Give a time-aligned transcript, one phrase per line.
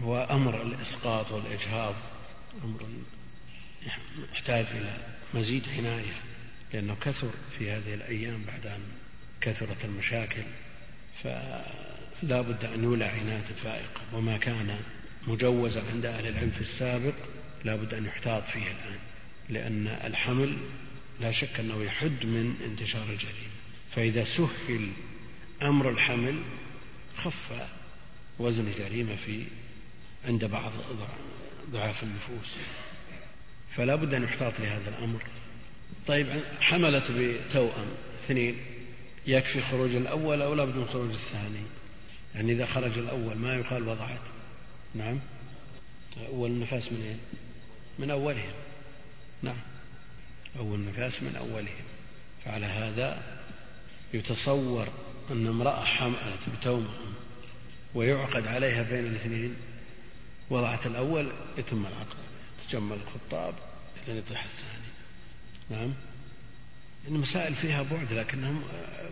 [0.00, 1.94] هو أمر الإسقاط والإجهاض
[2.64, 2.86] أمر
[4.32, 4.96] يحتاج إلى
[5.34, 6.14] مزيد عناية
[6.72, 8.80] لأنه كثر في هذه الأيام بعد أن
[9.40, 10.42] كثرت المشاكل
[11.22, 14.80] فلا بد أن يولى عناية فائقة وما كان
[15.26, 17.14] مجوزا عند أهل العلم في السابق
[17.64, 18.98] لا بد أن يحتاط فيه الآن
[19.48, 20.56] لأن الحمل
[21.20, 23.56] لا شك أنه يحد من انتشار الجريمة.
[23.90, 24.90] فإذا سهل
[25.62, 26.42] أمر الحمل
[27.16, 27.52] خف
[28.38, 29.44] وزن الجريمة في
[30.26, 30.72] عند بعض
[31.70, 32.56] ضعاف النفوس.
[33.76, 35.22] فلا بد أن يحتاط لهذا الأمر.
[36.06, 36.26] طيب
[36.60, 37.88] حملت بتوأم
[38.24, 38.56] اثنين
[39.26, 41.62] يكفي خروج الأول أو لابد من خروج الثاني؟
[42.34, 44.20] يعني إذا خرج الأول ما يقال وضعت.
[44.94, 45.18] نعم.
[46.28, 47.18] أول النفاس من أين
[47.98, 48.52] من أولهم.
[49.42, 49.58] نعم.
[50.58, 51.84] أول النفاس من أولهم.
[52.44, 53.22] فعلى هذا
[54.14, 54.88] يتصور
[55.30, 57.14] أن امرأة حملت بتوأم
[57.94, 59.56] ويعقد عليها بين الاثنين.
[60.50, 62.16] وضعت الأول يتم العقد
[62.68, 63.54] تجمل الخطاب
[64.08, 64.86] إلى يطرح الثاني.
[65.70, 65.94] نعم؟
[67.08, 68.52] المسائل فيها بعد لكنها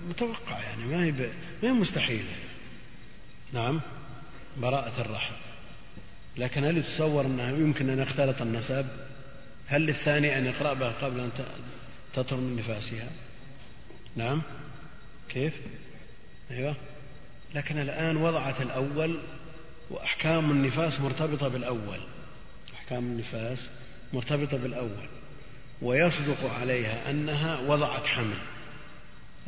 [0.09, 1.21] متوقع يعني ما هي ب...
[1.63, 2.35] ما هي مستحيلة.
[3.53, 3.81] نعم؟
[4.57, 5.35] براءة الرحم.
[6.37, 8.87] لكن هل يتصور أنه يمكن أن يختلط النسب؟
[9.67, 11.31] هل للثاني أن يقرأ بها قبل أن
[12.15, 13.09] تطهر من نفاسها؟
[14.17, 14.43] نعم؟
[15.29, 15.55] كيف؟
[16.51, 16.77] أيوة.
[17.55, 19.21] لكن الآن وضعت الأول
[19.95, 22.01] وأحكام النفاس مرتبطة بالأول.
[22.75, 23.59] أحكام النفاس
[24.13, 25.09] مرتبطة بالأول.
[25.83, 28.37] ويصدق عليها أنها وضعت حمل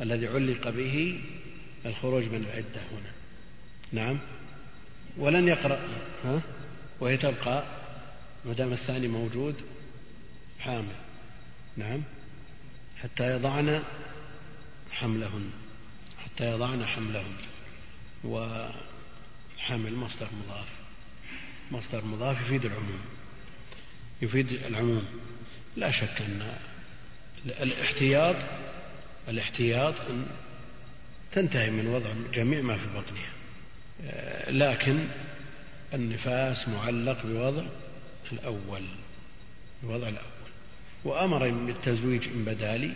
[0.01, 1.21] الذي علق به
[1.85, 3.11] الخروج من العدة هنا.
[3.91, 4.19] نعم.
[5.17, 5.79] ولن يقرأ.
[6.23, 6.41] ها؟
[6.99, 7.63] وهي تبقى
[8.45, 9.55] ما دام الثاني موجود
[10.59, 10.95] حامل.
[11.77, 12.01] نعم.
[12.97, 13.83] حتى يضعن
[14.91, 15.51] حملهن.
[16.23, 17.33] حتى يضعن حملهن.
[19.67, 20.67] وحمل مصدر مضاف.
[21.71, 23.01] مصدر مضاف يفيد العموم.
[24.21, 25.05] يفيد العموم.
[25.77, 26.57] لا شك أن
[27.45, 28.35] الاحتياط
[29.27, 30.25] الاحتياط أن
[31.31, 33.31] تنتهي من وضع جميع ما في بطنها.
[34.51, 35.07] لكن
[35.93, 37.63] النفاس معلق بوضع
[38.31, 38.83] الأول
[39.83, 40.47] بوضع الأول.
[41.03, 42.93] وأمر بالتزويج إن بدالي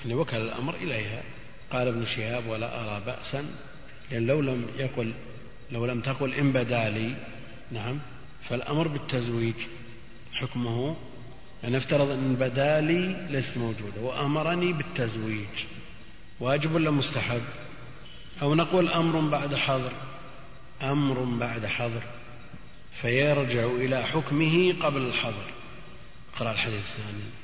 [0.00, 1.22] يعني وكل الأمر إليها.
[1.70, 3.46] قال ابن شهاب ولا أرى بأسا
[4.10, 5.12] لأن لو لم يقل
[5.72, 7.14] لو لم تقل إن بدالي
[7.70, 7.98] نعم
[8.48, 9.54] فالأمر بالتزويج
[10.32, 10.96] حكمه.
[11.64, 15.46] أن افترض أن بدالي ليست موجودة وأمرني بالتزويج.
[16.40, 17.42] واجب ولا مستحب؟
[18.42, 19.92] أو نقول أمر بعد حظر.
[20.82, 22.02] أمر بعد حظر.
[23.02, 25.44] فيرجع إلى حكمه قبل الحظر.
[26.36, 27.41] اقرأ الحديث الثاني.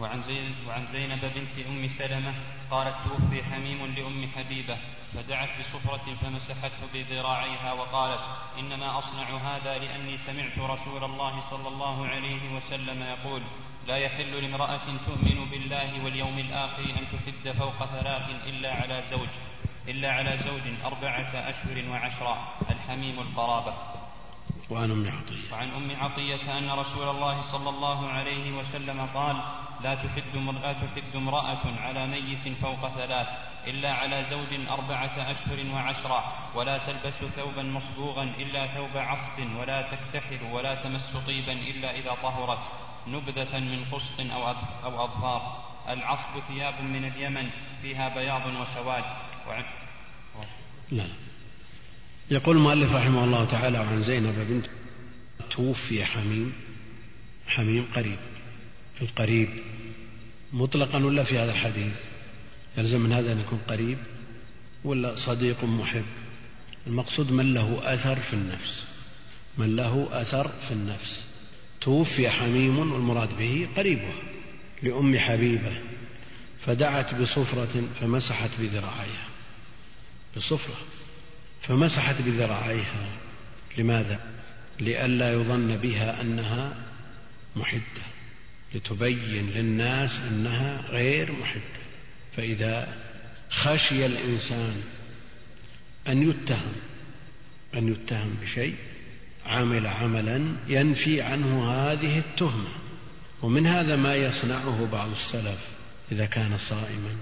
[0.00, 2.34] وعن زينب, وعن زينب بنت أم سلمة
[2.70, 4.78] قالت توفي حميم لأم حبيبة
[5.14, 8.20] فدعت بصفرة فمسحته بذراعيها وقالت
[8.58, 13.42] إنما أصنع هذا لأني سمعت رسول الله صلى الله عليه وسلم يقول
[13.86, 19.28] لا يحل لامرأة تؤمن بالله واليوم الآخر أن تحد فوق ثلاث إلا على زوج
[19.88, 23.74] إلا على زوج أربعة أشهر وعشرة الحميم القرابة.
[24.70, 25.52] وعن أم عطية.
[25.52, 29.36] وعن أم عطية أن رسول الله صلى الله عليه وسلم قال
[29.84, 33.28] لا تحد لا تحد امرأة على ميت فوق ثلاث
[33.66, 40.42] إلا على زوج أربعة أشهر وعشرة ولا تلبس ثوبا مصبوغا إلا ثوب عصب ولا تكتحل
[40.52, 42.62] ولا تمس طيبا إلا إذا طهرت
[43.06, 45.64] نبذة من قسط أو أو أظفار.
[45.88, 47.50] العصب ثياب من اليمن
[47.82, 49.04] فيها بياض وسواد.
[49.48, 49.64] وعن
[50.90, 51.25] لا.
[52.30, 54.66] يقول المؤلف رحمه الله تعالى عن زينب بنت
[55.50, 56.52] توفي حميم
[57.46, 58.18] حميم قريب
[59.02, 59.48] القريب
[60.52, 61.94] مطلقا ولا في هذا الحديث؟
[62.78, 63.98] يلزم من هذا أن يكون قريب
[64.84, 66.04] ولا صديق محب؟
[66.86, 68.82] المقصود من له أثر في النفس.
[69.58, 71.20] من له أثر في النفس.
[71.80, 74.14] توفي حميم والمراد به قريبها
[74.82, 75.80] لأم حبيبة.
[76.66, 79.28] فدعت بصفرة فمسحت بذراعيها.
[80.36, 80.76] بصفرة.
[81.68, 83.08] فمسحت بذراعيها.
[83.78, 84.20] لماذا؟
[84.80, 86.76] لئلا يظن بها أنها
[87.56, 88.06] محدة
[88.74, 91.80] لتبين للناس أنها غير محدة
[92.36, 92.96] فإذا
[93.50, 94.82] خشي الإنسان
[96.08, 96.72] أن يتهم
[97.74, 98.74] أن يتهم بشيء
[99.46, 102.68] عمل عملا ينفي عنه هذه التهمة.
[103.42, 105.58] ومن هذا ما يصنعه بعض السلف
[106.12, 107.16] إذا كان صائما.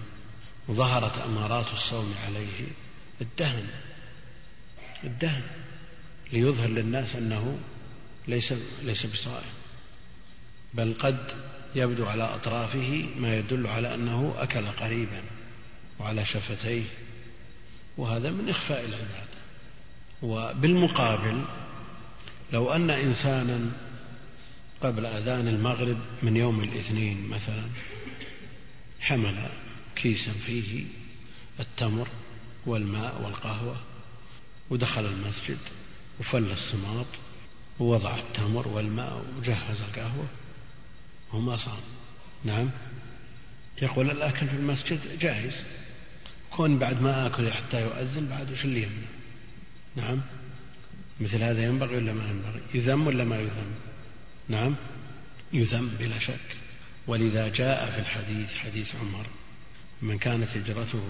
[0.69, 2.67] وظهرت أمارات الصوم عليه
[3.21, 3.67] الدهن.
[5.05, 5.43] الدهن
[6.33, 7.59] ليظهر للناس أنه
[8.29, 9.53] ليس ليس بصائم
[10.75, 11.19] بل قد
[11.75, 15.23] يبدو على أطرافه ما يدل على أنه أكل قريبا
[15.99, 16.85] وعلى شفتيه
[17.97, 19.35] وهذا من إخفاء العبادة.
[20.23, 21.45] وبالمقابل
[22.53, 23.71] لو أن إنسانا
[24.83, 27.65] قبل أذان المغرب من يوم الاثنين مثلا
[29.01, 29.49] حمل
[29.97, 30.85] كيسا فيه
[31.61, 32.09] التمر
[32.67, 33.77] والماء والقهوة
[34.75, 35.59] ودخل المسجد
[36.21, 37.07] وفل السماط
[37.81, 40.27] ووضع التمر والماء وجهز القهوة
[41.33, 41.81] وما صام
[42.45, 42.71] نعم.
[43.83, 45.55] يقول الأكل في المسجد جائز
[46.51, 49.09] كون بعد ما آكل حتى يؤذن بعد وش اللي يمنع؟
[49.97, 50.21] نعم.
[51.21, 53.75] مثل هذا ينبغي ولا ما ينبغي؟ يذم ولا ما يذم؟
[54.49, 54.75] نعم.
[55.53, 56.57] يذم بلا شك.
[57.07, 59.27] ولذا جاء في الحديث حديث عمر.
[60.03, 61.03] من كانت هجرته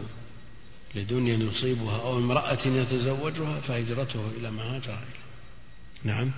[0.95, 4.99] لدنيا يصيبها أو امرأة يتزوجها فهجرته إلى ما هاجر
[6.05, 6.31] نعم.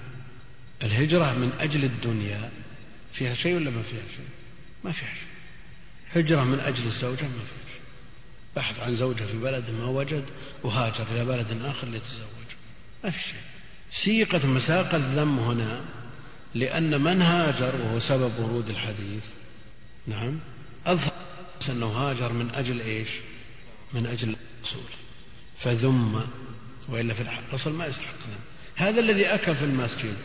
[0.83, 2.51] الهجرة من أجل الدنيا
[3.13, 4.29] فيها شيء ولا ما فيها شيء؟
[4.85, 5.29] ما فيها شيء.
[6.23, 7.81] هجرة من أجل الزوجة ما فيها شيء.
[8.57, 10.25] بحث عن زوجة في بلد ما وجد
[10.63, 12.47] وهاجر إلى بلد آخر ليتزوج.
[13.05, 13.41] ما في شيء.
[13.93, 15.85] سيقة مساق الذم هنا
[16.55, 19.25] لأن من هاجر وهو سبب ورود الحديث.
[20.07, 20.39] نعم.
[20.87, 21.13] أظهر
[21.69, 23.09] أنه هاجر من أجل إيش؟
[23.93, 24.91] من أجل الرسول
[25.59, 26.27] فذم
[26.89, 28.39] وإلا في الأصل ما يستحق ذم.
[28.75, 30.17] هذا الذي أكل في المسجد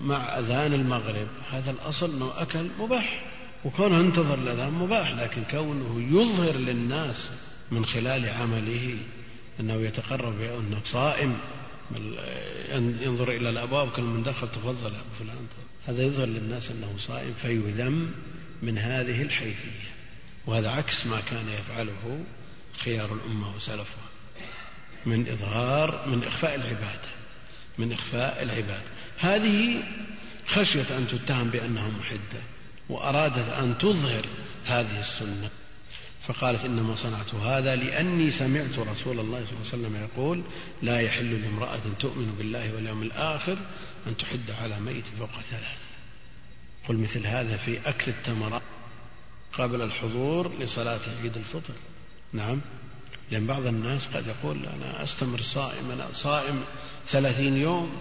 [0.00, 3.24] مع أذان المغرب هذا الأصل أنه أكل مباح.
[3.64, 7.30] وكونه انتظر الأذان مباح لكن كونه يظهر للناس
[7.70, 8.96] من خلال عمله
[9.60, 11.38] أنه يتقرب بأنه صائم
[13.00, 15.46] ينظر إلى الأبواب كل من دخل تفضل أبو فلان.
[15.86, 18.10] هذا يظهر للناس أنه صائم فيذم
[18.62, 19.88] من هذه الحيثية.
[20.46, 22.24] وهذا عكس ما كان يفعله
[22.78, 24.08] خيار الأمة وسلفها.
[25.06, 27.08] من إظهار من إخفاء العبادة.
[27.78, 28.86] من إخفاء العبادة.
[29.18, 29.82] هذه
[30.46, 32.42] خشية أن تتهم بأنها محدة
[32.88, 34.26] وأرادت أن تظهر
[34.66, 35.50] هذه السنة.
[36.28, 40.42] فقالت إنما صنعت هذا لأني سمعت رسول الله صلى الله عليه وسلم يقول
[40.82, 43.56] لا يحل لامرأة تؤمن بالله واليوم الآخر
[44.06, 45.78] أن تحد على ميت فوق ثلاث
[46.88, 48.62] قل مثل هذا في أكل التمرات
[49.52, 51.74] قبل الحضور لصلاة عيد الفطر.
[52.32, 52.60] نعم.
[53.30, 56.64] لأن بعض الناس قد يقول أنا أستمر صائم أنا صائم
[57.08, 57.92] ثلاثين يوم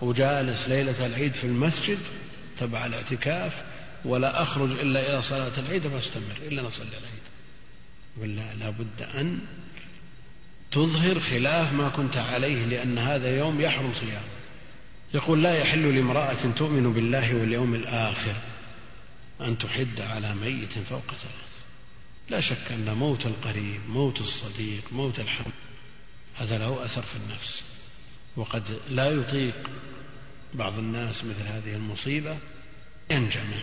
[0.00, 1.98] وجالس ليلة العيد في المسجد
[2.60, 3.52] تبع الاعتكاف
[4.04, 7.20] ولا أخرج إلا إلى صلاة العيد فأستمر إلا نصلي العيد.
[8.16, 9.40] ولا لابد أن
[10.72, 14.40] تظهر خلاف ما كنت عليه لأن هذا يوم يحرم صيامه.
[15.14, 18.34] يقول لا يحل لامرأة تؤمن بالله واليوم الآخر
[19.40, 21.49] أن تحد على ميت فوق ثلاث.
[22.30, 25.50] لا شك أن موت القريب موت الصديق موت الحم
[26.34, 27.62] هذا له أثر في النفس.
[28.36, 29.70] وقد لا يطيق
[30.54, 32.38] بعض الناس مثل هذه المصيبة
[33.10, 33.62] ينجمع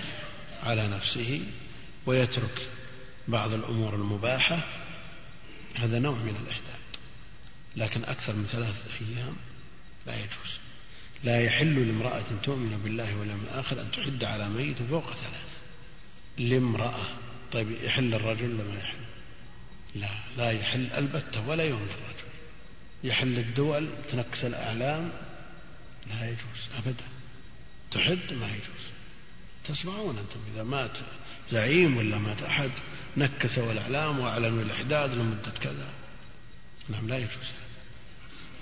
[0.63, 1.41] على نفسه
[2.05, 2.69] ويترك
[3.27, 4.63] بعض الأمور المباحة.
[5.75, 6.77] هذا نوع من الإحداد
[7.75, 9.35] لكن أكثر من ثلاثة أيام
[10.07, 10.59] لا يجوز.
[11.23, 15.57] لا يحل لامرأة تؤمن بالله واليوم الآخر أن تحد على ميت فوق ثلاث.
[16.37, 17.05] لامرأة
[17.53, 18.97] طيب يحل الرجل ولا ما يحل؟
[19.95, 22.27] لا لا يحل البتة ولا يوم الرجل.
[23.03, 25.11] يحل الدول تنكس الأعلام
[26.07, 27.03] لا يجوز أبدا.
[27.91, 28.87] تحد ما يجوز.
[29.67, 30.97] تسمعون أنتم إذا مات
[31.51, 32.71] زعيم ولا مات أحد
[33.17, 35.89] نكسوا الأعلام وأعلنوا الإحداد لمدة كذا.
[36.89, 37.51] نعم لا يجوز.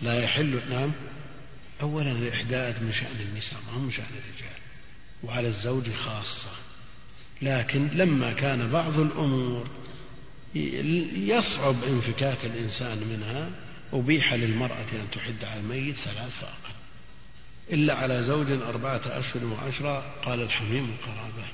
[0.01, 0.91] لا يحل نعم.
[1.81, 4.59] أولا الإحداد من شأن النساء ما هو من شأن الرجال.
[5.24, 6.50] وعلى الزوج خاصة.
[7.45, 9.67] لكن لما كان بعض الأمور
[11.15, 13.49] يصعب انفكاك الإنسان منها
[13.93, 16.75] أبيح للمرأة أن تحد على الميت ثلاث فأقل
[17.71, 21.45] إلا على زوج أربعة أشهر وعشرة قال الحميم القرابة.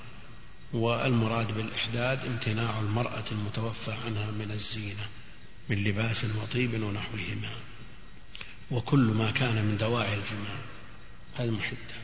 [0.73, 5.07] والمراد بالإحداد امتناع المرأة المتوفى عنها من الزينة
[5.69, 7.55] من لباس وطيب ونحوهما.
[8.71, 10.57] وكل ما كان من دواعي الجماع
[11.35, 11.95] هذا محدة.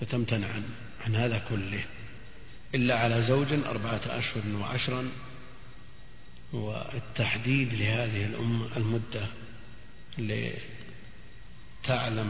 [0.00, 0.62] فتمتنع عن,
[1.06, 1.84] عن هذا كله.
[2.76, 5.08] إلا على زوج أربعة أشهر وعشرا
[6.52, 9.26] والتحديد لهذه الأمة المدة
[10.18, 10.56] لتعلم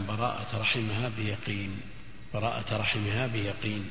[0.08, 1.80] براءة رحمها بيقين
[2.34, 3.90] براءة رحمها بيقين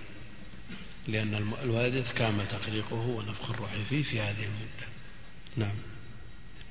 [1.07, 4.87] لأن الوالد كامل تخليقه ونفخ الروح فيه في هذه المدة.
[5.57, 5.75] نعم.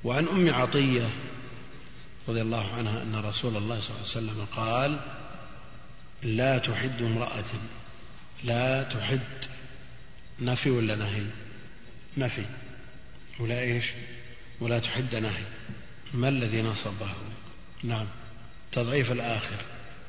[0.05, 1.11] وعن أم عطية
[2.29, 5.01] رضي الله عنها أن رسول الله صلى الله عليه وسلم قال
[6.23, 7.45] لا تحد امرأة
[8.45, 9.21] لا تحد
[10.41, 11.23] نفي ولا نهي؟
[12.17, 12.45] نفي.
[13.39, 13.85] ولا إيش؟
[14.61, 15.45] ولا تحد نهي.
[16.15, 17.09] ما الذي نصبه؟
[17.83, 18.07] نعم.
[18.73, 19.57] تضعيف الآخر.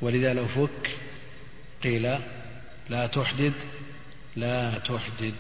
[0.02, 0.98] ولذا لو فك
[1.84, 2.20] قيل
[2.90, 3.54] لا تحدد
[4.36, 5.36] لا تحدد.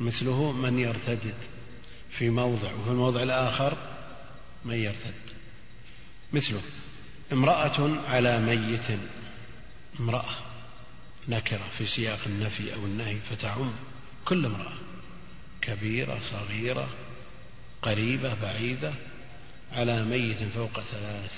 [0.00, 1.34] مثله من يرتدد.
[2.10, 3.76] في موضع وفي الموضع الآخر
[4.64, 5.14] من يرتد.
[6.32, 6.62] مثله.
[7.32, 8.98] امرأة على ميت.
[10.00, 10.34] امرأة.
[11.28, 13.72] نكرة في سياق النفي أو النهي فتعم
[14.24, 14.76] كل امرأة
[15.62, 16.88] كبيرة صغيرة
[17.82, 18.92] قريبة بعيدة
[19.72, 21.32] على ميت فوق ثلاث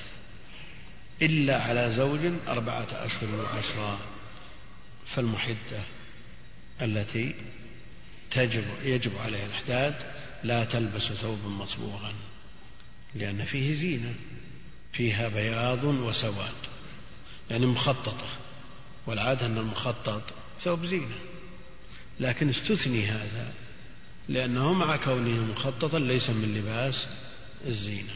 [1.22, 3.98] إلا على زوج أربعة أشهر وعشرة
[5.06, 5.82] فالمحدة
[6.82, 7.34] التي
[8.30, 9.94] تجب يجب عليها الإحداد
[10.44, 12.14] لا تلبس ثوبا مصبوغا
[13.14, 14.14] لأن فيه زينة
[14.92, 16.54] فيها بياض وسواد
[17.50, 18.26] يعني مخططة.
[19.06, 20.22] والعادة أن المخطط
[20.60, 21.16] ثوب زينة.
[22.20, 23.52] لكن استثني هذا
[24.28, 27.06] لأنه مع كونه مخططا ليس من لباس
[27.66, 28.14] الزينة.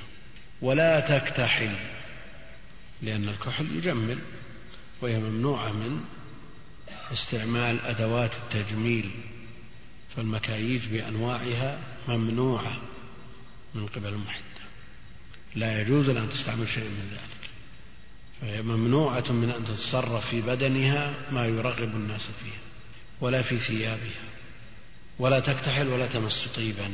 [0.62, 1.76] ولا تكتحل
[3.02, 4.18] لأن الكحل يجمل
[5.00, 6.04] وهي ممنوعة من
[7.12, 9.10] استعمال أدوات التجميل
[10.16, 11.78] فالمكاييج بأنواعها
[12.08, 12.80] ممنوعة
[13.74, 14.44] من قبل المحدة.
[15.54, 17.37] لا يجوز أن تستعمل شيء من ذلك.
[18.40, 22.60] فهي ممنوعة من أن تتصرف في بدنها ما يرغب الناس فيها
[23.20, 24.28] ولا في ثيابها
[25.18, 26.90] ولا تكتحل ولا تمس طيبا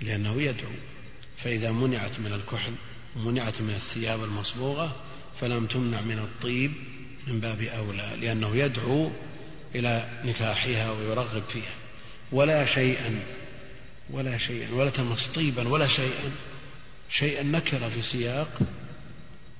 [0.00, 0.72] لأنه يدعو.
[1.38, 2.72] فإذا منعت من الكحل
[3.16, 4.96] ومنعت من الثياب المصبوغة
[5.40, 6.72] فلم تمنع من الطيب
[7.26, 9.10] من باب أولى لأنه يدعو
[9.74, 11.74] إلى نكاحها ويرغب فيها.
[12.32, 13.22] ولا شيئا
[14.10, 16.32] ولا شيئا ولا تمس طيبا ولا شيئا
[17.10, 18.58] شيئا نكر في سياق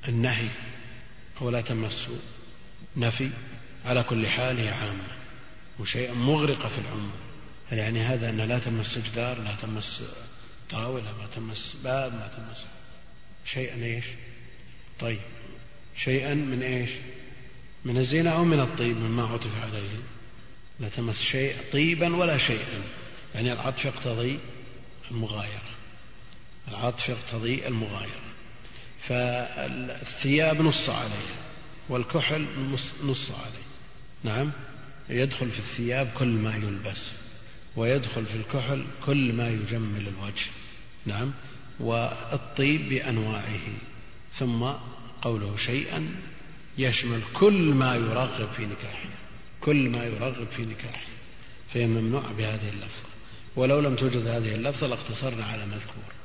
[0.08, 0.48] النهي.
[1.40, 2.08] ولا تمس
[2.96, 3.30] نفي.
[3.84, 5.04] على كل حال هي عامة
[5.78, 7.12] وشيئا مغرقة في العموم
[7.72, 10.02] يعني هذا أن لا تمس جدار لا تمس
[10.70, 12.64] طاولة ما تمس باب ما تمس
[13.44, 14.04] شيئا إيش؟
[15.00, 15.20] طيب
[15.96, 16.90] شيئا من إيش؟
[17.84, 19.98] من الزنا أو من الطيب مما عطف عليه.
[20.80, 22.82] لا تمس شيء طيبا ولا شيئا.
[23.34, 24.38] يعني العطف يقتضي
[25.10, 25.70] المغايرة.
[26.68, 28.20] العطف يقتضي المغايرة.
[29.10, 31.40] فالثياب نص عليها
[31.88, 32.46] والكحل
[33.04, 33.66] نص عليه.
[34.24, 34.50] نعم.
[35.08, 37.00] يدخل في الثياب كل ما يلبس
[37.76, 40.46] ويدخل في الكحل كل ما يجمل الوجه.
[41.06, 41.32] نعم.
[41.80, 43.60] والطيب بأنواعه
[44.34, 44.66] ثم
[45.22, 46.06] قوله شيئا
[46.78, 49.08] يشمل كل ما يرغب في نكاحه
[49.60, 51.06] كل ما يرغب في نكاحه.
[51.74, 53.10] فهي ممنوعة بهذه اللفظة.
[53.56, 56.19] ولو لم توجد هذه اللفظة لاقتصرنا على مذكور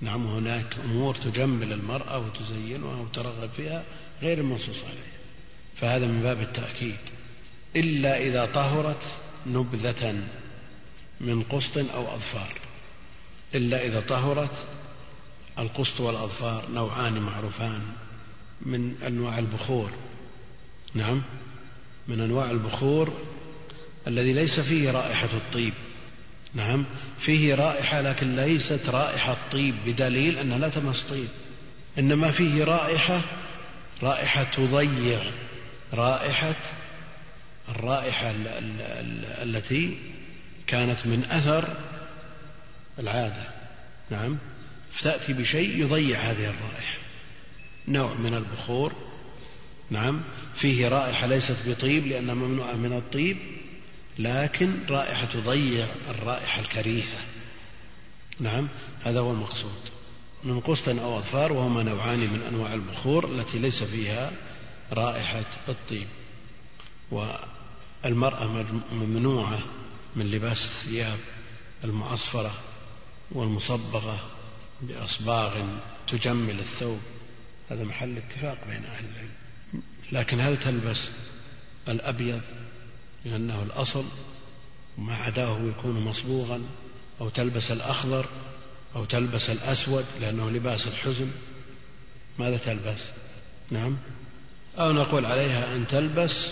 [0.00, 3.84] نعم هناك أمور تجمل المرأة وتزينها وترغب فيها
[4.22, 5.16] غير المنصوص عليها
[5.80, 6.96] فهذا من باب التأكيد.
[7.76, 9.02] إلا إذا طهرت
[9.46, 10.22] نبذة
[11.20, 12.58] من قسط أو أظفار.
[13.54, 14.50] إلا إذا طهرت
[15.58, 17.82] القسط والأظفار نوعان معروفان
[18.62, 19.90] من أنواع البخور.
[20.94, 21.22] نعم
[22.08, 23.12] من أنواع البخور
[24.06, 25.74] الذي ليس فيه رائحة الطيب.
[26.54, 26.84] نعم
[27.26, 31.28] فيه رائحة لكن ليست رائحة طيب بدليل أنها لا تمس طيب.
[31.98, 33.22] إنما فيه رائحة
[34.02, 35.22] رائحة تضيع
[35.92, 36.54] رائحة
[37.68, 38.34] الرائحة
[39.42, 39.98] التي
[40.66, 41.76] كانت من أثر
[42.98, 43.44] العادة.
[44.10, 44.38] نعم.
[44.92, 46.98] فتأتي بشيء يضيع هذه الرائحة.
[47.88, 48.92] نوع من البخور.
[49.90, 50.20] نعم.
[50.56, 53.36] فيه رائحة ليست بطيب لأنها ممنوعة من الطيب.
[54.18, 57.18] لكن رائحة تضيع الرائحة الكريهة.
[58.40, 58.68] نعم
[59.04, 59.80] هذا هو المقصود.
[60.44, 64.32] من قسط أو أظفار وهما نوعان من أنواع البخور التي ليس فيها
[64.92, 66.06] رائحة الطيب.
[67.10, 69.58] والمرأة ممنوعة
[70.16, 71.18] من لباس الثياب
[71.84, 72.54] المعصفرة
[73.30, 74.20] والمصبغة
[74.82, 75.64] بأصباغ
[76.08, 77.00] تجمل الثوب.
[77.70, 79.32] هذا محل اتفاق بين أهل العلم.
[80.12, 81.08] لكن هل تلبس
[81.88, 82.40] الأبيض
[83.26, 84.04] لأنه الأصل
[84.98, 86.62] وما عداه يكون مصبوغا
[87.20, 88.26] أو تلبس الأخضر
[88.96, 91.30] أو تلبس الأسود لأنه لباس الحزن
[92.38, 93.00] ماذا تلبس؟
[93.70, 93.96] نعم.
[94.78, 96.46] أو نقول عليها أن تلبس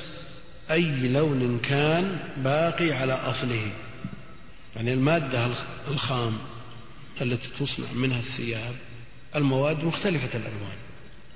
[0.70, 3.72] أي لون كان باقي على أصله.
[4.76, 5.48] يعني المادة
[5.88, 6.38] الخام
[7.20, 8.74] التي تصنع منها الثياب
[9.36, 10.76] المواد مختلفة الألوان.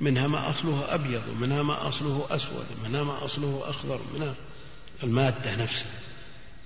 [0.00, 4.34] منها ما أصله أبيض ومنها ما أصله أسود ومنها ما أصله أخضر منها
[5.02, 5.90] المادة نفسها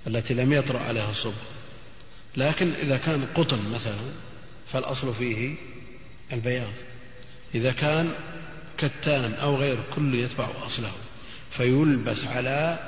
[0.07, 1.33] التي لم يطرأ عليها الصبغ
[2.37, 3.97] لكن إذا كان قطن مثلا
[4.73, 5.55] فالأصل فيه
[6.31, 6.73] البياض.
[7.55, 8.11] إذا كان
[8.77, 10.91] كتان أو غير كل يتبع أصله.
[11.51, 12.79] فيلبس على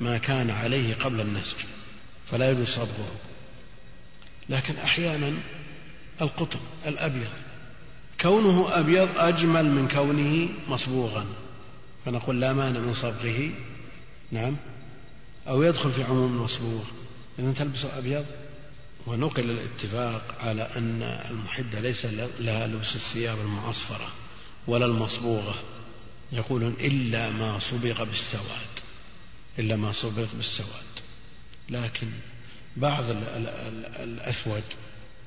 [0.00, 1.56] ما كان عليه قبل النسج
[2.30, 3.12] فلا يجوز صبغه.
[4.48, 5.32] لكن أحيانا
[6.20, 7.30] القطن الأبيض
[8.20, 11.26] كونه أبيض أجمل من كونه مصبوغا.
[12.04, 13.50] فنقول لا مانع من صبغه.
[14.32, 14.56] نعم.
[15.48, 16.82] أو يدخل في عموم المصبوغ.
[17.38, 18.26] إذا تلبس أبيض
[19.06, 22.06] ونقل الاتفاق على أن المحدة ليس
[22.40, 24.12] لها لبس الثياب المعصفرة
[24.66, 25.54] ولا المصبوغة.
[26.32, 28.68] يقولون إلا ما صبغ بالسواد
[29.58, 30.68] إلا ما صبغ بالسواد.
[31.68, 32.08] لكن
[32.76, 33.04] بعض
[34.00, 34.64] الأسود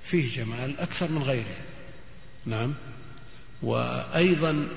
[0.10, 1.58] فيه جمال أكثر من غيره.
[2.46, 2.74] نعم.
[3.62, 4.68] وأيضا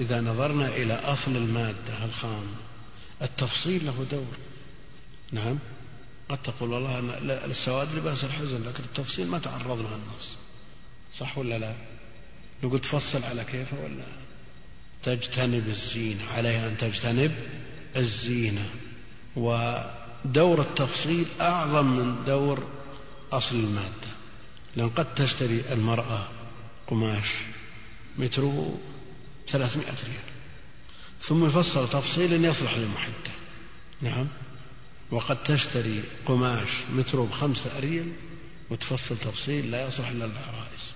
[0.00, 2.46] إذا نظرنا إلى أصل المادة الخام
[3.22, 4.53] التفصيل له دور.
[5.32, 5.58] نعم.
[6.28, 6.98] قد تقول والله
[7.44, 10.28] السواد لباس الحزن لكن التفصيل ما تعرضنا النص.
[11.18, 11.74] صح ولا لا؟
[12.62, 14.04] نقول تفصل على كيفه ولا؟
[15.02, 17.32] تجتنب الزينة عليها أن تجتنب
[17.96, 18.70] الزينة.
[19.36, 22.68] ودور التفصيل أعظم من دور
[23.32, 24.14] أصل المادة.
[24.76, 26.28] لأن قد تشتري المرأة
[26.86, 27.26] قماش
[28.18, 28.78] متره
[29.48, 30.34] ثلاثمائة ريال
[31.22, 33.32] ثم يفصل تفصيل يصلح للمحدة
[34.02, 34.28] نعم.
[35.10, 38.12] وقد تشتري قماش متره بخمسة أريل
[38.70, 40.92] وتفصل تفصيل لا يصلح إلا للعرائس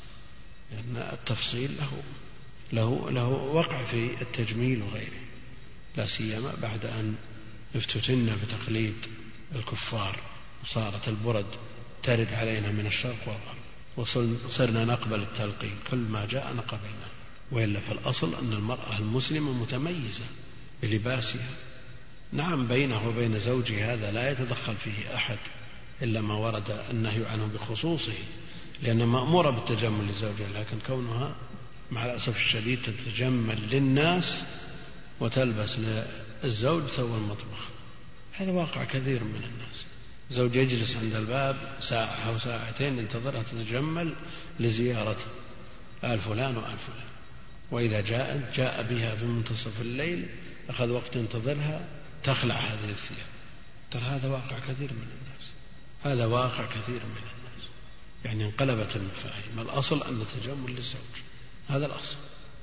[0.72, 2.02] لأن التفصيل له
[2.72, 5.20] له له وقع في التجميل وغيره
[5.96, 7.14] لا سيما بعد أن
[7.76, 8.94] افتتنا بتقليد
[9.54, 10.18] الكفار
[10.64, 11.46] وصارت البرد
[12.02, 13.58] ترد علينا من الشرق والغرب
[14.46, 17.08] وصرنا نقبل التلقين كل ما جاء نقبلنا
[17.50, 20.24] وإلا فالأصل أن المرأة المسلمة متميزة
[20.82, 21.48] بلباسها
[22.32, 25.38] نعم بينه وبين زوجها هذا لا يتدخل فيه أحد
[26.02, 28.18] إلا ما ورد النهي عنه بخصوصه
[28.82, 31.34] لأنها مأمورة بالتجمل لزوجها لكن كونها
[31.90, 34.42] مع الأسف الشديد تتجمل للناس
[35.20, 35.76] وتلبس
[36.44, 37.68] للزوج ثوب المطبخ
[38.32, 39.84] هذا واقع كثير من الناس.
[40.30, 44.14] زوج يجلس عند الباب ساعة أو ساعتين ينتظرها تتجمل
[44.60, 45.18] لزيارة
[46.04, 47.08] آل فلان وآل فلان.
[47.70, 50.26] وإذا جاءت جاء بها في منتصف الليل
[50.68, 51.86] أخذ وقت ينتظرها
[52.28, 53.28] تخلع هذه الثياب.
[53.90, 55.50] ترى هذا واقع كثير من الناس.
[56.04, 57.68] هذا واقع كثير من الناس.
[58.24, 59.58] يعني انقلبت المفاهيم.
[59.58, 61.14] الأصل أن التجمل للزوج.
[61.68, 62.16] هذا الأصل.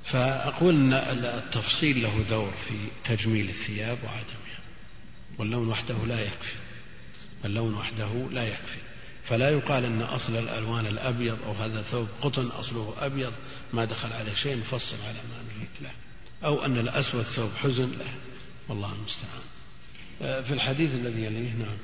[0.06, 0.94] فأقول أن
[1.26, 4.60] التفصيل له دور في تجميل الثياب وعدمها.
[5.38, 6.56] واللون وحده لا يكفي.
[7.46, 8.80] اللون وحده لا يكفي.
[9.30, 13.34] فلا يقال أن أصل الألوان الأبيض أو هذا ثوب قطن أصله أبيض
[13.74, 15.90] ما دخل عليه شيء نفصل على ما نريد لا
[16.48, 18.06] أو أن الأسود ثوب حزن لا
[18.70, 19.42] والله المستعان.
[20.22, 21.78] آه، في الحديث الذي يليه نعم.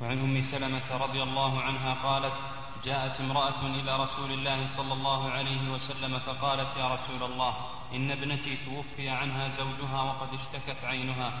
[0.00, 2.34] وعن أم سلمة رضي الله عنها قالت
[2.84, 7.54] جاءت امرأة إلى رسول الله صلى الله عليه وسلم فقالت يا رسول الله
[7.94, 11.32] إن ابنتي توفي عنها زوجها وقد اشتكت عينها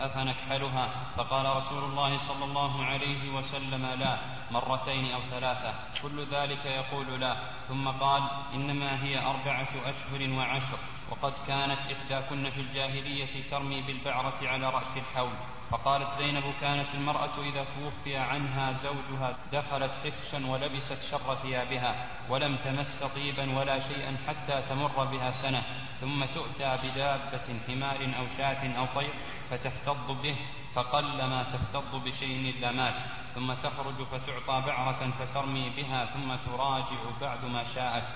[0.00, 4.18] أفنكحلها فقال رسول الله صلى الله عليه وسلم لا
[4.50, 5.74] مرتين أو ثلاثة.
[6.02, 7.36] كل ذلك يقول لا.
[7.68, 8.22] ثم قال
[8.54, 10.78] إنما هي أربعة أشهر وعشر
[11.10, 15.36] وقد كانت إحداكن في الجاهلية ترمي بالبعرة على رأس الحول.
[15.70, 23.02] فقالت زينب كانت المرأة إذا توفي عنها زوجها دخلت حفشا ولبست شر ثيابها ولم تمس
[23.14, 25.62] طيبا ولا شيئا حتى تمر بها سنة
[26.00, 29.14] ثم تؤتى بدابة حمار أو شاة أو طير
[29.50, 30.36] فتحتض به
[30.74, 32.94] فقل ما تحتض بشيء إلا مات
[33.34, 38.08] ثم تخرج فتعطى بعرة فترمي بها ثم تراجع بعد ما شاءت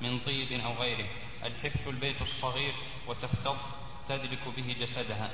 [0.00, 1.06] من طيب أو غيره.
[1.44, 2.74] الحفش البيت الصغير
[3.06, 3.56] وتفتض
[4.08, 5.30] تدرك به جسدها.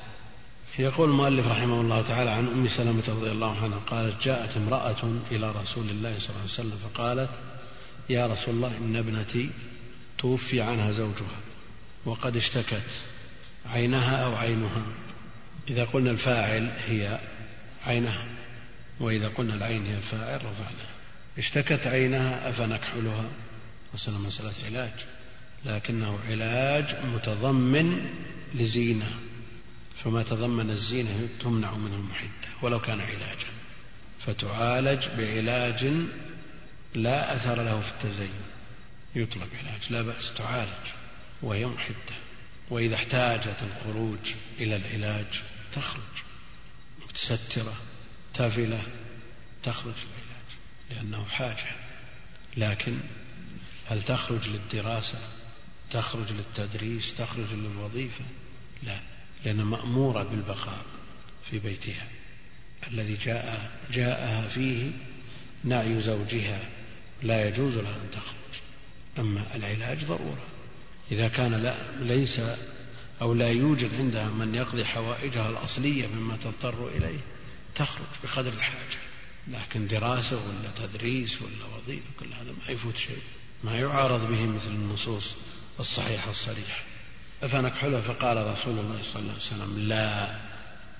[0.80, 5.50] يقول المؤلف رحمه الله تعالى عن أم سلمة رضي الله عنها قالت جاءت امرأة إلى
[5.50, 7.30] رسول الله صلى الله عليه وسلم فقالت
[8.08, 9.50] يا رسول الله إن ابنتي
[10.18, 11.40] توفي عنها زوجها
[12.04, 12.82] وقد اشتكت
[13.66, 14.82] عينها أو عينها.
[15.70, 17.20] إذا قلنا الفاعل هي
[17.86, 18.24] عينها
[19.00, 20.90] وإذا قلنا العين هي الفاعل رفعناها.
[21.38, 23.28] اشتكت عينها أفنكحلها.
[23.94, 24.92] مسألة مسألة علاج
[25.64, 28.10] لكنه علاج متضمن
[28.54, 29.10] لزينة.
[30.04, 33.48] فما تضمن الزينة تمنع من المحدة ولو كان علاجا.
[34.26, 35.92] فتعالج بعلاج
[36.94, 38.40] لا أثر له في التزين.
[39.14, 40.86] يطلب علاج لا بأس تعالج
[41.42, 42.16] وهي محدة.
[42.70, 45.42] وإذا احتاجت الخروج إلى العلاج
[45.74, 46.02] تخرج.
[47.08, 47.76] متسترة
[48.34, 48.82] تافلة
[49.62, 50.50] تخرج العلاج
[50.90, 51.76] لأنه حاجة.
[52.56, 52.98] لكن
[53.90, 55.18] هل تخرج للدراسة
[55.90, 58.24] تخرج للتدريس تخرج للوظيفة؟
[58.82, 59.19] لا.
[59.44, 60.84] لأنها مأمورة بالبقاء
[61.50, 62.06] في بيتها.
[62.90, 64.90] الذي جاء جاءها فيه
[65.64, 66.60] نعي زوجها
[67.22, 68.62] لا يجوز لها أن تخرج.
[69.18, 70.46] أما العلاج ضرورة.
[71.12, 72.40] إذا كان لا ليس
[73.22, 77.20] أو لا يوجد عندها من يقضي حوائجها الأصلية مما تضطر إليه
[77.74, 78.98] تخرج بقدر الحاجة.
[79.48, 83.22] لكن دراسة ولا تدريس ولا وظيفة كل هذا ما يفوت شيء.
[83.64, 85.34] ما يعارض به مثل النصوص
[85.80, 86.82] الصحيحة الصريحة.
[87.42, 90.36] أفنكحلها فقال رسول الله صلى الله عليه وسلم لا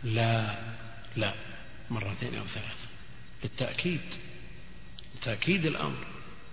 [0.05, 0.59] لا
[1.17, 1.35] لا.
[1.91, 2.87] مرتين أو ثلاث
[3.43, 4.01] بالتأكيد
[5.23, 6.05] تأكيد الأمر.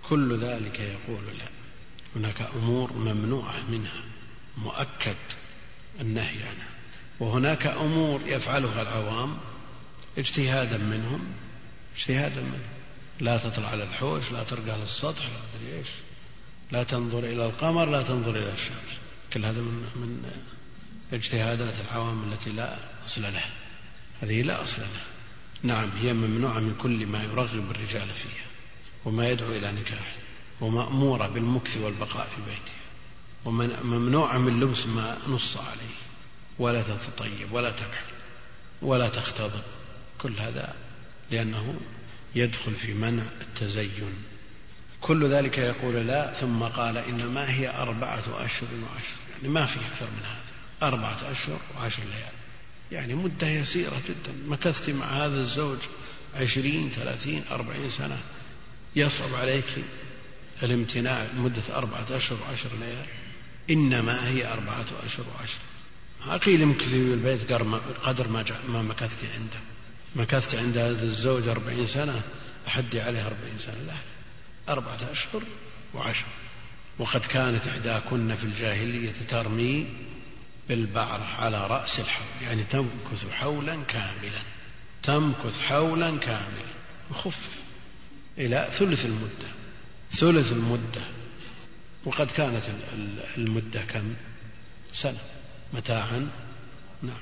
[0.08, 1.48] كل ذلك يقول لا.
[2.16, 4.02] هناك أمور ممنوعة منها.
[4.58, 5.16] مؤكد
[6.00, 6.68] النهي عنها.
[7.20, 9.38] وهناك أمور يفعلها العوام
[10.18, 11.32] اجتهادا منهم.
[11.96, 12.68] اجتهادا منهم.
[13.20, 15.88] لا تطلع على الحوش لا ترقى للسطح لا أدري إيش.
[16.72, 19.07] لا تنظر إلى القمر لا تنظر إلى الشمس.
[19.38, 20.30] كل هذا من من
[21.12, 23.50] اجتهادات العوام التي لا أصل لها.
[24.22, 25.04] هذه لا أصل لها.
[25.62, 28.46] نعم هي ممنوعة من كل ما يرغب الرجال فيها
[29.04, 30.14] وما يدعو إلى نكاح
[30.60, 32.82] ومأمورة بالمكث والبقاء في بيتها
[33.44, 35.96] وممنوعة من لبس ما نص عليه
[36.58, 38.12] ولا تتطيب ولا تكحل
[38.82, 39.62] ولا تختضب
[40.18, 40.74] كل هذا
[41.30, 41.80] لأنه
[42.34, 44.24] يدخل في منع التزين.
[45.00, 50.22] كل ذلك يقول لا ثم قال إنما هي أربعة أشهر وعشر ما في أكثر من
[50.24, 50.88] هذا.
[50.88, 52.32] أربعة أشهر وعشر ليال.
[52.92, 54.32] يعني مدة يسيرة جدا.
[54.46, 55.78] مكثت مع هذا الزوج
[56.34, 58.18] عشرين ثلاثين أربعين سنة.
[58.96, 59.64] يصعب عليك
[60.62, 63.06] الامتناع مدة أربعة أشهر وعشر ليال.
[63.70, 65.58] إنما هي أربعة أشهر وعشر.
[66.38, 67.52] قيل امكثي في البيت
[68.02, 69.60] قدر ما, ما مكثت عنده.
[70.16, 72.22] مكثت عند هذا الزوج أربعين سنة
[72.66, 73.82] أحدي عليه أربعين سنة.
[73.86, 73.96] لا.
[74.72, 75.42] أربعة أشهر
[75.94, 76.26] وعشر.
[76.98, 79.86] وقد كانت إحداكن في الجاهلية ترمي
[80.68, 84.42] بالبعرة على رأس الحول يعني تمكث حولا كاملا
[85.02, 86.68] تمكث حولا كاملا
[87.10, 87.50] وخفف
[88.38, 89.48] إلى ثلث المدة
[90.12, 91.02] ثلث المدة.
[92.04, 92.62] وقد كانت
[93.36, 94.14] المدة كم؟
[94.94, 95.18] سنة
[95.72, 96.28] متاعا
[97.02, 97.20] نعم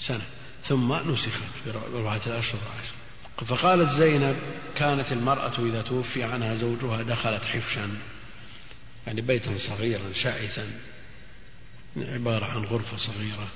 [0.00, 0.26] سنة.
[0.64, 2.94] ثم نسخت بأربعة أشهر وعشر
[3.46, 4.36] فقالت زينب
[4.76, 7.88] كانت المرأة إذا توفي عنها زوجها دخلت حفشا.
[9.06, 10.80] يعني بيتا صغيرا شعثا
[11.96, 13.48] عبارة عن غرفة صغيرة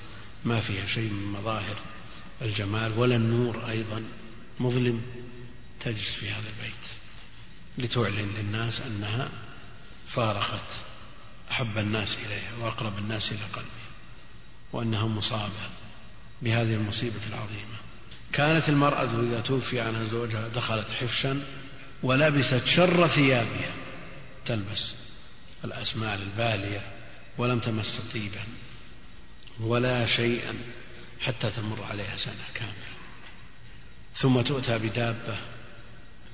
[0.44, 1.76] ما فيها شيء من مظاهر
[2.42, 4.02] الجمال ولا النور أيضا.
[4.60, 5.02] مظلم
[5.80, 6.86] تجلس في هذا البيت.
[7.78, 9.30] لتعلن للناس أنها
[10.08, 10.64] فارقت
[11.50, 13.86] أحب الناس إليها وأقرب الناس إلى قلبها
[14.72, 15.68] وأنها مصابة
[16.42, 17.76] بهذه المصيبة العظيمة.
[18.32, 21.40] كانت المرأة إذا توفي عنها زوجها دخلت حفشا
[22.02, 23.72] ولبست شر ثيابها
[24.46, 25.05] تلبس.
[25.64, 26.80] الأسمال البالية
[27.38, 28.44] ولم تمس طيبا
[29.60, 30.54] ولا شيئا
[31.20, 32.96] حتى تمر عليها سنة كاملة.
[34.14, 35.38] ثم تؤتى بدابة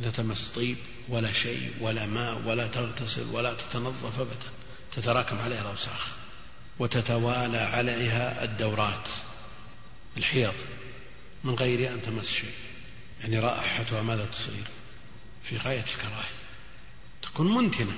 [0.01, 0.77] لا تمس طيب
[1.09, 4.51] ولا شيء ولا ماء ولا تغتسل ولا تتنظف أبدا.
[4.97, 6.09] تتراكم عليها الأوساخ
[6.79, 9.09] وتتوالى عليها الدورات
[10.17, 10.55] الحيض
[11.45, 12.55] من غير أن تمس شيء.
[13.21, 14.65] يعني رائحتها ماذا تصير؟
[15.45, 16.33] في غاية الكراهية.
[17.23, 17.95] تكون منتنة.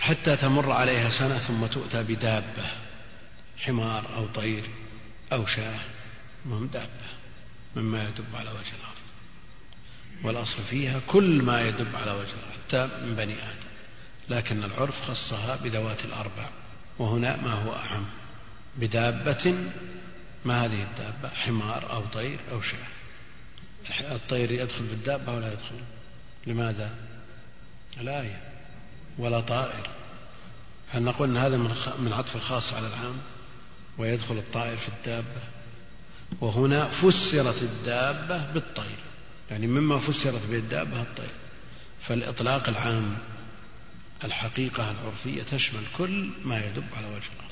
[0.00, 2.66] حتى تمر عليها سنة ثم تؤتى بدابة
[3.58, 4.70] حمار أو طير
[5.32, 5.80] أو شاة
[6.46, 7.10] مهم دابة
[7.76, 9.00] مما يدب على وجه الأرض.
[10.22, 13.70] والأصل فيها كل ما يدب على وجه الأرض حتى من بني آدم.
[14.28, 16.48] لكن العرف خصها بذوات الأربع
[16.98, 18.06] وهنا ما هو أعم
[18.76, 19.54] بدابة
[20.44, 22.78] ما هذه الدابة؟ حمار أو طير أو شاة.
[24.00, 25.80] الطير يدخل في الدابة ولا يدخل؟
[26.46, 26.94] لماذا؟
[28.00, 28.42] الآية
[29.20, 29.90] ولا طائر.
[30.88, 31.56] هل نقول أن هذا
[31.98, 33.18] من عطف الخاص على العام؟
[33.98, 35.42] ويدخل الطائر في الدابة.
[36.40, 38.98] وهنا فسرت الدابة بالطير.
[39.50, 41.30] يعني مما فسرت به الدابة الطير.
[42.02, 43.18] فالإطلاق العام
[44.24, 47.50] الحقيقة العرفية تشمل كل ما يدب على وجه الأرض.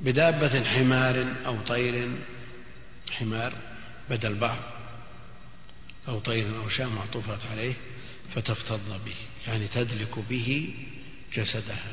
[0.00, 2.08] بدابة حمار أو طير
[3.10, 3.52] حمار
[4.10, 4.58] بدل بعض
[6.08, 7.74] أو طير أو شاة معطوفات عليه
[8.34, 9.16] فتفتض به
[9.46, 10.74] يعني تدلك به
[11.34, 11.92] جسدها.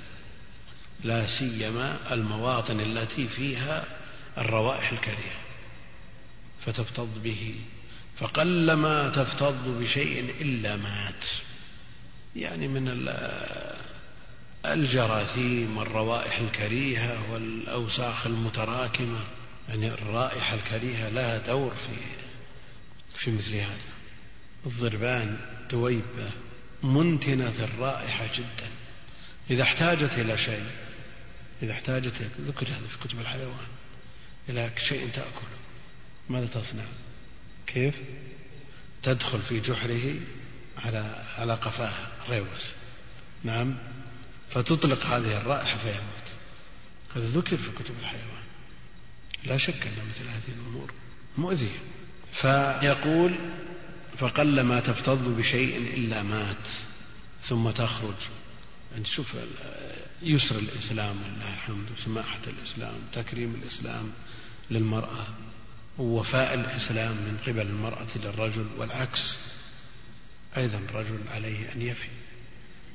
[1.03, 3.85] لا سيما المواطن التي فيها
[4.37, 5.41] الروائح الكريهة.
[6.65, 7.55] فتفتض به.
[8.17, 11.25] فقلما تفتض بشيء إلا مات.
[12.35, 13.09] يعني من
[14.65, 19.23] الجراثيم والروائح الكريهة والأوساخ المتراكمة.
[19.69, 21.95] يعني الرائحة الكريهة لها دور في
[23.15, 23.91] في مثل هذا.
[24.65, 25.37] الضربان.
[25.71, 26.31] دويبة
[26.83, 28.69] منتنة الرائحة جدا.
[29.49, 30.65] إذا احتاجت إلى شيء
[31.63, 33.67] إذا احتاجت ذكر هذا في كتب الحيوان
[34.49, 35.57] إلى شيء تأكله.
[36.29, 36.83] ماذا تصنع؟
[37.67, 37.95] كيف؟
[39.03, 40.15] تدخل في جحره
[40.77, 42.71] على على قفاها ريوس.
[43.43, 43.77] نعم.
[44.49, 46.27] فتطلق هذه الرائحة فيموت.
[47.15, 48.43] هذا ذكر في كتب الحيوان.
[49.43, 50.93] لا شك أن مثل هذه الأمور
[51.37, 51.79] مؤذية.
[52.33, 53.35] فيقول
[54.17, 56.57] فقل ما تفتض بشيء إلا مات
[57.43, 58.15] ثم تخرج.
[58.91, 59.35] يعني شوف
[60.21, 64.11] يسر الإسلام ولله الحمد وسماحة الإسلام تكريم الإسلام
[64.71, 65.27] للمرأة
[65.97, 69.35] ووفاء الإسلام من قبل المرأة للرجل والعكس
[70.57, 72.09] أيضا الرجل عليه أن يفي.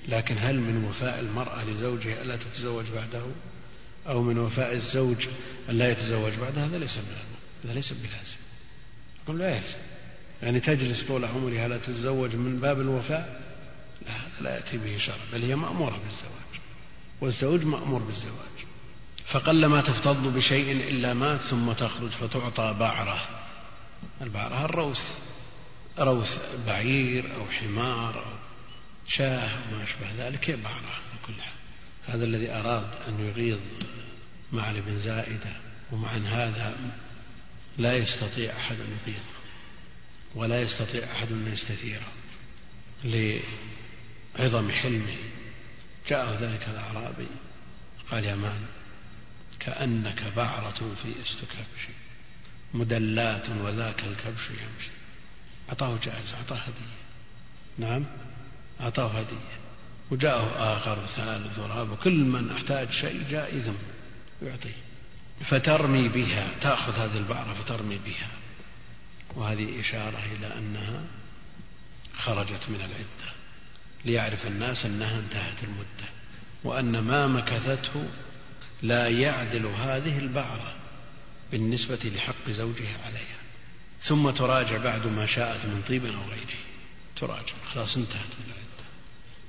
[0.09, 3.27] لكن هل من وفاء المرأة لزوجها ألا تتزوج بعده؟
[4.09, 5.29] أو من وفاء الزوج
[5.69, 7.17] أن لا يتزوج بعد هذا ليس من
[7.65, 9.39] هذا ليس بلازم.
[9.39, 9.79] لا يلزم.
[10.43, 13.43] يعني تجلس طول عمرها لا تتزوج من باب الوفاء؟
[14.07, 16.63] لا هذا لا يأتي به شرع بل هي مأمورة بالزواج
[17.21, 18.57] والزوج مأمور بالزواج.
[19.27, 23.29] فقل ما تفتض بشيء إلا مات ثم تخرج فتعطى بعرة.
[24.23, 25.11] البعرة الروث
[25.99, 28.37] روث بعير أو حمار أو
[29.09, 31.53] شاه وما أشبه ذلك هي بعرة بكل حال
[32.07, 33.59] هذا الذي أراد أن يغيظ
[34.53, 35.53] معنى بن زائدة
[35.93, 36.77] ومع هذا
[37.79, 39.36] لا يستطيع أحد أن يغيظه.
[40.37, 42.13] ولا يستطيع أحد أن يستثيره
[43.05, 45.17] لعظم حلمه.
[46.09, 47.27] جاءه ذلك الأعرابي
[48.11, 48.67] قال يا مان
[49.61, 51.89] كأنك بعرة في استكبش
[52.75, 54.91] مدلات وذاك الكبش يمشي.
[55.69, 56.97] أعطاه جائزة أعطاه هدية.
[57.79, 58.05] نعم
[58.81, 59.57] أعطاه هدية.
[60.11, 63.79] وجاءه آخر وثالث ورابع كل من أحتاج شيء إذن
[64.43, 64.77] يعطيه.
[65.45, 68.29] فترمي بها تأخذ هذه البعرة فترمي بها.
[69.37, 71.01] وهذه إشارة إلى أنها
[72.19, 73.33] خرجت من العدة
[74.05, 76.09] ليعرف الناس أنها انتهت المدة
[76.65, 78.09] وأن ما مكثته
[78.83, 80.75] لا يعدل هذه البعرة
[81.53, 83.37] بالنسبة لحق زوجها عليها.
[84.03, 86.59] ثم تراجع بعد ما شاءت من طيب أو غيره.
[87.17, 87.55] تراجع.
[87.75, 88.87] خلاص انتهت من العدة.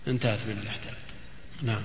[0.08, 0.98] انتهت من الإحداث
[1.62, 1.84] نعم.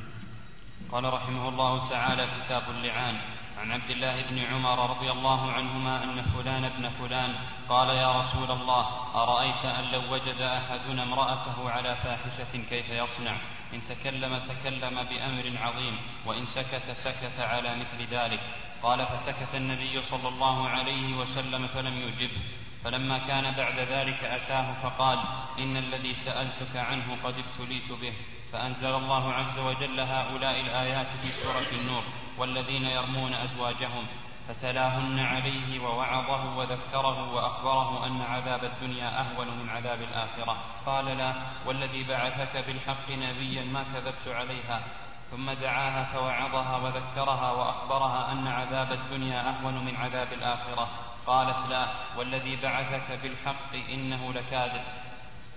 [0.93, 3.21] قال رحمه الله تعالى كتاب اللعان.
[3.59, 7.35] عن عبد الله بن عمر رضي الله عنهما أن فلان ابن فلان
[7.69, 13.37] قال يا رسول الله أرأيت أن لو وجد أحدنا امرأته على فاحشة كيف يصنع؟
[13.75, 18.41] إن تكلم تكلم بأمر عظيم وإن سكت سكت على مثل ذلك.
[18.83, 22.43] قال فسكت النبي صلى الله عليه وسلم فلم يجبه.
[22.85, 25.19] فلما كان بعد ذلك أتاه فقال
[25.59, 28.13] إن الذي سألتك عنه قد ابتليت به.
[28.53, 32.05] فأنزل الله عز وجل هؤلاء الآيات في سورة النور
[32.39, 34.07] والذين يرمون أزواجهم
[34.49, 40.57] فتلاهن عليه ووعظه وذكره وأخبره أن عذاب الدنيا أهون من عذاب الآخرة.
[40.87, 41.35] قال لا
[41.67, 44.83] والذي بعثك بالحق نبيا ما كذبت عليها
[45.31, 50.89] ثم دعاها فوعظها وذكرها وأخبرها أن عذاب الدنيا أهون من عذاب الآخرة.
[51.27, 54.83] قالت لا والذي بعثك بالحق إنه لكاذب.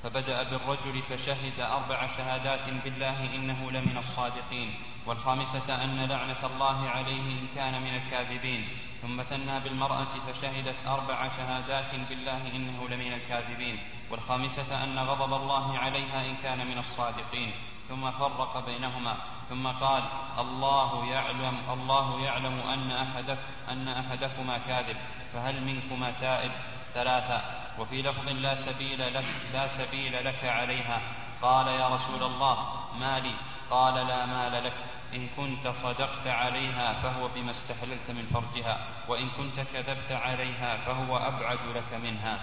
[0.06, 4.74] فبدأ بالرجل فشهد أربع شهادات بالله إنه لمن الصادقين
[5.06, 8.68] والخامسة أن لعنة الله عليه إن كان من الكاذبين.
[9.06, 13.80] ثم ثنى بالمرأة فشهدت أربع شهادات بالله إنه لمن الكاذبين
[14.12, 17.52] والخامسة أن غضب الله عليها إن كان من الصادقين
[17.90, 19.18] ثم فرق بينهما
[19.50, 20.04] ثم قال
[20.40, 23.38] الله يعلم الله يعلم أن أحدك
[23.70, 24.98] أن أحدكما كاذب
[25.34, 26.52] فهل منكما تائب؟
[26.94, 27.42] ثلاثة
[27.80, 31.02] وفي لفظ لا سبيل لك لا سبيل لك عليها
[31.42, 32.58] قال يا رسول الله
[33.00, 33.36] مالي
[33.70, 34.74] قال لا مال لك.
[35.16, 41.60] إن كنت صدقت عليها فهو بما استحللت من فرجها وإن كنت كذبت عليها فهو أبعد
[41.76, 42.40] لك منها.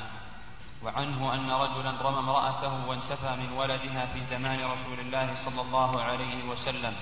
[0.82, 6.44] وعنه أن رجلا رمى امرأته وانتفى من ولدها في زمان رسول الله صلى الله عليه
[6.50, 6.94] وسلم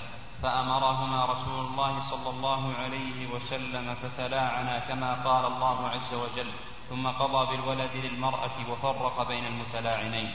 [0.42, 6.50] فأمرهما رسول الله صلى الله عليه وسلم فتلاعنا كما قال الله عز وجل
[6.90, 10.30] ثم قضى بالولد للمرأة وفرق بين المتلاعنين.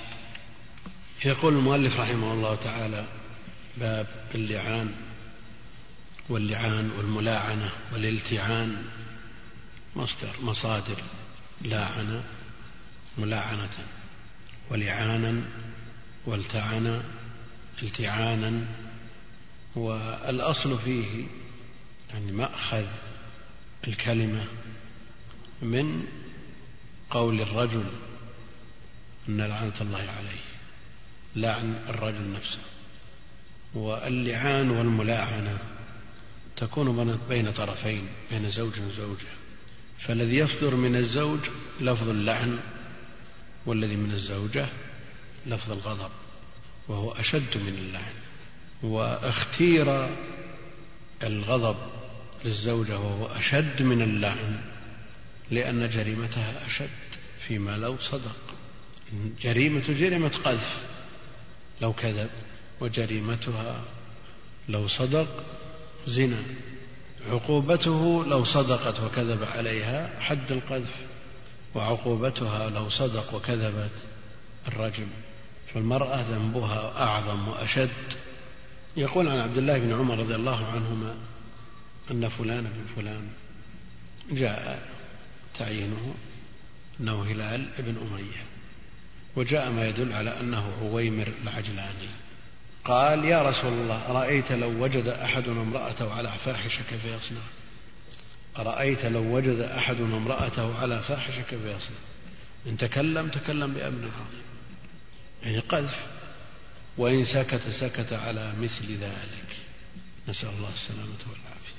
[1.26, 3.06] يقول المؤلف رحمه الله تعالى
[3.78, 5.05] باب اللعان.
[6.30, 8.84] واللعان والملاعنة والالتعان
[9.96, 11.04] مصدر مصادر
[11.62, 12.24] لاعن
[13.18, 13.70] ملاعنة
[14.70, 15.42] ولعانا
[16.26, 17.04] والتعن
[17.84, 18.66] التعانا
[19.76, 21.26] والأصل فيه
[22.10, 22.86] يعني مأخذ
[23.88, 24.46] الكلمة
[25.62, 26.08] من
[27.10, 27.86] قول الرجل
[29.30, 30.42] أن لعنة الله عليه
[31.36, 32.60] لعن الرجل نفسه
[33.74, 35.60] واللعان والملاعنة
[36.58, 39.28] تكون بين طرفين بين زوج وزوجة.
[40.00, 41.40] فالذي يصدر من الزوج
[41.82, 42.60] لفظ اللعن
[43.66, 44.68] والذي من الزوجة
[45.46, 46.12] لفظ الغضب
[46.88, 48.14] وهو أشد من اللعن.
[48.84, 50.10] وأختير
[51.24, 51.78] الغضب
[52.46, 54.62] للزوجة وهو أشد من اللعن
[55.52, 56.90] لأن جريمتها أشد
[57.48, 58.36] فيما لو صدق.
[59.42, 60.76] جريمة جريمة قذف
[61.82, 62.30] لو كذب
[62.82, 63.82] وجريمتها
[64.70, 65.44] لو صدق
[66.08, 66.44] زنا.
[67.30, 70.96] عقوبته لو صدقت وكذب عليها حد القذف
[71.76, 73.92] وعقوبتها لو صدق وكذبت
[74.68, 75.08] الرجم.
[75.74, 77.90] فالمرأة ذنبها أعظم وأشد.
[78.98, 81.16] يقول عن عبد الله بن عمر رضي الله عنهما
[82.12, 83.28] أن فلان بن فلان
[84.32, 84.90] جاء
[85.60, 86.16] تعيينه
[87.00, 88.46] أنه هلال بن أمية
[89.36, 92.10] وجاء ما يدل على أنه عويمر العجلاني.
[92.86, 97.42] قال يا رسول الله أرأيت لو وجد أحدنا امرأته على فاحشة كيف يصنع؟
[98.58, 101.98] أرأيت لو وجد أحدنا امرأته على فاحشة كيف يصنع؟
[102.68, 104.44] إن تكلم تكلم بأمر عظيم.
[105.44, 106.00] يعني قذف.
[106.98, 109.56] وإن سكت سكت على مثل ذلك.
[110.28, 111.76] نسأل الله السلامة والعافية.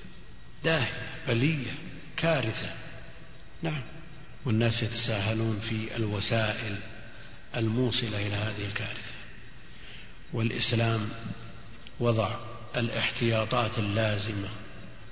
[0.65, 1.73] داهية بلية
[2.17, 2.75] كارثة.
[3.63, 3.83] نعم.
[4.45, 6.77] والناس يتساهلون في الوسائل
[7.57, 9.16] الموصلة إلى هذه الكارثة.
[10.37, 11.09] والإسلام
[12.01, 12.37] وضع
[12.77, 14.49] الاحتياطات اللازمة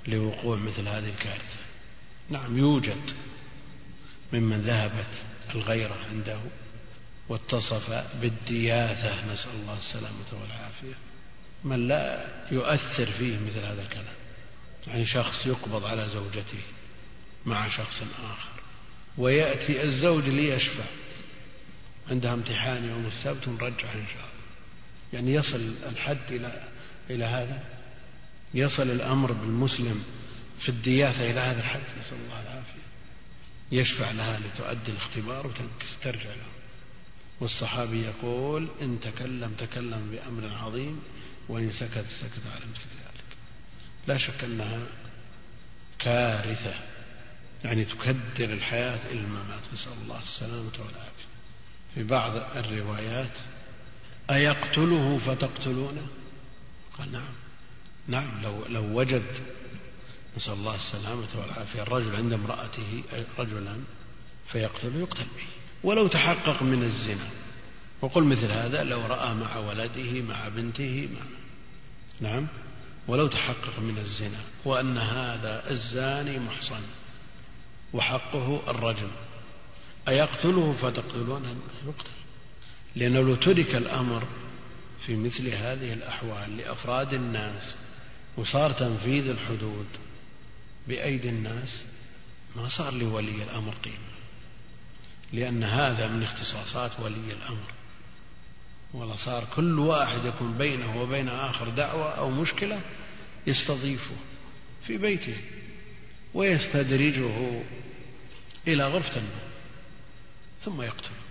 [0.07, 1.59] لوقوع مثل هذه الكارثة.
[2.29, 3.11] نعم يوجد
[4.33, 5.05] ممن ذهبت
[5.55, 6.39] الغيرة عنده
[7.29, 9.33] واتصف بالدياثة.
[9.33, 10.95] نسأل الله السلامة والعافية.
[11.63, 14.15] من لا يؤثر فيه مثل هذا الكلام
[14.87, 16.61] يعني شخص يقبض على زوجته
[17.45, 18.49] مع شخص آخر
[19.17, 20.83] ويأتي الزوج ليشفع.
[22.09, 24.34] عندها امتحان يوم السبت ونرجع إن شاء الله.
[25.13, 26.63] يعني يصل الحد إلى
[27.09, 27.63] إلى هذا؟
[28.53, 30.03] يصل الأمر بالمسلم
[30.59, 32.85] في الدياثة إلى هذا الحد نسأل الله العافية.
[33.71, 36.47] يشفع لها لتؤدي الاختبار وترجع له.
[37.39, 41.01] والصحابي يقول إن تكلم تكلم بأمر عظيم
[41.49, 43.37] وإن سكت سكت على مثل ذلك.
[44.07, 44.79] لا شك أنها
[45.99, 46.75] كارثة
[47.63, 49.61] يعني تكدر الحياة إلى الممات.
[49.73, 51.25] نسأل الله السلامة والعافية.
[51.95, 53.31] في بعض الروايات
[54.29, 56.07] أيقتله فتقتلونه؟
[56.99, 57.33] قال نعم.
[58.07, 59.25] نعم لو لو وجد
[60.37, 63.03] نسأل الله السلامة والعافية الرجل عند امرأته
[63.39, 63.77] رجلا
[64.47, 65.45] فيقتله يقتل به.
[65.83, 67.29] ولو تحقق من الزنا.
[68.01, 71.25] وقل مثل هذا لو رأى مع ولده مع بنته مع
[72.29, 72.47] نعم.
[73.07, 74.39] ولو تحقق من الزنا.
[74.65, 76.81] وأن هذا الزاني محصن.
[77.93, 79.11] وحقه الرجم
[80.07, 81.55] أيقتله فتقتلونه؟
[81.87, 82.24] يقتل.
[82.95, 84.27] لأنه لو ترك الأمر
[85.05, 87.63] في مثل هذه الأحوال لأفراد الناس
[88.37, 89.87] وصار تنفيذ الحدود
[90.87, 91.77] بأيدي الناس
[92.55, 94.15] ما صار لولي الأمر قيمة.
[95.33, 97.71] لأن هذا من اختصاصات ولي الأمر.
[98.93, 102.81] ولا صار كل واحد يكون بينه وبين آخر دعوة أو مشكلة
[103.47, 104.15] يستضيفه
[104.87, 105.37] في بيته
[106.33, 107.61] ويستدرجه
[108.67, 109.49] إلى غرفة النوم
[110.65, 111.24] ثم يقتله.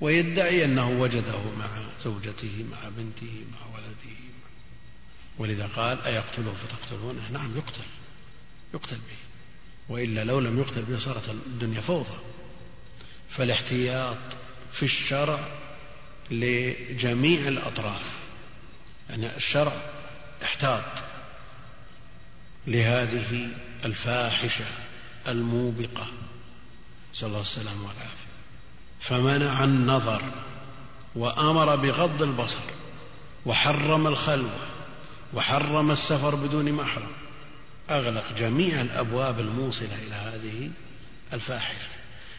[0.00, 1.68] ويدعي أنه وجده مع
[2.04, 4.16] زوجته مع بنته مع ولده.
[5.38, 7.84] ولذا قال أيقتله فتقتلونه نعم يقتل.
[8.74, 9.16] يقتل به.
[9.88, 12.18] وإلا لو لم يقتل به صارت الدنيا فوضى.
[13.30, 14.16] فالاحتياط
[14.72, 15.48] في الشرع
[16.30, 18.02] لجميع الأطراف.
[19.10, 19.72] يعني الشرع
[20.42, 20.84] احتاط
[22.66, 23.48] لهذه
[23.84, 24.64] الفاحشة
[25.28, 26.10] الموبقة.
[27.14, 28.19] نسأل الله السلامة والعافية
[29.10, 30.22] فمنع النظر
[31.14, 32.58] وأمر بغض البصر
[33.46, 34.66] وحرم الخلوة
[35.34, 37.10] وحرم السفر بدون محرم.
[37.90, 40.70] أغلق جميع الأبواب الموصلة إلى هذه
[41.32, 41.88] الفاحشة.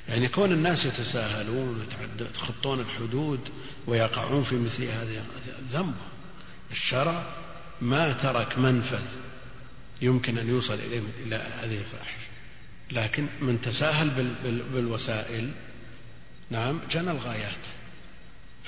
[0.10, 1.88] يعني كون الناس يتساهلون
[2.20, 3.40] ويتخطون الحدود
[3.88, 5.24] ويقعون في مثل هذه
[5.72, 5.96] ذنب
[6.72, 7.24] الشرع
[7.82, 9.06] ما ترك منفذ
[10.02, 12.28] يمكن أن يوصل إليه إلى هذه الفاحشة.
[12.92, 14.34] لكن من تساهل
[14.74, 15.52] بالوسائل
[16.52, 17.56] نعم جنى الغايات.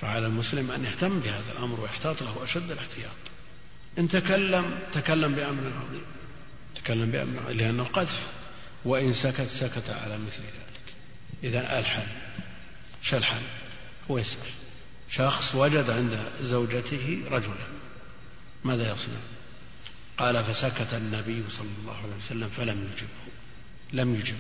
[0.02, 3.12] فعلى المسلم أن يهتم بهذا الأمر ويحتاط له أشد الاحتياط.
[3.98, 6.06] إن تكلم تكلم بأمر عظيم.
[6.76, 8.22] تكلم بأمر عظيم لأنه قذف.
[8.86, 10.94] وإن سكت سكت على مثل ذلك.
[11.44, 12.08] إذا الحل
[13.02, 13.42] شو الحل؟
[14.12, 14.50] هو يسأل.
[15.10, 17.68] شخص وجد عند زوجته رجلا.
[18.64, 19.20] ماذا يصنع؟
[20.18, 23.34] قال فسكت النبي صلى الله عليه وسلم فلم يجبه.
[23.94, 24.38] لم يجبه.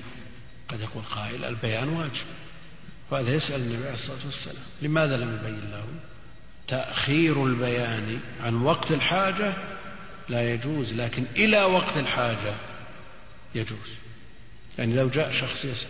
[0.67, 2.25] قد يقول قائل البيان واجب.
[3.13, 4.63] وهذا يسأل النبي عليه الصلاة والسلام.
[4.81, 5.85] لماذا لم يبين له؟
[6.67, 9.53] تأخير البيان عن وقت الحاجة
[10.29, 12.55] لا يجوز لكن إلى وقت الحاجة
[13.55, 13.89] يجوز.
[14.77, 15.89] يعني لو جاء شخص يسأل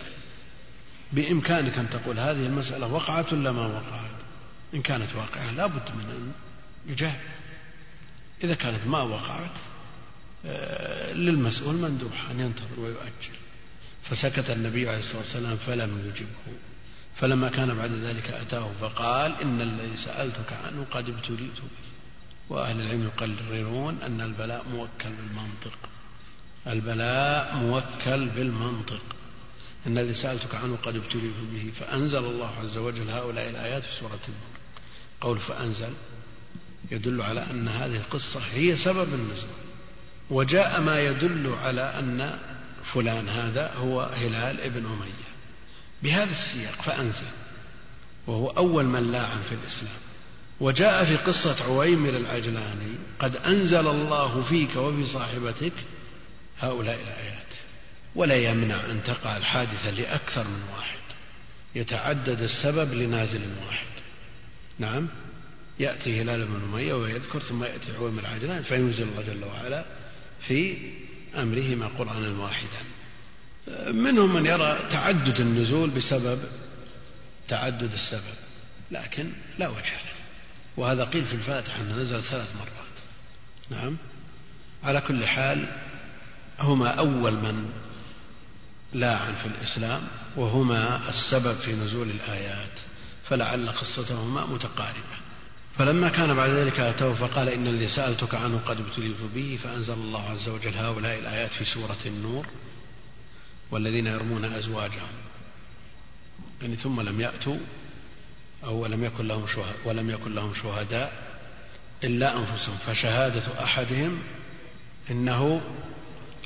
[1.12, 4.12] بإمكانك أن تقول هذه المسألة وقعت ولا ما وقعت؟
[4.73, 6.31] إن كانت واقعة لا بد من أن
[6.91, 7.19] يجاهد.
[8.43, 9.51] إذا كانت ما وقعت
[10.45, 13.38] آه، للمسؤول مندوح أن ينتظر ويؤجل.
[14.03, 16.57] فسكت النبي عليه الصلاة والسلام فلم يجبه.
[17.24, 21.89] فلما كان بعد ذلك أتاه فقال إن الذي سألتك عنه قد ابتليت به.
[22.49, 25.78] وأهل العلم يقررون أن البلاء موكل بالمنطق.
[26.67, 29.01] البلاء موكل بالمنطق.
[29.88, 31.71] إن الذي سألتك عنه قد ابتليت به.
[31.80, 34.57] فأنزل الله عز وجل هؤلاء الآيات في سورة النور.
[35.21, 35.93] قول فأنزل
[36.91, 39.49] يدل على أن هذه القصة هي سبب النزول.
[40.30, 42.39] وجاء ما يدل على أن
[42.84, 45.32] فلان هذا هو هلال ابن أمية.
[46.04, 47.26] بهذا السياق فأنزل.
[48.28, 49.99] وهو أول من لاعن في الإسلام.
[50.60, 55.74] وجاء في قصة عويمر العجلاني قد أنزل الله فيك وفي صاحبتك
[56.60, 57.43] هؤلاء الآيات.
[58.16, 60.99] ولا يمنع أن تقع الحادثة لأكثر من واحد.
[61.76, 63.86] يتعدد السبب لنازل واحد.
[64.80, 65.08] نعم.
[65.80, 69.86] يأتي هلال بن أمية ويذكر ثم يأتي عويمر العجلاني فينزل الله جل وعلا
[70.41, 70.78] في
[71.36, 72.84] أمرهما قرآنا واحدا.
[73.88, 76.39] منهم من يرى تعدد النزول بسبب
[77.47, 78.36] تعدد السبب
[78.91, 80.14] لكن لا وجه له.
[80.78, 82.93] وهذا قيل في الفاتحة أنه نزل ثلاث مرات.
[83.70, 83.97] نعم.
[84.84, 85.66] على كل حال
[86.59, 87.70] هما أول من
[88.93, 92.72] لاعن في الإسلام وهما السبب في نزول الآيات
[93.30, 95.24] فلعل قصتهما متقاربة.
[95.78, 100.30] فلما كان بعد ذلك أتوه فقال إن الذي سألتك عنه قد ابتليت به فأنزل الله
[100.30, 102.47] عز وجل هؤلاء الآيات في سورة النور.
[103.74, 105.11] والذين يرمون أزواجهم.
[106.61, 107.57] يعني ثم لم يأتوا
[108.63, 111.13] أو ولم يكن لهم شهداء ولم يكن لهم شهداء
[112.03, 112.78] إلا أنفسهم.
[112.78, 114.19] فشهادة أحدهم
[115.11, 115.61] إنه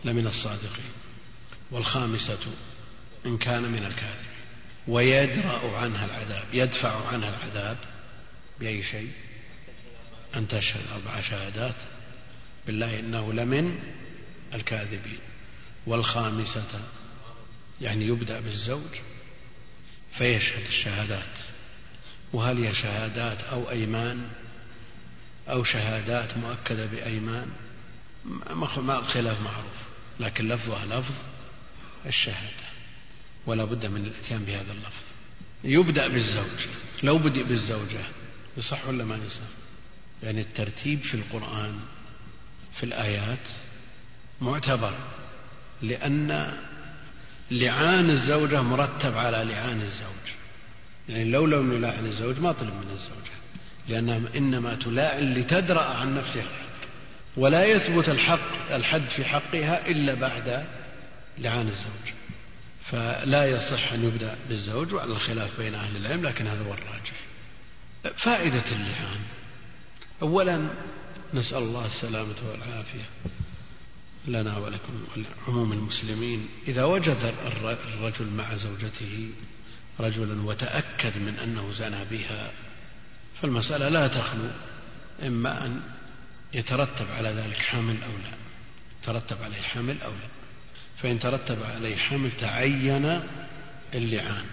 [0.05, 0.91] لمن الصادقين.
[1.71, 2.38] والخامسة
[3.25, 4.38] إن كان من الكاذبين.
[4.88, 7.78] ويدرأ عنها العذاب يدفع عنها العذاب
[8.59, 9.11] بأي شيء؟
[10.36, 11.75] أن تشهد أربع شهادات.
[12.67, 13.80] بالله إنه لمن
[14.53, 15.19] الكاذبين.
[15.88, 16.63] والخامسة
[17.82, 18.91] يعني يبدأ بالزوج
[20.13, 21.23] فيشهد الشهادات.
[22.34, 24.30] وهل هي شهادات أو أيمان
[25.49, 27.47] أو شهادات مؤكدة بأيمان؟
[28.78, 29.78] ما الخلاف معروف
[30.19, 31.13] لكن لفظها لفظ
[32.05, 32.67] الشهادة
[33.45, 35.03] ولا بد من الإتيان بهذا اللفظ.
[35.63, 36.67] يبدأ بالزوج
[37.03, 38.05] لو بدأ بالزوجة
[38.57, 39.41] يصح ولا ما يصح؟
[40.23, 41.80] يعني الترتيب في القرآن
[42.75, 43.39] في الآيات
[44.41, 44.93] معتبر
[45.82, 46.57] لأن
[47.52, 50.34] لعان الزوجة مرتب على لعان الزوج.
[51.10, 53.38] يعني لو لم يلاعن الزوج ما طلب من الزوجة
[53.88, 56.68] لأنها إنما تلاعن لتدرأ عن نفسها
[57.38, 60.66] ولا يثبت الحق الحد في حقها إلا بعد
[61.38, 62.14] لعان الزوج.
[62.91, 67.14] فلا يصح أن يبدأ بالزوج وعلى الخلاف بين أهل العلم لكن هذا هو الراجح.
[68.18, 69.20] فائدة اللعان.
[70.22, 70.68] أولا
[71.34, 73.06] نسأل الله السلامة والعافية.
[74.28, 76.49] لنا ولكم ولعموم المسلمين.
[76.67, 79.30] إذا وجد الرجل مع زوجته
[79.99, 82.51] رجلا وتأكد من أنه زنى بها
[83.41, 84.49] فالمسألة لا تخلو
[85.28, 85.82] إما أن
[86.53, 88.38] يترتب على ذلك حمل أو لا.
[89.03, 90.28] ترتب عليه حمل أو لا.
[91.01, 93.21] فإن ترتب عليه حمل تعين
[93.93, 94.45] اللعان.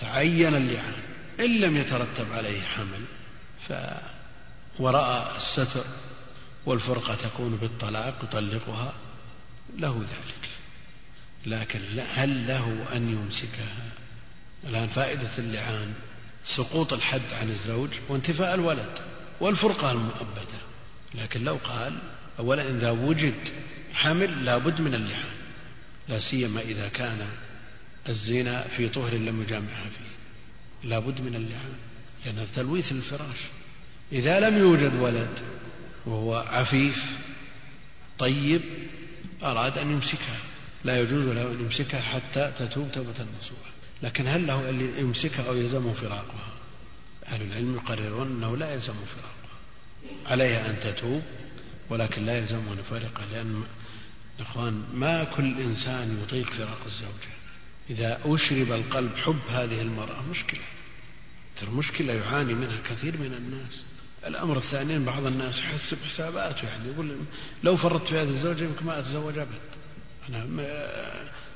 [0.00, 0.94] تعين اللعان.
[1.40, 3.04] إن لم يترتب عليه حمل
[3.68, 3.72] ف
[4.78, 5.84] ورأى الستر
[6.68, 8.94] والفرقة تكون بالطلاق يطلقها
[9.78, 10.48] له ذلك.
[11.46, 13.90] لكن هل له أن يمسكها؟
[14.64, 15.94] الآن فائدة اللعان
[16.44, 18.98] سقوط الحد عن الزوج وانتفاء الولد
[19.40, 20.58] والفرقة المؤبدة.
[21.14, 21.98] لكن لو قال
[22.38, 23.48] أولا إذا وجد
[23.94, 25.36] حمل لابد من اللعان
[26.08, 27.26] لا سيما إذا كان
[28.08, 30.88] الزنا في طهر لم يجامعها فيه.
[30.88, 31.74] لابد من اللعان
[32.24, 33.38] لأن تلويث الفراش
[34.12, 35.28] إذا لم يوجد ولد
[36.08, 37.04] وهو عفيف
[38.18, 38.62] طيب
[39.42, 40.38] أراد أن يمسكها.
[40.84, 43.70] لا يجوز له أن يمسكها حتى تتوب توبة نصوحا
[44.02, 46.52] لكن هل له أن يمسكها أو يلزمه فراقها؟
[47.26, 49.58] أهل العلم يقررون أنه لا يلزمه فراقها.
[50.26, 51.22] عليها أن تتوب
[51.90, 53.62] ولكن لا يلزمه أن يفارقها لأن
[54.40, 57.38] إخوان ما كل إنسان يطيق فراق الزوجة
[57.90, 60.60] إذا أشرب القلب حب هذه المرأة مشكلة.
[61.60, 63.82] ترى مشكلة يعاني منها كثير من الناس.
[64.28, 67.16] الأمر الثاني بعض الناس يحسب حساباته يعني يقول
[67.62, 69.58] لو فرطت في هذه الزوجة يمكن ما أتزوج أبد.
[70.28, 70.46] أنا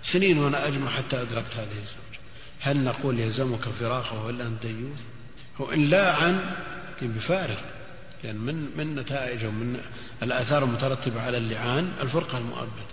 [0.05, 2.21] سنين وأنا أجمع حتى أدركت هذه الزوجة.
[2.61, 5.01] هل نقول يلزمك فراقه ولا أنت ديوث؟
[5.61, 6.55] هو إن لا عن
[7.03, 7.65] بفارق.
[8.25, 9.81] لأن من من نتائج ومن
[10.23, 12.93] الآثار المترتبة على اللعان؟ الفرقة المؤبدة.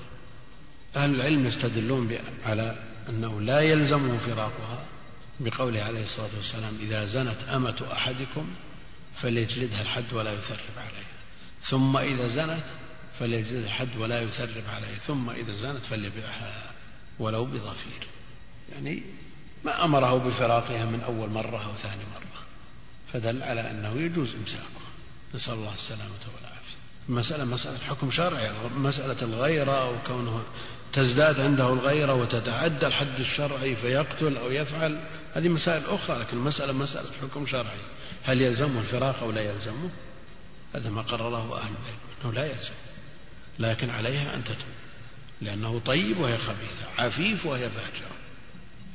[0.96, 2.16] أهل العلم يستدلون
[2.46, 2.76] على
[3.10, 4.84] أنه لا يلزمه فراقها
[5.40, 8.46] بقوله عليه الصلاة والسلام إذا زنت أمة أحدكم
[9.22, 11.10] فليجلدها الحد ولا يثرب عليها
[11.64, 12.64] ثم إذا زنت
[13.20, 16.72] فليجلدها الحد ولا يثرب عليها ثم إذا زنت فليبيعها
[17.20, 18.08] ولو بظفير.
[18.74, 19.04] يعني
[19.66, 22.42] ما أمره بفراقها من أول مرة أو ثاني مرة.
[23.14, 24.90] فدل على أنه يجوز إمساكها
[25.36, 26.78] نسأل الله السلامة والعافية.
[27.10, 28.52] المسألة مسألة حكم شرعي.
[28.78, 30.44] مسألة الغيرة وكونه
[30.94, 35.00] تزداد عنده الغيرة وتتعدى الحد الشرعي فيقتل أو يفعل.
[35.34, 37.80] هذه مسائل أخرى لكن المسألة مسألة حكم شرعي.
[38.30, 39.90] هل يلزمه الفراق أو لا يلزمه؟
[40.76, 42.74] هذا ما قرره أهل العلم أنه لا يلزم.
[43.60, 44.58] لكن عليها أن تتوب
[45.42, 48.12] لأنه طيب وهي خبيثة عفيف وهي فاجرة.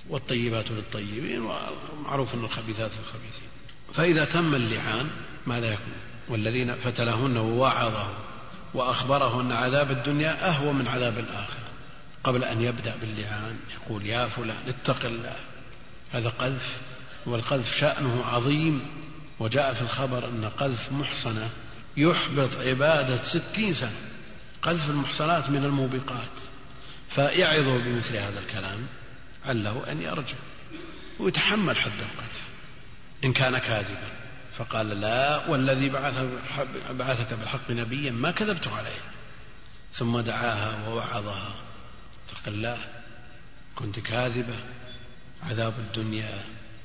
[0.09, 3.49] والطيبات للطيبين ومعروف أن الخبيثات للخبيثين.
[3.95, 5.11] فإذا تم اللعان
[5.47, 5.95] ماذا يكون؟
[6.29, 8.09] والذين فتلهن ووعظه
[8.75, 11.69] وأخبره أن عذاب الدنيا أهوى من عذاب الآخرة.
[12.25, 15.37] قبل أن يبدأ باللعان يقول يا فلان اتق الله.
[16.13, 16.77] هذا قذف
[17.27, 19.04] والقذف شأنه عظيم.
[19.39, 21.51] وجاء في الخبر أن قذف محصنة
[21.97, 23.97] يحبط عبادة ستين سنة.
[24.63, 26.31] قذف المحصنات من الموبقات.
[27.11, 28.87] فيعظه بمثل هذا الكلام
[29.45, 30.37] عله أن يرجع
[31.19, 32.41] ويتحمل حد القذف
[33.25, 34.09] إن كان كاذبا.
[34.59, 35.89] فقال لا والذي
[36.91, 39.01] بعثك بالحق نبيا ما كذبت عليه.
[39.93, 41.55] ثم دعاها ووعظها.
[42.35, 42.77] فقال لا
[43.77, 44.57] كنت كاذبة.
[45.49, 46.45] عذاب الدنيا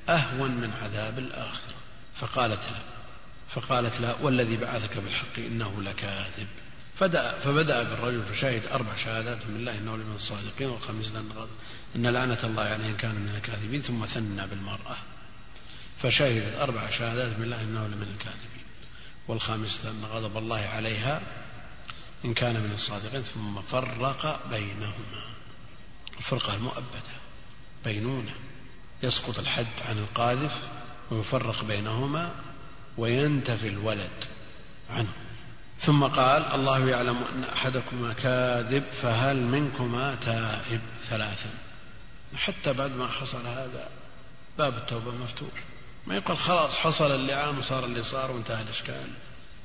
[0.10, 1.79] أهون من عذاب الآخرة.
[2.22, 2.60] فقالت
[3.50, 6.48] فقالت لا والذي بعثك بالحق إنه لكاذب.
[7.44, 9.38] فبدأ بالرجل فشهد أربع شهادات.
[9.46, 11.12] بالله إنه لمن الصادقين والخميس
[11.96, 14.98] أن لعنة الله عليه إن كان من الكاذبين ثم ثنى بالمرأة.
[16.02, 17.38] فشهدت أربع شهادات.
[17.38, 18.66] بالله إنه لمن الكاذبين.
[19.28, 21.22] والخامسة أن غضب الله عليها
[22.26, 25.24] إن كان من الصادقين ثم فرق بينهما.
[26.20, 27.14] الفرقة المؤبدة
[27.86, 28.36] بينونة.
[29.04, 30.79] يسقط الحد عن القاذف
[31.12, 32.32] ويفرق بينهما
[32.98, 34.26] وينتفي الولد
[34.90, 35.14] عنه.
[35.82, 41.50] ثم قال الله يعلم أن أحدكما كاذب فهل منكما تائب ثلاثا.
[42.36, 43.90] حتى بعد ما حصل هذا
[44.58, 45.64] باب التوبة مفتوح.
[46.08, 49.08] ما يقول خلاص حصل اللعان وصار اللي صار وانتهى الإشكال.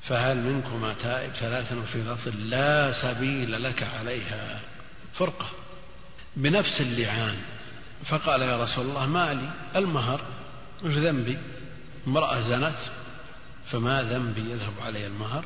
[0.03, 4.61] فهل منكما تائب ثلاثا وفي لفظ لا سبيل لك عليها.
[5.15, 5.47] فرقة.
[6.37, 7.37] بنفس اللعان.
[8.05, 9.79] فقال يا رسول الله ما لي.
[9.79, 10.21] المهر.
[10.85, 11.39] وش ذنبي؟
[12.07, 12.79] امرأة زنت
[13.67, 15.45] فما ذنبي يذهب علي المهر؟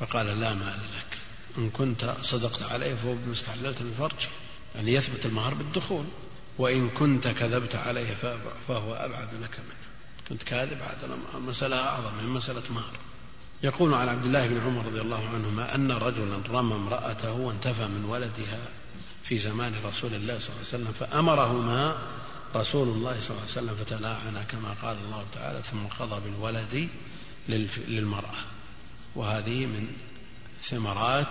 [0.00, 1.18] فقال لا مال لك.
[1.58, 4.28] إن كنت صدقت عليه فهو بما استحللت من فرجه
[4.74, 6.04] يعني يثبت المهر بالدخول
[6.58, 8.14] وإن كنت كذبت عليه
[8.68, 9.82] فهو أبعد لك منه.
[10.28, 12.92] كنت كاذب هذا المسألة أعظم من مسألة مهر.
[13.62, 18.04] يقول عن عبد الله بن عمر رضي الله عنهما أن رجلا رمى امرأته وانتفى من
[18.04, 18.58] ولدها
[19.24, 21.96] في زمان رسول الله صلى الله عليه وسلم فأمرهما
[22.56, 26.88] رسول الله صلى الله عليه وسلم فتلاعنا كما قال الله تعالى ثم قضى بالولد
[27.88, 28.44] للمرأة.
[29.14, 29.88] وهذه من
[30.62, 31.26] ثمرات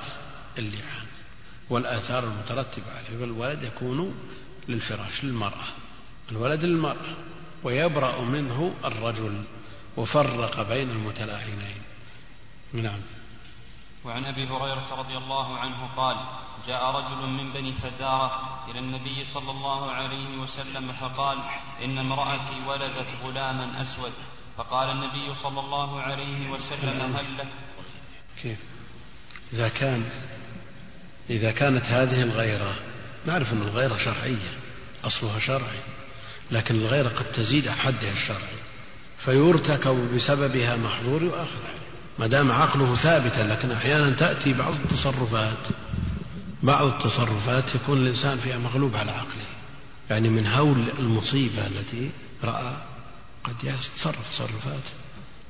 [0.57, 1.05] اللعان.
[1.69, 4.15] والآثار المترتبة عليه فالولد يكون
[4.69, 5.67] للفراش للمرأة.
[6.31, 7.15] الولد للمرأة.
[7.63, 9.43] ويبرأ منه الرجل.
[9.97, 11.81] وفرق بين المتلاعنين.
[12.73, 12.99] نعم.
[14.05, 16.17] وعن أبي هريرة رضي الله عنه قال
[16.67, 21.37] جاء رجل من بني فزارة إلى النبي صلى الله عليه وسلم فقال
[21.83, 24.13] إن امرأتي ولدت غلاما أسود.
[24.57, 27.47] فقال النبي صلى الله عليه وسلم هل لك؟
[28.41, 28.57] كيف؟
[29.53, 30.09] إذا كان
[31.29, 32.75] إذا كانت هذه الغيرة
[33.25, 34.49] نعرف أن الغيرة شرعية
[35.03, 35.79] أصلها شرعي
[36.51, 38.61] لكن الغيرة قد تزيد حدها الشرعي
[39.17, 41.59] فيرتكب بسببها محظور يؤاخذ
[42.19, 45.67] ما دام عقله ثابتا لكن أحيانا تأتي بعض التصرفات.
[46.63, 49.45] بعض التصرفات يكون الإنسان فيها مغلوب على عقله.
[50.09, 52.09] يعني من هول المصيبة التي
[52.43, 52.73] رأى
[53.43, 54.83] قد يتصرف تصرفات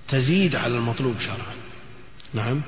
[0.08, 1.56] تزيد على المطلوب شرعا.
[2.34, 2.62] نعم؟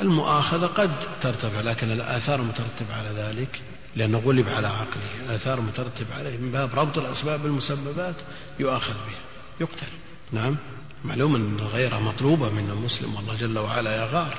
[0.00, 0.90] فالمؤاخذة قد
[1.22, 3.60] ترتفع لكن الآثار المترتبة على ذلك
[3.96, 5.14] لأنه غلب على عقله.
[5.26, 8.14] الآثار المترتبة عليه من باب ربط الأسباب بالمسببات
[8.58, 9.20] يؤاخذ بها
[9.60, 9.86] يقتل.
[10.32, 10.56] نعم؟
[11.04, 14.38] معلوم أن الغيرة مطلوبة من المسلم والله جل وعلا يغار.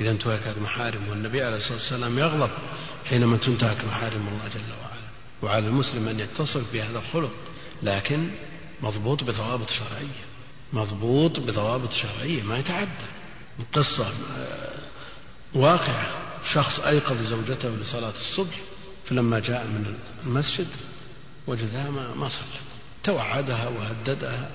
[0.00, 2.50] إذا انتهكت محارم والنبي عليه الصلاة والسلام يغضب
[3.04, 5.06] حينما تنتهك محارم الله جل وعلا.
[5.42, 7.30] وعلى المسلم أن يتصف بهذا الخلق
[7.82, 8.28] لكن
[8.82, 10.24] مضبوط بضوابط شرعية.
[10.72, 12.88] مضبوط بضوابط شرعية ما يتعدى.
[13.74, 14.06] قصة
[14.38, 14.72] آه،
[15.54, 16.10] واقعة.
[16.52, 18.54] شخص أيقظ زوجته لصلاة الصبح
[19.08, 19.96] فلما جاء من
[20.26, 20.68] المسجد
[21.46, 22.60] وجدها ما صلت.
[23.04, 24.50] توعدها وهددها.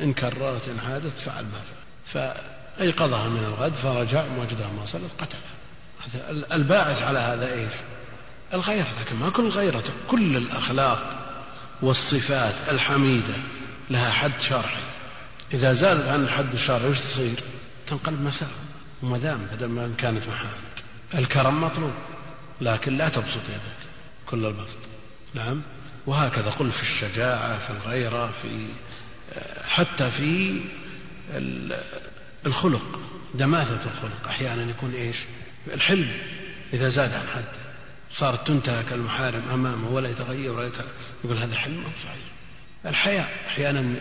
[0.00, 1.60] إن كررت إن عادت فعل ما
[2.14, 2.34] فعل.
[2.76, 5.58] فأيقظها من الغد فرجع وجدها ما صلت قتلها
[6.52, 7.72] الباعث على هذا إيش؟
[8.54, 9.84] الغيرة لكن ما كل غيرة.
[10.08, 11.16] كل الأخلاق
[11.82, 13.34] والصفات الحميدة
[13.90, 14.82] لها حد شرعي.
[15.54, 17.42] إذا زالت عن الحد الشرعي وش تصير؟
[17.86, 18.48] تنقلب مساء
[19.02, 20.50] وما دام بدل ما كانت محامد
[21.14, 21.92] الكرم مطلوب
[22.60, 23.88] لكن لا تبسط يدك.
[24.26, 24.78] كل البسط.
[25.34, 25.62] نعم؟
[26.06, 28.68] وهكذا قل في الشجاعة في الغيرة في
[29.68, 30.60] حتى في
[32.46, 33.00] الخلق
[33.34, 34.28] دماثة الخلق.
[34.28, 35.16] أحيانا يكون إيش؟
[35.74, 36.10] الحلم
[36.72, 37.44] إذا زاد عن حد.
[38.12, 40.90] صارت تنتهك المحارم أمامه ولا يتغير ولا يتغير.
[41.24, 42.24] يقول هذا حلم صحيح؟
[42.86, 43.94] الحياء أحيانا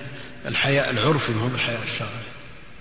[0.46, 2.24] الحياء العرفي ما هو بالحياء الشرعي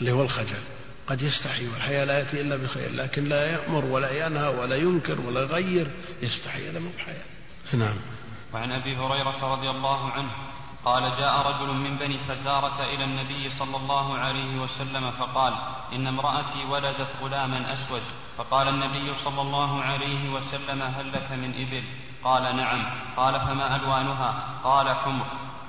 [0.00, 0.60] اللي هو الخجل.
[1.06, 5.40] قد يستحي والحياء لا يأتي إلا بخير لكن لا يأمر ولا ينهى ولا ينكر ولا
[5.40, 5.86] يغير.
[6.22, 7.26] يستحي هذا مو بحياء
[7.72, 7.96] نعم.
[8.54, 10.30] وعن أبي هريرة رضي الله عنه
[10.86, 15.54] قال جاء رجل من بني فزارة إلى النبي صلى الله عليه وسلم فقال
[15.92, 18.02] إن امرأتي ولدت غلاما أسود.
[18.38, 21.84] فقال النبي صلى الله عليه وسلم هل لك من إبل؟
[22.24, 22.86] قال نعم.
[23.16, 24.34] قال فما ألوانها؟
[24.64, 25.24] قال حمر.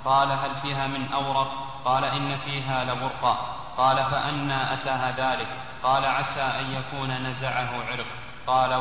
[0.05, 1.51] قال هل فيها من أورق؟
[1.85, 5.47] قال إن فيها لبرقا قال فأنى أتاها ذلك.
[5.83, 8.07] قال عسى أن يكون نزعه عرق.
[8.47, 8.71] قال,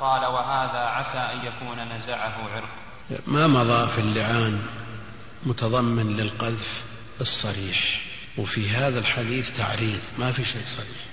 [0.00, 2.70] قال وهذا عسى أن يكون نزعه عرق.
[3.26, 4.62] ما مضى في اللعان؟
[5.46, 6.82] متضمن للقذف
[7.20, 8.00] الصريح
[8.38, 11.06] وفي هذا الحديث تعريض ما في شيء صريح.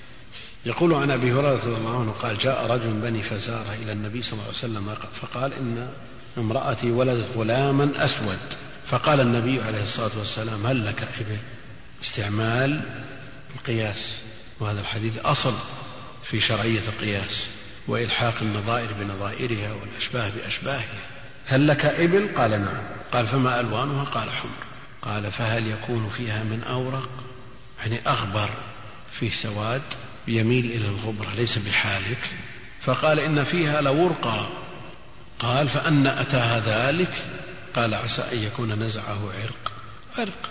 [0.66, 4.22] يقول عن أبي هريرة رضي الله عنه قال جاء رجل من بني فزارة إلى النبي
[4.22, 5.92] صلى الله عليه وسلم فقال إن
[6.38, 8.38] امرأتي ولدت غلاما أسود.
[8.90, 11.38] فقال النبي عليه الصلاة والسلام هل لك إبل؟
[12.02, 12.80] استعمال
[13.56, 14.14] القياس.
[14.60, 15.54] وهذا الحديث أصل
[16.24, 17.46] في شرعية القياس
[17.86, 21.17] وإلحاق النظائر بنظائرها والأشباه بأشباهها.
[21.48, 22.82] هل لك إبل؟ قال نعم.
[23.12, 24.50] قال فما ألوانها؟ قال حمر.
[25.02, 27.08] قال فهل يكون فيها من أورق؟
[27.80, 28.50] يعني أغبر
[29.12, 29.82] فيه سواد
[30.28, 32.18] يميل إلى الغبرة ليس بحالك.
[32.84, 34.48] فقال إن فيها لورقا
[35.38, 37.22] قال فأن أتاها ذلك؟
[37.76, 39.72] قال عسى أن يكون نزعه عرق.
[40.18, 40.50] عرق.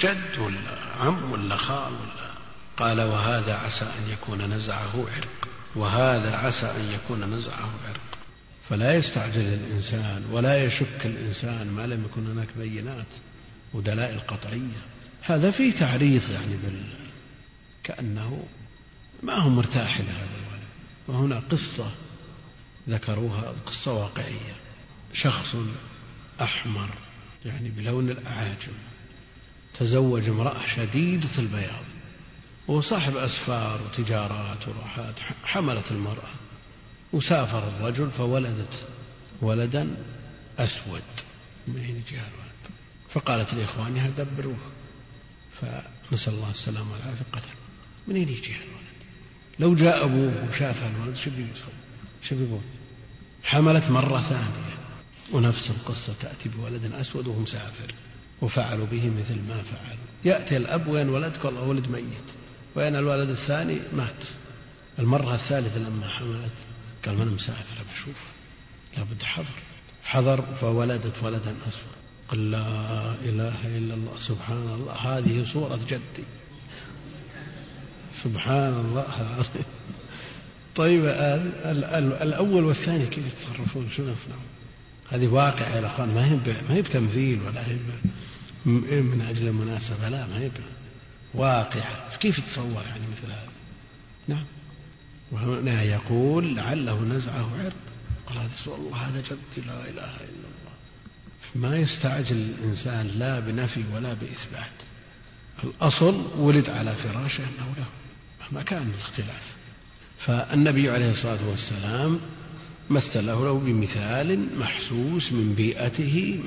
[0.00, 0.58] جد ولا
[1.00, 2.30] عم ولا خال ولا.
[2.76, 5.48] قال وهذا عسى أن يكون نزعه عرق.
[5.76, 8.09] وهذا عسى أن يكون نزعه عرق.
[8.70, 13.06] فلا يستعجل الإنسان ولا يشك الإنسان ما لم يكن هناك بينات
[13.74, 14.82] ودلائل قطعية.
[15.22, 16.84] هذا فيه تعريض يعني بال
[17.84, 18.44] كأنه
[19.22, 20.62] ما هو مرتاح إلى هذا الولد
[21.08, 21.90] وهنا قصة
[22.88, 24.54] ذكروها قصة واقعية.
[25.12, 25.56] شخص
[26.42, 26.88] أحمر
[27.46, 28.74] يعني بلون الأعاجم
[29.78, 31.84] تزوج امرأة شديدة البياض
[32.68, 35.14] وهو صاحب أسفار وتجارات وراحات
[35.44, 36.39] حملت المرأة.
[37.12, 38.74] وسافر الرجل فولدت
[39.42, 39.88] ولدا
[40.58, 41.02] أسود
[41.68, 42.50] من أين جاء الولد.
[43.14, 44.58] فقالت لإخوانها دبروه.
[45.60, 47.24] فنسأل الله السلامة والعافية.
[47.32, 47.48] قتل
[48.08, 49.00] من أين يجي الولد؟
[49.58, 51.72] لو جاء أبوه وشاف الولد شو بيسوي؟
[52.22, 52.60] شو بيقول؟
[53.44, 54.76] حملت مرة ثانية.
[55.32, 57.94] ونفس القصة تأتي بولد أسود وهو مسافر.
[58.42, 60.04] وفعلوا به مثل ما فعلوا.
[60.24, 62.04] يأتي الأب وين ولدك؟ والله ولد ميت.
[62.74, 64.14] وين الولد الثاني؟ مات.
[64.98, 66.52] المرة الثالثة لما حملت
[67.06, 68.16] قال من مسافر بشوف
[68.96, 69.54] لابد حضر
[70.04, 74.20] حضر فولدت ولدا أسود قل لا إله إلا الله.
[74.20, 74.92] سبحان الله.
[74.92, 76.24] هذه صورة جدي.
[78.14, 79.04] سبحان الله.
[80.76, 81.04] طيب
[82.22, 84.50] الأول والثاني كيف يتصرفون؟ شو يصنعون
[85.10, 86.14] هذه واقعة يا أخوان.
[86.14, 86.36] ما هي
[86.68, 87.76] ما هي بتمثيل ولا هي
[89.02, 90.50] من أجل المناسبة لا ما هي
[91.34, 92.16] واقعة.
[92.20, 93.48] كيف يتصور يعني مثل هذا؟
[94.28, 94.44] نعم.
[95.32, 97.72] وهنا يقول لعله نزعه عرق.
[98.26, 100.74] قال هذا الله هذا جدي لا إله إلا الله.
[101.54, 104.72] ما يستعجل الإنسان لا بنفي ولا بإثبات.
[105.64, 107.86] الأصل ولد على فراشه أنه له
[108.40, 109.42] مهما كان الاختلاف.
[110.18, 112.20] فالنبي عليه الصلاة والسلام
[112.90, 116.40] مثله له بمثال محسوس من بيئته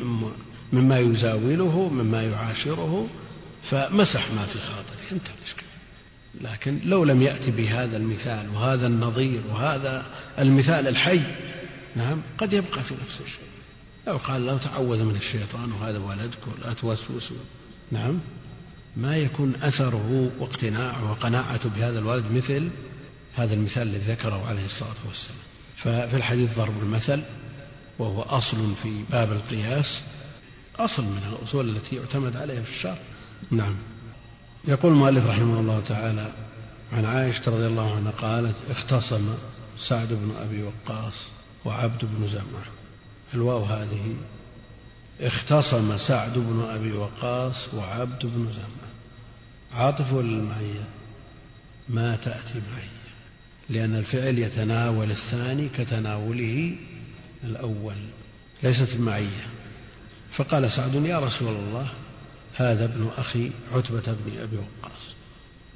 [0.74, 3.08] مما يزاوله مما يعاشره
[3.72, 5.43] فمسح ما في خاطره انتهى.
[6.44, 10.06] لكن لو لم يأتي بهذا المثال وهذا النظير وهذا
[10.40, 11.22] المثال الحي
[11.96, 13.54] نعم قد يبقى في نفس الشيء
[14.08, 17.30] لو قال لو تعوذ من الشيطان وهذا ولدك ولا توسوس
[17.92, 18.20] نعم
[18.98, 22.70] ما يكون أثره واقتناعه وقناعته بهذا الولد مثل
[23.36, 25.38] هذا المثال الذي ذكره عليه الصلاة والسلام.
[25.78, 27.22] ففي الحديث ضرب المثل
[28.00, 30.02] وهو أصل في باب القياس
[30.80, 32.98] أصل من الأصول التي يعتمد عليها في الشرع.
[33.52, 33.76] نعم.
[34.68, 36.32] يقول المؤلف رحمه الله تعالى
[36.94, 39.36] عن عائشة رضي الله عنها قالت اختصم
[39.80, 41.14] سعد بن أبي وقاص
[41.66, 42.66] وعبد بن زمعة.
[43.34, 44.16] الواو هذه
[45.22, 49.84] اختصم سعد بن أبي وقاص وعبد بن زمعة.
[49.84, 50.84] عاطف ولا المعية؟
[51.90, 53.04] ما تأتي معية
[53.70, 56.76] لأن الفعل يتناول الثاني كتناوله
[57.44, 57.96] الأول
[58.64, 59.46] ليست المعية.
[60.34, 61.88] فقال سعد يا رسول الله
[62.54, 65.02] هذا ابن أخي عتبة بن أبي وقاص.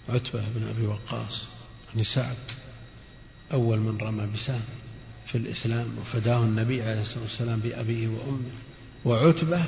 [0.10, 1.44] عتبة بن أبي وقاص
[1.90, 2.36] يعني سعد
[3.54, 4.62] أول من رمى بسام
[5.28, 8.52] في الإسلام وفداه النبي عليه الصلاة والسلام بأبيه وأمه.
[9.06, 9.64] وعتبة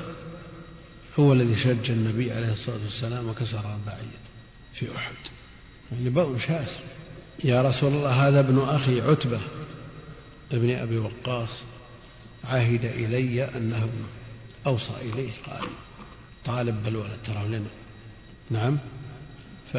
[1.18, 4.20] هو الذي شج النبي عليه الصلاة والسلام وكسر البعير
[4.74, 5.14] في أحد.
[5.92, 6.80] يعني بؤر شاسع
[7.44, 9.40] يا رسول الله هذا ابن أخي عتبة
[10.52, 11.50] ابن أبي وقاص
[12.44, 13.88] عهد إلي أنه
[14.66, 15.68] أوصى إليه قال
[16.44, 17.70] طالب بالولد ترى لنا.
[18.50, 18.78] نعم.
[19.72, 19.76] ف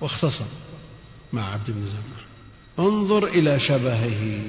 [0.00, 0.44] واختصر
[1.32, 2.26] مع عبد بن زمعة
[2.88, 4.40] انظر إلى شبهه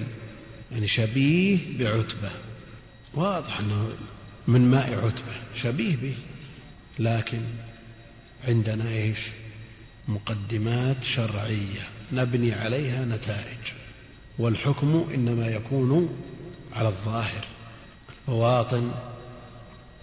[0.72, 2.32] يعني شبيه بعتبة.
[3.14, 3.90] واضح أنه
[4.48, 6.16] من ماء عتبة شبيه به.
[7.00, 7.42] لكن
[8.48, 9.20] عندنا إيش؟
[10.08, 13.74] مقدمات شرعية نبني عليها نتائج.
[14.40, 16.20] والحكم إنما يكون
[16.74, 17.46] على الظاهر
[18.28, 18.92] البواطن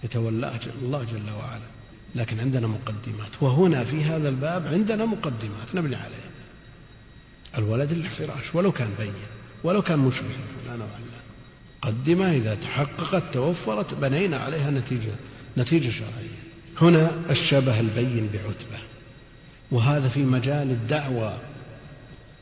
[0.03, 1.75] يتولاها الله جل وعلا.
[2.15, 6.29] لكن عندنا مقدمات وهنا في هذا الباب عندنا مقدمات نبني عليها.
[7.57, 9.13] الولد للفراش ولو كان بين
[9.63, 10.27] ولو كان مشبه
[10.67, 10.87] لا نوع
[11.85, 15.11] مقدمة إذا تحققت توفرت بنينا عليها نتيجة
[15.57, 16.35] نتيجة شرعية.
[16.81, 18.79] هنا الشبه البين بعتبة.
[19.71, 21.37] وهذا في مجال الدعوة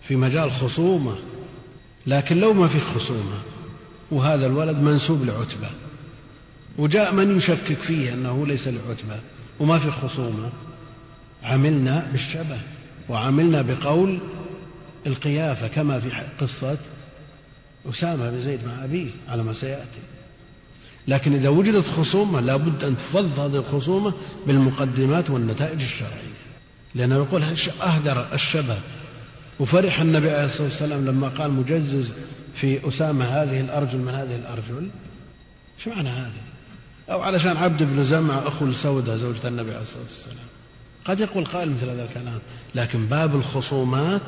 [0.07, 1.15] في مجال خصومة.
[2.07, 3.39] لكن لو ما في خصومة
[4.11, 5.69] وهذا الولد منسوب لعتبة.
[6.77, 9.19] وجاء من يشكك فيه أنه ليس لعتبة
[9.59, 10.49] وما في خصومة.
[11.43, 12.59] عملنا بالشبه
[13.09, 14.19] وعملنا بقول
[15.07, 16.09] القيافة كما في
[16.41, 16.77] قصة
[17.89, 20.01] أسامة بن زيد مع أبيه على ما سيأتي.
[21.07, 24.13] لكن إذا وجدت خصومة لابد أن تفض هذه الخصومة
[24.47, 26.33] بالمقدمات والنتائج الشرعية.
[26.95, 27.43] لأنه يقول
[27.81, 28.77] أهدر الشبه؟
[29.59, 32.11] وفرح النبي عليه الصلاة والسلام لما قال مجزز
[32.55, 34.89] في أسامة هذه الأرجل من هذه الأرجل.
[35.79, 36.42] شو معنى هذا؟
[37.09, 40.45] أو علشان عبد بن زمع أخو لسودة زوجة النبي عليه الصلاة والسلام.
[41.05, 42.39] قد يقول قائل مثل هذا الكلام.
[42.75, 44.21] لكن باب الخصومات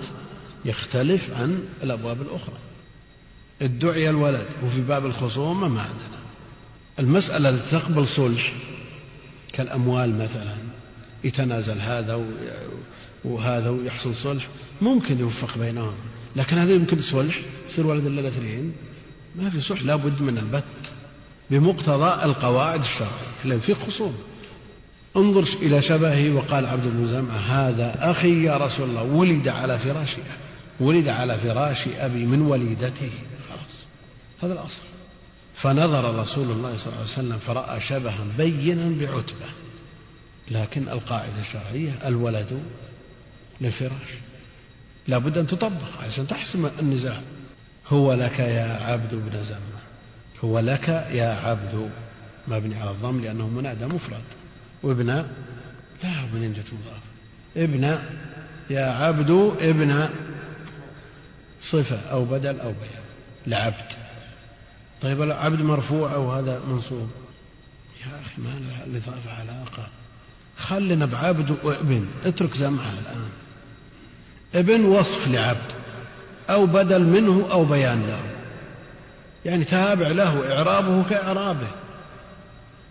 [0.65, 2.57] يختلف عن الأبواب الأخرى.
[3.61, 6.19] ادعي الولد وفي باب الخصومة ما عندنا.
[6.99, 8.53] المسألة التي تقبل صلح
[9.53, 10.55] كالأموال مثلا.
[11.23, 12.25] يتنازل هذا
[13.23, 14.47] وهذا ويحصل صلح.
[14.81, 15.93] ممكن يوفق بينهم.
[16.35, 18.73] لكن هذا يمكن صلح يصير ولد إلا اثنين
[19.35, 20.84] ما في صلح لابد من البت.
[21.49, 23.11] بمقتضى القواعد الشرعية.
[23.45, 24.17] لأن في خصوم.
[25.17, 30.09] انظر إلى شبهه وقال عبد بن زمعة هذا أخي يا رسول الله ولد على فراش
[30.79, 33.09] ولد على فراش أبي من وليدته.
[33.49, 33.75] خلاص.
[34.43, 34.81] هذا الأصل.
[35.55, 39.49] فنظر رسول الله صلى الله عليه وسلم فرأى شبها بينا بعتبة.
[40.51, 42.59] لكن القاعدة الشرعية الولد
[43.61, 44.09] للفراش
[45.07, 47.21] لابد أن تطبق عشان تحسم النزاع.
[47.87, 49.74] هو لك يا عبد بن زمة
[50.43, 51.89] هو لك يا عبد
[52.47, 54.23] مبني على الضم لأنه منادى مفرد.
[54.83, 55.25] وابن
[56.03, 57.01] لا من جت مضاف.
[57.57, 57.99] ابن
[58.69, 59.31] يا عبد
[59.61, 60.09] ابن
[61.63, 63.03] صفة أو بدل أو بيان
[63.47, 63.91] لعبد.
[65.01, 67.09] طيب العبد مرفوع أو هذا منصوب؟
[68.01, 69.87] يا أخي ما الإضافة علاقة.
[70.57, 72.07] خلنا بعبد وابن.
[72.25, 73.29] اترك زمعها الآن.
[74.55, 75.71] ابن وصف لعبد
[76.49, 78.34] أو بدل منه أو بيان له.
[79.45, 81.67] يعني تابع له إعرابه كإعرابه.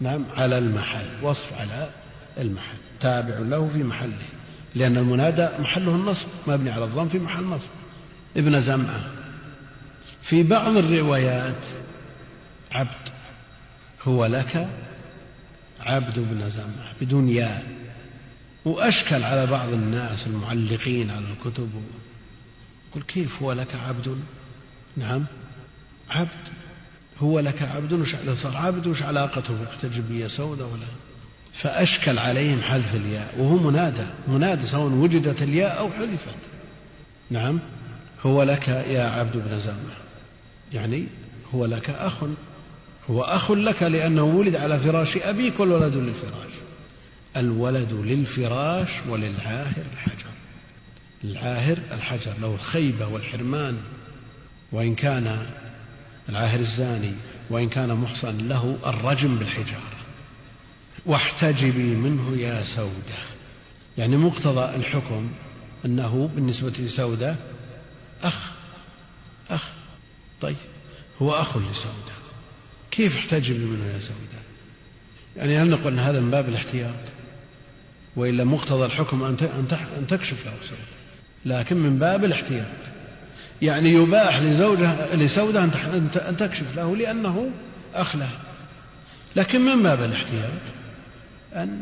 [0.00, 1.88] نعم على المحل وصف على
[2.38, 4.26] المحل تابع له في محله
[4.74, 7.68] لأن المنادى محله النصب مبني على الضم في محل نصب
[8.36, 9.00] ابن زمعة
[10.22, 11.62] في بعض الروايات
[12.72, 13.08] عبد
[14.02, 14.68] هو لك
[15.80, 17.66] عبد بن زمعة بدون ياء
[18.64, 21.70] وأشكل على بعض الناس المعلقين على الكتب
[22.90, 24.20] يقول كيف هو لك عبد؟
[24.96, 25.24] نعم.
[26.14, 26.28] عبد
[27.18, 30.86] هو لك عبد وش صار عبد وش علاقته؟ بالتجبية سوداء ولا.
[31.62, 36.36] فأشكل عليهم حذف الياء وهو منادى منادى سواء وجدت الياء أو حذفت.
[37.30, 37.60] نعم
[38.26, 39.94] هو لك يا عبد بن زمة
[40.72, 41.06] يعني
[41.54, 42.24] هو لك أخ
[43.10, 46.52] هو أخ لك لأنه ولد على فراش أبيك والولد للفراش.
[47.36, 50.30] الولد للفراش وللعاهر الحجر.
[51.24, 53.76] العاهر الحجر له الخيبة والحرمان.
[54.72, 55.46] وإن كان
[56.28, 57.12] العاهر الزاني
[57.50, 59.94] وإن كان محصن له الرجم بالحجارة.
[61.06, 63.18] واحتجبي منه يا سودة.
[63.98, 65.30] يعني مقتضى الحكم
[65.84, 67.36] أنه بالنسبة لسودة
[68.22, 68.50] أخ
[69.50, 69.68] أخ
[70.40, 70.56] طيب
[71.22, 72.14] هو أخ لسودة.
[72.90, 74.42] كيف احتجبي منه يا سودة؟
[75.36, 76.94] يعني هل نقول أن هذا من باب الاحتياط؟
[78.16, 79.22] وإلا مقتضى الحكم
[79.98, 80.80] أن تكشف له سودة.
[81.44, 82.66] لكن من باب الاحتياط.
[83.62, 85.64] يعني يباح لزوجها لسودة
[86.28, 87.50] أن تكشف له لأنه
[87.94, 88.16] أخ
[89.36, 90.50] لكن من باب الاحتياط
[91.54, 91.80] أن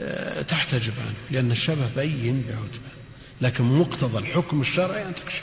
[0.00, 2.90] آه، تحتجب عنه لأن الشبه بين بعتبة.
[3.40, 5.42] لكن مقتضى الحكم الشرعي أن تكشف.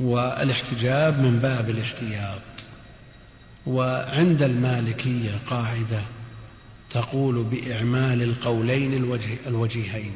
[0.00, 2.40] والاحتجاب من باب الاحتياط.
[3.66, 6.02] وعند المالكية قاعدة
[6.90, 10.12] تقول بإعمال القولين الوجه الوجيهين.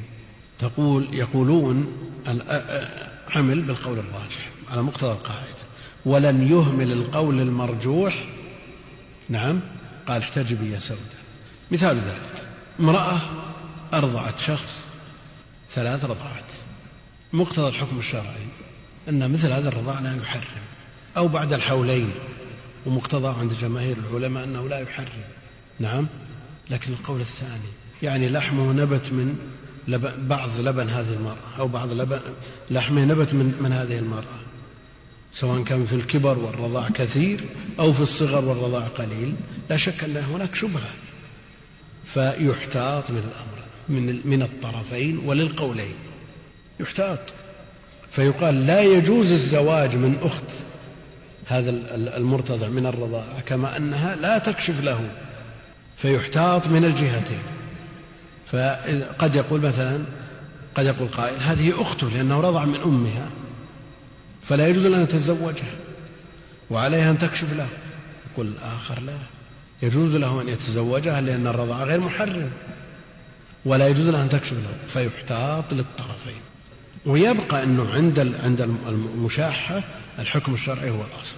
[0.59, 1.87] تقول يقولون
[3.35, 5.67] عمل بالقول الراجح على مقتضى القاعدة.
[6.07, 8.25] ولن يهمل القول المرجوح.
[9.29, 9.61] نعم
[10.09, 11.01] قال احتجبي يا سودة
[11.71, 12.47] مثال ذلك
[12.81, 13.21] امرأة
[13.95, 14.75] أرضعت شخص
[15.75, 16.45] ثلاث رضعات
[17.33, 18.47] مقتضى الحكم الشرعي
[19.09, 20.63] أن مثل هذا الرضاع لا يحرم
[21.17, 22.11] أو بعد الحولين
[22.87, 25.25] ومقتضى عند جماهير العلماء أنه لا يحرم.
[25.81, 26.07] نعم
[26.71, 27.71] لكن القول الثاني
[28.03, 29.39] يعني لحمه نبت من
[29.89, 32.21] لبن بعض لبن هذه المرأة أو بعض لبن
[32.71, 34.39] لحمه نبت من, من هذه المرأة
[35.33, 37.45] سواء كان في الكبر والرضاع كثير
[37.79, 39.35] أو في الصغر والرضاع قليل
[39.71, 40.91] لا شك أن هناك شبهة
[42.15, 45.95] فيحتاط من الأمر من من الطرفين وللقولين
[46.81, 47.19] يحتاط
[48.13, 50.67] فيقال لا يجوز الزواج من أخت
[51.47, 51.71] هذا
[52.17, 55.11] المرتضع من الرضاعة كما أنها لا تكشف له
[55.99, 57.43] فيحتاط من الجهتين.
[58.53, 60.05] فقد يقول مثلا
[60.75, 63.29] قد يقول قائل هذه أخته لأنه رضع من أمها
[64.49, 65.75] فلا يجوز أن يتزوجها
[66.71, 67.69] وعليها أن تكشف له.
[68.33, 69.19] يقول الآخر لا
[69.83, 72.51] يجوز له أن يتزوجها لأن الرضاعة غير محرم
[73.65, 76.41] ولا يجوز له أن تكشف له فيحتاط للطرفين.
[77.07, 79.83] ويبقى أنه عند عند المشاحة
[80.19, 81.37] الحكم الشرعي هو الأصل.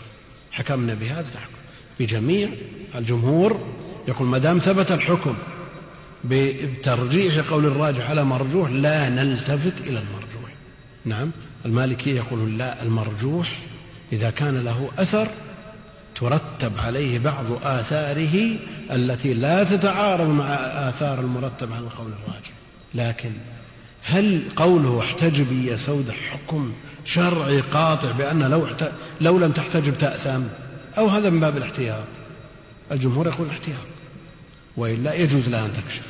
[0.53, 1.53] حكمنا بهذا تحكم
[2.01, 2.49] بجميع
[2.95, 3.61] الجمهور
[4.09, 5.35] يقول ما دام ثبت الحكم
[6.25, 10.51] بترجيح قول الراجح على مرجوح لا نلتفت إلى المرجوح.
[11.05, 11.31] نعم
[11.67, 13.59] المالكية يقولون لا المرجوح
[14.13, 15.29] إذا كان له أثر
[16.15, 18.57] ترتب عليه بعض آثاره
[18.91, 20.55] التي لا تتعارض مع
[20.89, 22.51] آثار المرتب على القول الراجح.
[22.95, 23.31] لكن
[24.03, 26.73] هل قوله احتجبي يا سودة حكم
[27.05, 28.67] شرعي قاطع بأن لو,
[29.21, 30.43] لو لم تحتجب تأثم؟
[30.99, 32.05] أو هذا من باب الاحتياط؟
[32.93, 33.98] الجمهور يقول الاحتياط.
[34.79, 36.03] وإلا يجوز لها أن تكشف.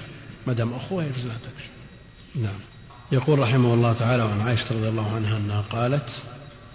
[0.46, 1.70] ما دام أخوها يجوز لها أن تكشف.
[2.34, 2.58] نعم.
[3.12, 6.08] يقول رحمه الله تعالى وعن عائشة رضي الله عنها أنها قالت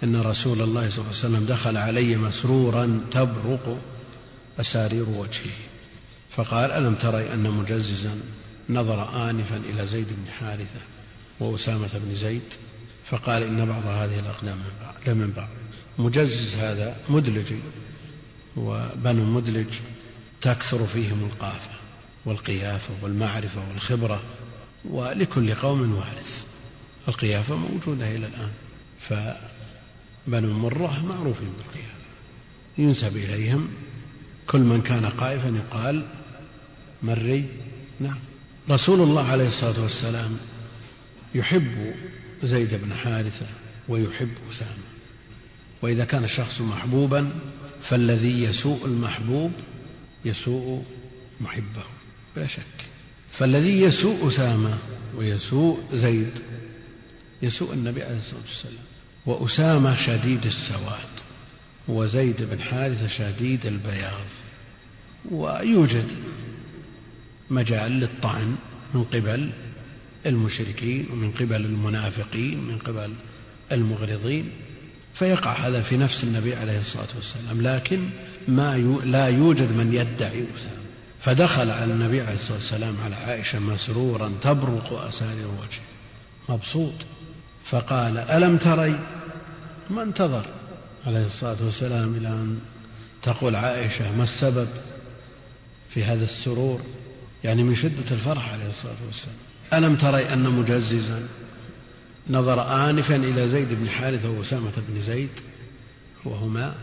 [0.04, 3.78] إن رسول الله صلى الله عليه وسلم دخل علي مسرورا تبرق
[4.60, 5.56] أسارير وجهه
[6.36, 8.20] فقال ألم تري أن مجززا
[8.70, 10.80] نظر آنفا إلى زيد بن حارثة
[11.40, 12.42] وأسامة بن زيد؟
[13.10, 15.48] فقال إن بعض هذه الأقدام من بعض لمن بعض.
[15.98, 17.52] مجزز هذا مدلج
[18.56, 19.74] وبنو مدلج
[20.40, 21.73] تكثر فيهم القافة
[22.24, 24.22] والقيافة والمعرفة والخبرة
[24.84, 26.44] ولكل قوم وارث
[27.08, 28.50] القيافة موجودة إلى الآن.
[29.08, 31.94] فبنو مرة معروفين بالقيافة.
[32.78, 33.68] ينسب إليهم
[34.46, 36.06] كل من كان قائفا يقال
[37.02, 37.44] مري.
[38.00, 38.18] نعم.
[38.70, 40.36] رسول الله عليه الصلاة والسلام
[41.34, 41.94] يحب
[42.44, 43.46] زيد بن حارثة
[43.88, 44.84] ويحب أسامة.
[45.82, 47.30] وإذا كان الشخص محبوبا
[47.82, 49.52] فالذي يسوء المحبوب
[50.24, 50.84] يسوء
[51.40, 51.84] محبه.
[52.36, 52.62] بلا شك.
[53.38, 54.78] فالذي يسوء أسامة
[55.16, 56.30] ويسوء زيد
[57.42, 58.84] يسوء النبي عليه الصلاة والسلام.
[59.26, 61.14] وأسامة شديد السواد
[61.88, 64.26] وزيد بن حارثة شديد البياض.
[65.30, 66.06] ويوجد
[67.50, 68.56] مجال للطعن
[68.94, 69.50] من قبل
[70.26, 73.12] المشركين ومن قبل المنافقين من قبل
[73.72, 74.50] المغرضين.
[75.14, 77.62] فيقع هذا في نفس النبي عليه الصلاة والسلام.
[77.62, 78.08] لكن
[78.48, 80.83] ما لا يوجد من يدعي أسامة.
[81.24, 85.82] فدخل على النبي عليه الصلاة والسلام على عائشة مسرورا تبرق أسارير وجهه
[86.48, 86.92] مبسوط.
[87.70, 88.98] فقال ألم تري؟
[89.90, 90.46] ما انتظر.
[91.06, 92.60] عليه الصلاة والسلام إلى أن
[93.22, 94.68] تقول عائشة ما السبب
[95.90, 96.80] في هذا السرور؟
[97.44, 99.36] يعني من شدة الفرح عليه الصلاة والسلام.
[99.72, 101.22] ألم تري أن مجززا؟
[102.30, 105.30] نظر آنفا إلى زيد بن حارثة وأسامة بن زيد
[106.24, 106.74] وهما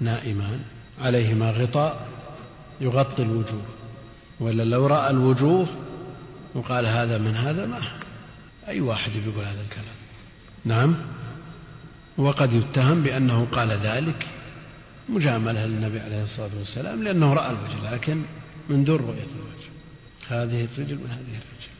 [0.00, 0.60] نائمان
[1.00, 2.19] عليهما غطاء.
[2.80, 3.62] يغطي الوجوه.
[4.40, 5.66] وإلا لو رأى الوجوه
[6.54, 7.80] وقال هذا من هذا ما.
[8.68, 9.94] أي واحد يقول هذا الكلام؟
[10.64, 10.96] نعم.
[12.16, 14.26] وقد يتهم بأنه قال ذلك
[15.08, 18.22] مجاملة للنبي عليه الصلاة والسلام لأنه رأى الوجه لكن
[18.68, 19.70] من دون رؤية الوجه.
[20.28, 21.70] هذه الرجل من هذه الرجل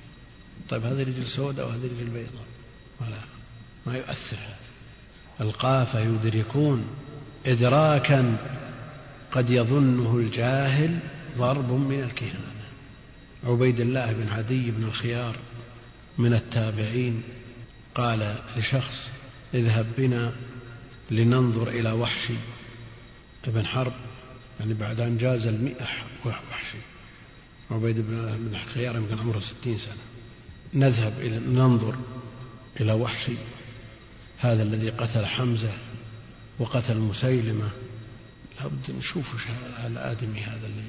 [0.69, 2.47] طيب هذه رجل سوداء وهذه رجل بيضاء.
[3.01, 3.21] ولا
[3.87, 4.61] ما يؤثر هذا.
[5.41, 6.85] القافة يدركون
[7.47, 8.37] إدراكا
[9.33, 10.99] قد يظنه الجاهل
[11.39, 12.51] ضرب من الكهنة
[13.45, 15.37] عبيد الله بن عدي بن الخيار
[16.19, 17.23] من التابعين
[17.95, 19.11] قال لشخص
[19.55, 20.33] اذهب بنا
[21.11, 22.35] لننظر إلى وحشي
[23.47, 23.93] ابن حرب
[24.61, 25.89] يعني بعد أن جاز المئة
[26.25, 26.79] وحشي
[27.71, 29.95] عبيد بن الخيار يمكن عمره ستين سنة.
[30.75, 31.95] نذهب إلى ننظر
[32.81, 33.33] إلى وحشي
[34.39, 35.73] هذا الذي قتل حمزة
[36.59, 37.69] وقتل مسيلمة
[38.61, 39.35] لابد نشوف
[39.87, 40.83] الآدمي هذا اللي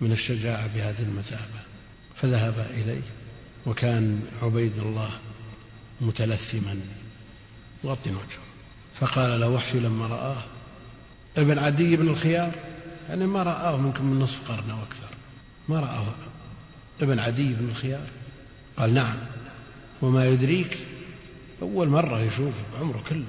[0.00, 1.62] من الشجاعة بهذه المثابة.
[2.22, 3.02] فذهب إليه
[3.66, 5.10] وكان عبيد الله
[6.00, 6.80] متلثما
[7.84, 8.42] مغطي وجهه
[9.00, 10.42] فقال له وحشي لما رآه.
[11.36, 12.52] ابن عدي بن الخيار
[13.08, 15.08] يعني ما رآه ممكن من نصف قرن أو أكثر.
[15.68, 16.14] ما رآه.
[17.00, 18.06] ابن عدي بن الخيار
[18.76, 19.16] قال نعم.
[20.02, 20.78] وما يدريك؟
[21.62, 23.24] أول مرة يشوف عمره كله.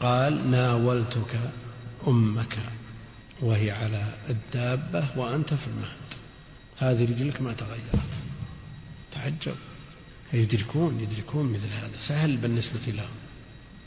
[0.00, 1.40] قال ناولتك
[2.08, 2.58] أمك.
[3.40, 6.04] وهي على الدابة وأنت في المهد.
[6.78, 8.04] هذه رجلك ما تغيرت.
[9.12, 9.54] تعجب.
[10.32, 12.00] يدركون يدركون مثل هذا.
[12.00, 13.14] سهل بالنسبة لهم.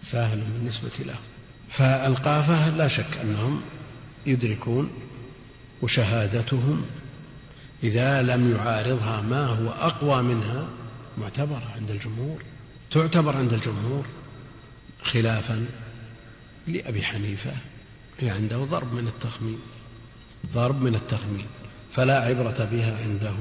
[0.04, 1.22] سهل بالنسبة لهم.
[1.70, 3.62] فألقافة لا شك أنهم
[4.26, 4.92] يدركون
[5.82, 6.86] وشهادتهم
[7.84, 10.68] إذا لم يعارضها ما هو أقوى منها
[11.18, 12.42] معتبرة عند الجمهور.
[12.92, 14.06] تعتبر عند الجمهور
[15.04, 15.66] خلافا
[16.68, 17.54] لأبي حنيفة.
[18.22, 19.60] عنده ضرب من التخمين
[20.54, 21.46] ضرب من التخمين
[21.94, 23.34] فلا عبرة بها عنده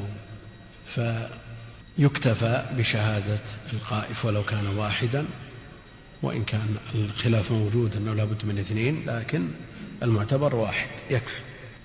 [1.96, 3.38] فيكتفى بشهادة
[3.72, 5.24] القائف ولو كان واحدا
[6.22, 9.48] وإن كان الخلاف موجود أنه لابد من اثنين لكن
[10.02, 11.40] المعتبر واحد يكفي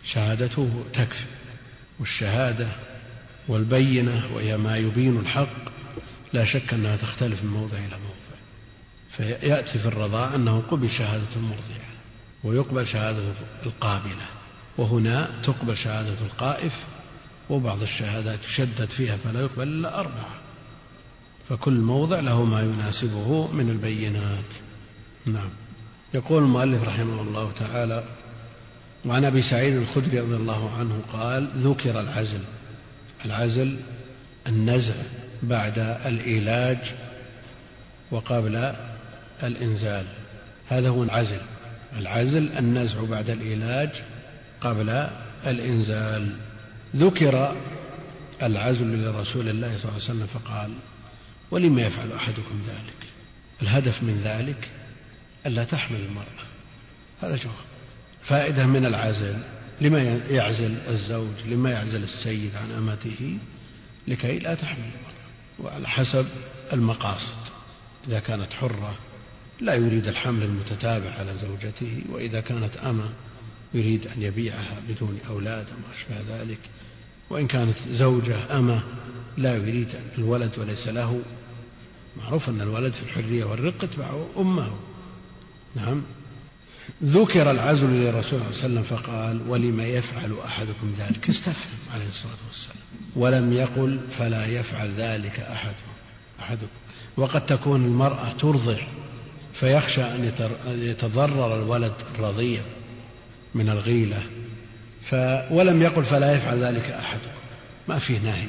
[0.05, 1.25] شهادته تكفي
[1.99, 2.67] والشهادة
[3.47, 5.71] والبينة وهي ما يبين الحق
[6.33, 8.37] لا شك أنها تختلف من موضع إلى موضع
[9.17, 11.91] فيأتي في الرضاع أنه قبل شهادة المرضعة.
[12.43, 13.23] ويقبل شهادة
[13.65, 14.25] القابلة.
[14.77, 16.73] وهنا تقبل شهادة القائف
[17.49, 20.35] وبعض الشهادات يشدد فيها فلا يقبل إلا أربعة.
[21.49, 24.43] فكل موضع له ما يناسبه من البينات.
[25.25, 25.49] نعم.
[26.13, 28.03] يقول المؤلف رحمه الله تعالى
[29.05, 32.39] وعن أبي سعيد الخدري رضي الله عنه قال ذكر العزل.
[33.25, 33.77] العزل
[34.47, 34.93] النزع
[35.43, 36.77] بعد الإيلاج
[38.11, 38.73] وقبل
[39.43, 40.05] الإنزال.
[40.69, 41.41] هذا هو العزل.
[41.97, 43.89] العزل النزع بعد العلاج
[44.61, 45.07] قبل
[45.47, 46.35] الإنزال.
[46.95, 47.55] ذكر
[48.41, 50.71] العزل لرسول الله صلى الله عليه وسلم فقال
[51.51, 53.09] ولما يفعل أحدكم ذلك؟
[53.61, 54.69] الهدف من ذلك
[55.45, 56.45] ألا تحمل المرأة.
[57.21, 57.55] هذا جواب
[58.23, 59.35] فائدة من العزل.
[59.81, 63.37] لما يعزل الزوج؟ لما يعزل السيد عن أمته؟
[64.07, 65.21] لكي لا تحمل المرأة
[65.59, 66.25] وعلى حسب
[66.73, 67.41] المقاصد.
[68.07, 68.97] إذا كانت حرة
[69.61, 73.09] لا يريد الحمل المتتابع على زوجته وإذا كانت أمة
[73.73, 76.59] يريد أن يبيعها بدون أولاد وما أشبه ذلك.
[77.29, 78.83] وإن كانت زوجة أمة
[79.37, 79.87] لا يريد
[80.17, 81.21] الولد وليس له.
[82.17, 84.71] معروف أن الولد في الحرية والرق تبع أمه.
[85.75, 86.01] نعم.
[87.03, 92.09] ذكر العزل لرسول الله صلى الله عليه وسلم فقال ولم يفعل أحدكم ذلك؟ استفهم عليه
[92.09, 92.77] الصلاة والسلام.
[93.15, 95.75] ولم يقل فلا يفعل ذلك أحد
[96.39, 96.67] أحدكم.
[97.17, 98.77] وقد تكون المرأة ترضع
[99.61, 100.31] فيخشى أن
[100.83, 102.61] يتضرر الولد الرضيع
[103.55, 104.23] من الغيلة
[105.09, 105.15] ف
[105.51, 107.41] ولم يقل فلا يفعل ذلك أحدكم.
[107.87, 108.47] ما فيه نهي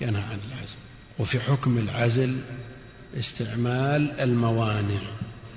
[0.00, 0.76] ينهى عن العزل.
[1.18, 2.40] وفي حكم العزل
[3.18, 5.00] استعمال الموانع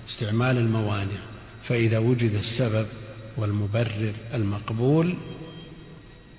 [0.10, 1.20] استعمال الموانع.
[1.64, 2.88] فإذا وجد السبب
[3.38, 5.16] والمبرر المقبول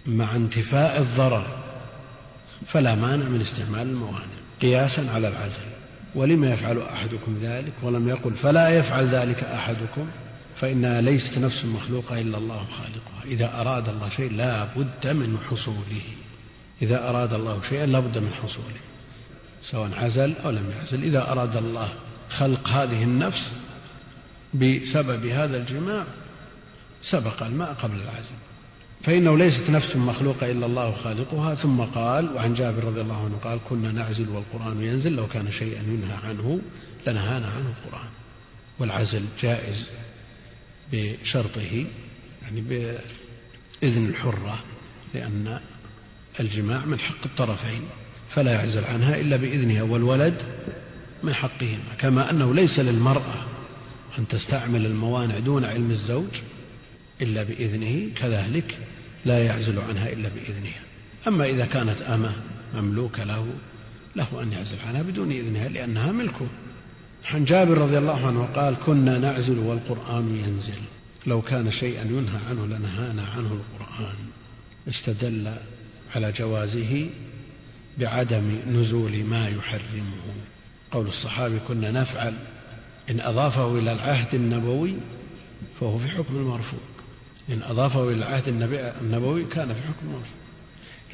[0.06, 1.46] مع انتفاء الضرر
[2.66, 4.40] فلا مانع من استعمال الموانع.
[4.62, 5.79] قياسا على العزل.
[6.14, 10.06] ولم يفعل أحدكم ذلك ولم يقل فلا يفعل ذلك أحدكم
[10.60, 13.24] فإنها ليست نفس مخلوقة إلا الله خالقها.
[13.24, 16.02] إذا أراد الله شيء لا بد من حصوله.
[16.82, 18.80] إذا أراد الله شيئا لا بد من حصوله
[19.64, 21.88] سواء عزل أو لم يعزل إذا أراد الله
[22.30, 23.52] خلق هذه النفس
[24.54, 26.04] بسبب هذا الجماع
[27.02, 28.40] سبق الماء قبل العزل
[29.02, 33.58] فإنه ليست نفس مخلوقة إلا الله خالقها ثم قال وعن جابر رضي الله عنه قال
[33.68, 36.60] كنا نعزل والقرآن ينزل لو كان شيئا ينهى عنه
[37.06, 38.08] لنهانا عنه القرآن.
[38.78, 39.86] والعزل جائز
[40.92, 41.86] بشرطه
[42.42, 44.58] يعني بإذن الحرة
[45.14, 45.60] لأن
[46.40, 47.82] الجماع من حق الطرفين
[48.30, 50.42] فلا يعزل عنها إلا بإذنها والولد
[51.22, 51.94] من حقهما.
[51.98, 53.44] كما أنه ليس للمرأة
[54.18, 56.30] أن تستعمل الموانع دون علم الزوج
[57.22, 58.78] إلا بإذنه كذلك
[59.24, 60.80] لا يعزل عنها إلا بإذنها.
[61.28, 62.32] أما إذا كانت أمة
[62.74, 63.46] مملوكة له
[64.16, 66.46] له أن يعزل عنها بدون إذنها لأنها ملكه
[67.24, 70.80] عن جابر رضي الله عنه قال كنا نعزل والقرآن ينزل.
[71.26, 74.16] لو كان شيئا ينهى عنه لنهانا عنه القرآن.
[74.88, 75.52] استدل
[76.14, 77.06] على جوازه
[77.98, 80.34] بعدم نزول ما يحرمه.
[80.90, 82.34] قول الصحابي كنا نفعل.
[83.10, 84.94] إن أضافه إلى العهد النبوي
[85.80, 86.80] فهو في حكم المرفوع.
[87.50, 88.48] إن أضافه إلى العهد
[89.02, 90.40] النبوي كان في حكم المرفوع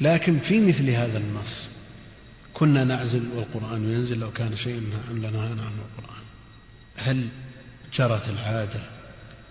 [0.01, 1.67] لكن في مثل هذا النص
[2.53, 4.81] كنا نعزل والقرآن ينزل لو كان شيء
[5.11, 6.23] لنهانا عنه القرآن.
[6.97, 7.27] هل
[7.93, 8.79] جرت العادة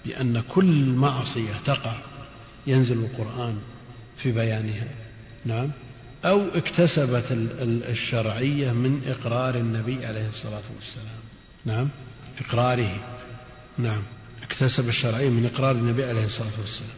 [0.05, 1.97] بأن كل معصية تقع
[2.67, 3.59] ينزل القرآن
[4.19, 4.89] في بيانها؟
[5.45, 5.71] نعم.
[6.25, 7.25] أو اكتسبت
[7.89, 11.21] الشرعية من إقرار النبي عليه الصلاة والسلام؟
[11.65, 11.89] نعم.
[12.41, 13.01] إقراره.
[13.79, 14.03] نعم.
[14.57, 16.97] اكتسب الشرعية من إقرار النبي عليه الصلاة والسلام.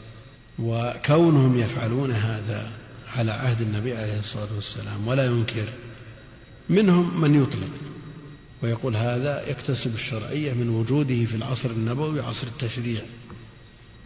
[0.58, 2.70] وكونهم يفعلون هذا
[3.16, 5.68] على عهد النبي عليه الصلاة والسلام ولا ينكر.
[6.68, 7.68] منهم من يطلق
[8.62, 13.02] ويقول هذا يكتسب الشرعية من وجوده في العصر النبوي عصر التشريع.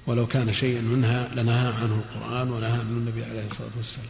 [0.06, 4.06] ولو كان شيئا منها لنهى عنه القرآن ونهى عنه النبي عليه الصلاة والسلام.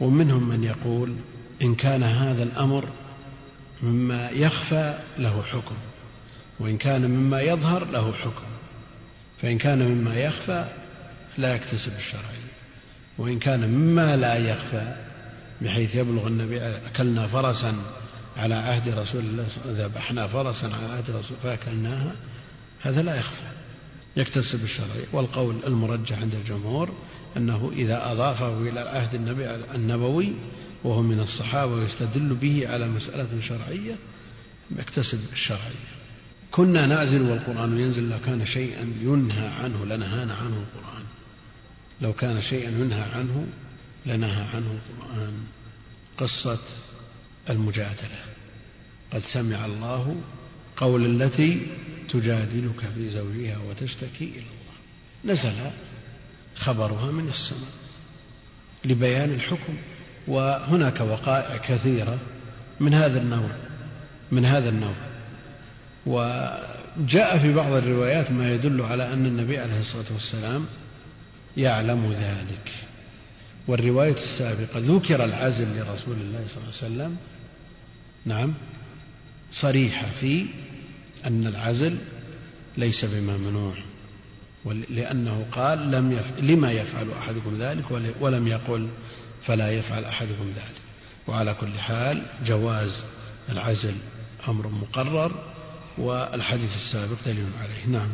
[0.00, 1.14] ومنهم من يقول
[1.62, 2.88] إن كان هذا الأمر
[3.82, 5.74] مما يخفى له حكم.
[6.60, 8.46] وإن كان مما يظهر له حكم
[9.42, 10.64] فإن كان مما يخفى
[11.38, 12.48] لا يكتسب الشرعية
[13.18, 14.96] وإن كان مما لا يخفى
[15.60, 17.74] بحيث يبلغ النبي أكلنا فرسا
[18.36, 22.12] على عهد رسول الله ذبحنا فرسا على عهد رسول فأكلناها
[22.80, 23.42] هذا لا يخفى
[24.16, 26.92] يكتسب الشرعية والقول المرجح عند الجمهور
[27.36, 30.32] أنه إذا أضافه إلى عهد النبي النبوي
[30.84, 33.96] وهو من الصحابة ويستدل به على مسألة شرعية
[34.78, 35.97] يكتسب الشرعية
[36.52, 41.04] كنا نعزل والقرآن ينزل لو كان شيئا ينهى عنه لنهانا عنه القرآن.
[42.00, 43.46] لو كان شيئا ينهى عنه
[44.06, 45.46] لنهى عنه القرآن.
[46.18, 46.58] قصة
[47.50, 48.20] المجادلة.
[49.12, 50.20] قد سمع الله
[50.76, 51.66] قول التي
[52.08, 55.34] تجادلك في زوجها وتشتكي إلى الله.
[55.34, 55.70] نزل
[56.56, 57.72] خبرها من السماء
[58.84, 59.76] لبيان الحكم.
[60.28, 62.18] وهناك وقائع كثيرة
[62.80, 63.50] من هذا النوع
[64.32, 65.07] من هذا النوع.
[66.08, 70.66] وجاء في بعض الروايات ما يدل على أن النبي عليه الصلاة والسلام
[71.56, 72.72] يعلم ذلك.
[73.68, 77.16] والرواية السابقة ذكر العزل لرسول الله صلى الله عليه وسلم
[78.24, 78.54] نعم
[79.52, 80.46] صريحة في
[81.26, 81.96] أن العزل
[82.76, 83.74] ليس بممنوع
[84.90, 86.40] لأنه قال لم يف...
[86.42, 87.84] لما يفعل أحدكم ذلك
[88.20, 88.88] ولم يقل
[89.46, 90.78] فلا يفعل أحدكم ذلك.
[91.26, 93.00] وعلى كل حال جواز
[93.48, 93.94] العزل
[94.48, 95.32] أمر مقرر
[95.98, 97.86] والحديث السابق دليل عليه.
[97.98, 98.08] نعم.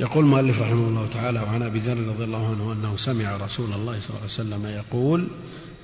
[0.00, 4.00] يقول المؤلف رحمه الله تعالى وعن أبي ذر رضي الله عنه أنه سمع رسول الله
[4.00, 5.28] صلى الله عليه وسلم يقول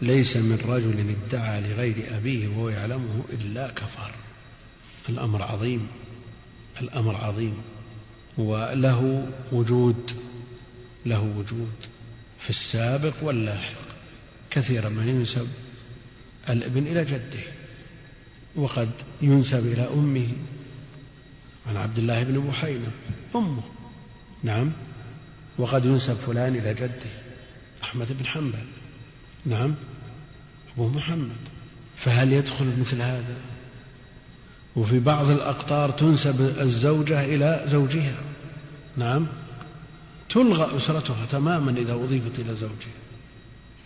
[0.02, 4.10] ليس من رجل ادعى لغير أبيه وهو يعلمه إلا كفر.
[5.08, 5.86] الأمر عظيم.
[6.80, 7.54] الأمر عظيم.
[8.38, 10.10] وله وجود.
[11.06, 11.74] له وجود.
[12.40, 13.74] في السابق واللاحق.
[14.50, 15.48] كثيرا ما ينسب
[16.48, 17.44] الابن إلى جده.
[18.56, 18.90] وقد
[19.22, 20.28] ينسب إلى أمه.
[21.68, 22.90] عن عبد الله بن بحينة.
[23.36, 23.62] أمه.
[24.42, 24.72] نعم.
[25.58, 27.10] وقد ينسب فلان إلى جده
[27.82, 28.64] أحمد بن حنبل.
[29.46, 29.74] نعم.
[30.74, 31.36] أبو محمد.
[31.96, 33.36] فهل يدخل مثل هذا؟
[34.76, 38.16] وفي بعض الأقطار تنسب الزوجة إلى زوجها.
[38.96, 39.26] نعم.
[40.30, 42.94] تلغى أسرتها تماما إذا أضيفت إلى زوجها.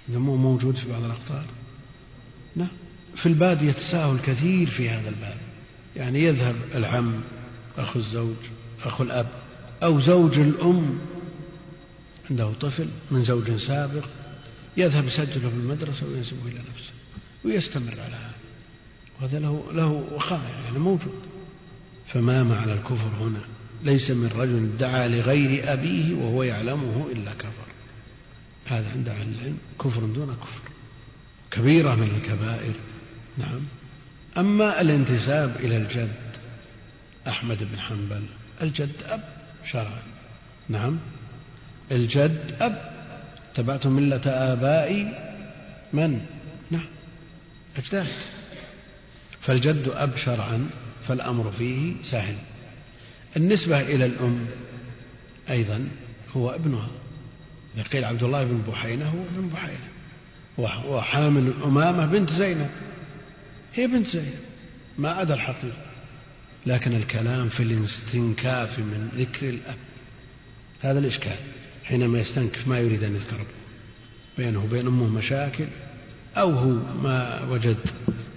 [0.09, 1.45] إذا مو موجود في بعض الأقطار.
[2.57, 2.69] نعم.
[3.17, 5.37] في البادية تساهل كثير في هذا الباب.
[5.97, 7.21] يعني يذهب العم
[7.79, 8.37] أخو الزوج
[8.85, 9.27] أخو الأب
[9.83, 10.99] أو زوج الأم.
[12.31, 14.05] عنده طفل من زوج سابق
[14.77, 16.93] يذهب يسجله في المدرسة وينسبه إلى نفسه
[17.45, 18.33] ويستمر على هذا.
[19.21, 21.23] وهذا له له وقائع يعني موجود.
[22.13, 23.41] فما معنى الكفر هنا؟
[23.85, 27.69] ليس من رجل دعا لغير أبيه وهو يعلمه إلا كفر.
[28.67, 30.71] هذا عند أهل العلم كفر دون كفر.
[31.51, 32.75] كبيرة من الكبائر.
[33.39, 33.61] نعم.
[34.37, 36.28] أما الانتساب إلى الجد
[37.29, 38.23] أحمد بن حنبل.
[38.63, 39.21] الجد أب.
[39.71, 40.03] شرعا
[40.69, 40.99] نعم.
[41.91, 42.93] الجد أب.
[43.55, 45.13] تبعتم ملة آبائي.
[45.93, 46.27] من؟
[46.71, 46.87] نعم.
[47.77, 48.07] أجداد.
[49.41, 50.71] فالجد أب شرعا
[51.09, 52.37] فالأمر فيه سهل
[53.37, 54.47] النسبة إلى الأم
[55.51, 55.89] أيضا
[56.37, 56.89] هو ابنها.
[57.93, 59.89] قيل عبد الله بن بحينة هو ابن بحينة.
[60.89, 62.71] وحامل الأمامة بنت زينب.
[63.75, 64.39] هي بنت زينب.
[64.99, 65.88] ما عدا الحقيقة.
[66.69, 69.77] لكن الكلام في الاستنكاف من ذكر الأب
[70.83, 71.37] هذا الإشكال
[71.85, 73.47] حينما يستنكف ما يريد أن يذكر
[74.39, 75.67] بينه وبين أمه مشاكل
[76.37, 76.71] أو هو
[77.03, 77.77] ما وجد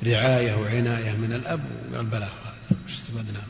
[0.04, 1.60] رعاية وعناية من الأب
[1.92, 2.30] وقال بلى
[2.90, 3.42] استفدنا.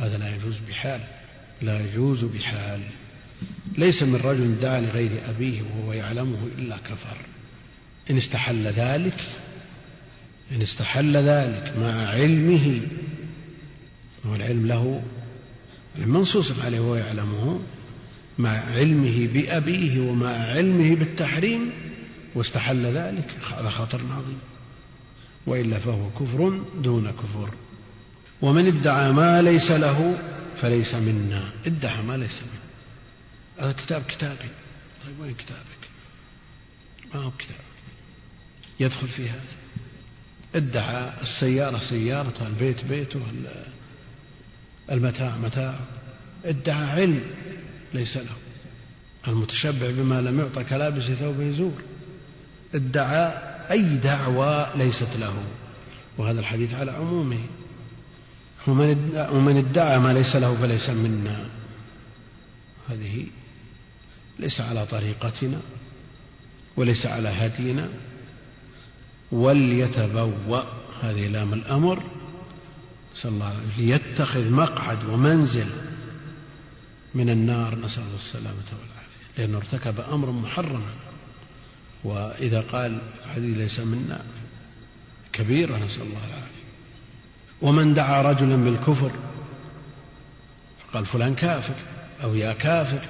[0.00, 1.00] هذا لا يجوز بحال
[1.62, 2.80] لا يجوز بحال.
[3.78, 7.16] ليس من رجل دعا لغير أبيه وهو يعلمه إلا كفر.
[8.10, 9.20] إن استحل ذلك
[10.52, 12.80] إن استحل ذلك مع علمه
[14.24, 15.02] والعلم له
[15.96, 17.60] منصوص عليه وهو يعلمه
[18.38, 21.70] مع علمه بأبيه ومع علمه بالتحريم
[22.34, 24.38] واستحل ذلك هذا خطر عظيم.
[25.46, 27.54] وإلا فهو كفر دون كفر.
[28.42, 30.18] ومن ادعى ما ليس له
[30.62, 31.50] فليس منا.
[31.66, 32.62] ادعى ما ليس منه
[33.58, 34.48] هذا كتاب كتابي.
[35.06, 35.82] طيب وين كتابك؟
[37.14, 37.60] ما هو كتاب.
[38.80, 39.40] يدخل في هذا.
[40.54, 43.20] ادعى السيارة سيارته البيت بيته
[44.92, 45.74] المتاع متاع.
[46.44, 47.20] ادعى علم
[47.94, 48.36] ليس له.
[49.28, 51.82] المتشبع بما لم يعطى كلابس ثوبه زور
[52.74, 53.32] ادعى
[53.70, 55.34] أي دعوى ليست له.
[56.18, 57.40] وهذا الحديث على عمومه.
[58.66, 61.44] ومن ادعى ما ليس له فليس منا.
[62.88, 63.26] هذه
[64.38, 65.60] ليس على طريقتنا
[66.76, 67.88] وليس على هدينا.
[69.32, 70.62] وليتبوأ.
[71.02, 72.02] هذه لام الأمر.
[73.22, 75.66] نسأل الله ليتخذ مقعد ومنزل
[77.14, 79.38] من النار نسأل الله السلامة والعافية.
[79.38, 80.90] لأنه ارتكب أمر محرما.
[82.04, 84.24] وإذا قال الحديث ليس منا
[85.32, 86.62] كبيرة نسأل الله العافية.
[87.62, 89.10] ومن دعا رجلا بالكفر
[90.86, 91.76] فقال فلان كافر
[92.22, 93.08] أو يا كافر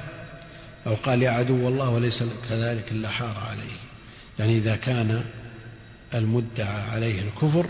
[0.86, 3.78] أو قال يا عدو الله وليس كذلك إلا حار عليه.
[4.38, 5.24] يعني إذا كان
[6.14, 7.66] المدعى عليه الكفر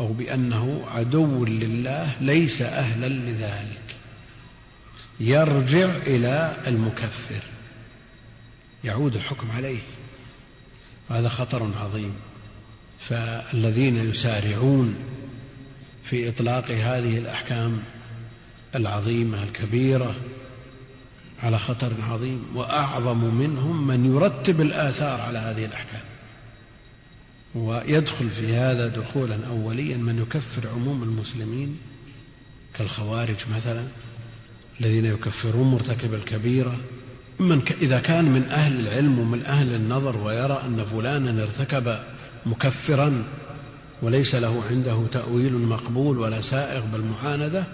[0.00, 3.96] أو بأنه عدو لله ليس أهلا لذلك.
[5.20, 7.42] يرجع إلى المكفر.
[8.84, 9.78] يعود الحكم عليه.
[11.10, 12.14] هذا خطر عظيم.
[13.08, 14.94] فالذين يسارعون
[16.10, 17.82] في إطلاق هذه الأحكام
[18.74, 20.14] العظيمة الكبيرة
[21.42, 22.44] على خطر عظيم.
[22.54, 26.09] وأعظم منهم من يرتب الآثار على هذه الأحكام.
[27.54, 31.78] ويدخل في هذا دخولا أوليا من يكفر عموم المسلمين
[32.74, 33.84] كالخوارج مثلا
[34.80, 36.76] الذين يكفرون مرتكب الكبيرة.
[37.38, 41.98] من إذا كان من أهل العلم ومن أهل النظر ويرى أن فلانا ارتكب
[42.46, 43.24] مكفرا
[44.02, 47.64] وليس له عنده تأويل مقبول ولا سائغ بالمعاندة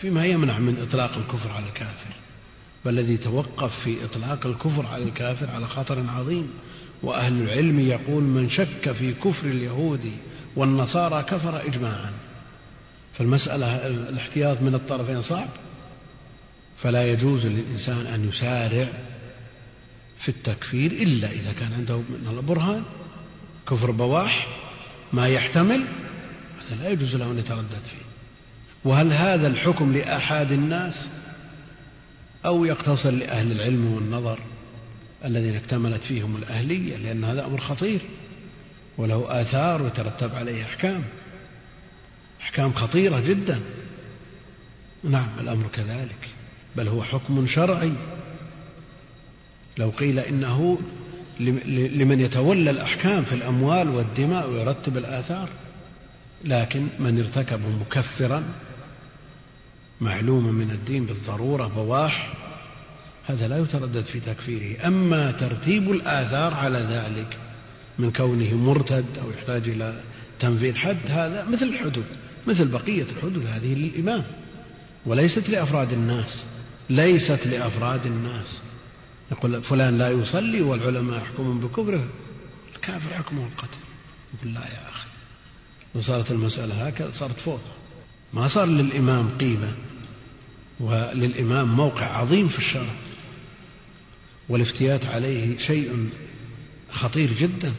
[0.00, 2.14] فيما يمنع من إطلاق الكفر على الكافر.
[2.84, 6.50] والذي توقف في إطلاق الكفر على الكافر على خطر عظيم.
[7.02, 10.12] وأهل العلم يقول من شك في كفر اليهود
[10.56, 12.12] والنصارى كفر إجماعا.
[13.18, 15.48] فالمسألة الاحتياط من الطرفين صعب
[16.82, 18.88] فلا يجوز للإنسان أن يسارع
[20.18, 22.82] في التكفير إلا إذا كان عنده من البرهان
[23.68, 24.48] كفر بواح
[25.12, 25.84] ما يحتمل
[26.70, 28.06] هذا لا يجوز له أن يتردد فيه.
[28.84, 30.94] وهل هذا الحكم لآحاد الناس
[32.46, 34.38] أو يقتصر لأهل العلم والنظر؟
[35.26, 38.00] الذين اكتملت فيهم الأهلية لأن هذا أمر خطير.
[38.98, 41.02] وله آثار وترتب عليه أحكام.
[42.40, 43.60] أحكام خطيرة جدا.
[45.04, 46.28] نعم الأمر كذلك.
[46.76, 47.92] بل هو حكم شرعي.
[49.78, 50.78] لو قيل إنه
[51.70, 55.48] لمن يتولى الأحكام في الأموال والدماء ويرتب الآثار.
[56.44, 58.44] لكن من ارتكب مكفرا
[60.00, 62.32] معلوما من الدين بالضرورة بواح
[63.26, 64.86] هذا لا يتردد في تكفيره.
[64.86, 67.36] أما ترتيب الآثار على ذلك
[67.98, 70.00] من كونه مرتد أو يحتاج إلى
[70.40, 72.04] تنفيذ حد هذا مثل الحدود
[72.46, 74.24] مثل بقية الحدود هذه للإمام.
[75.06, 76.42] وليست لأفراد الناس
[76.90, 78.58] ليست لأفراد الناس.
[79.32, 82.06] يقول فلان لا يصلي والعلماء يحكمون بكفره.
[82.74, 83.78] الكافر حكمه القتل.
[84.34, 85.08] يقول لا يا أخي.
[85.94, 87.60] لو صارت المسألة هكذا صارت فوضى
[88.34, 89.72] ما صار للإمام قيمة
[90.80, 92.94] وللإمام موقع عظيم في الشرع.
[94.48, 96.08] والافتيات عليه شيء
[96.90, 97.72] خطير جدا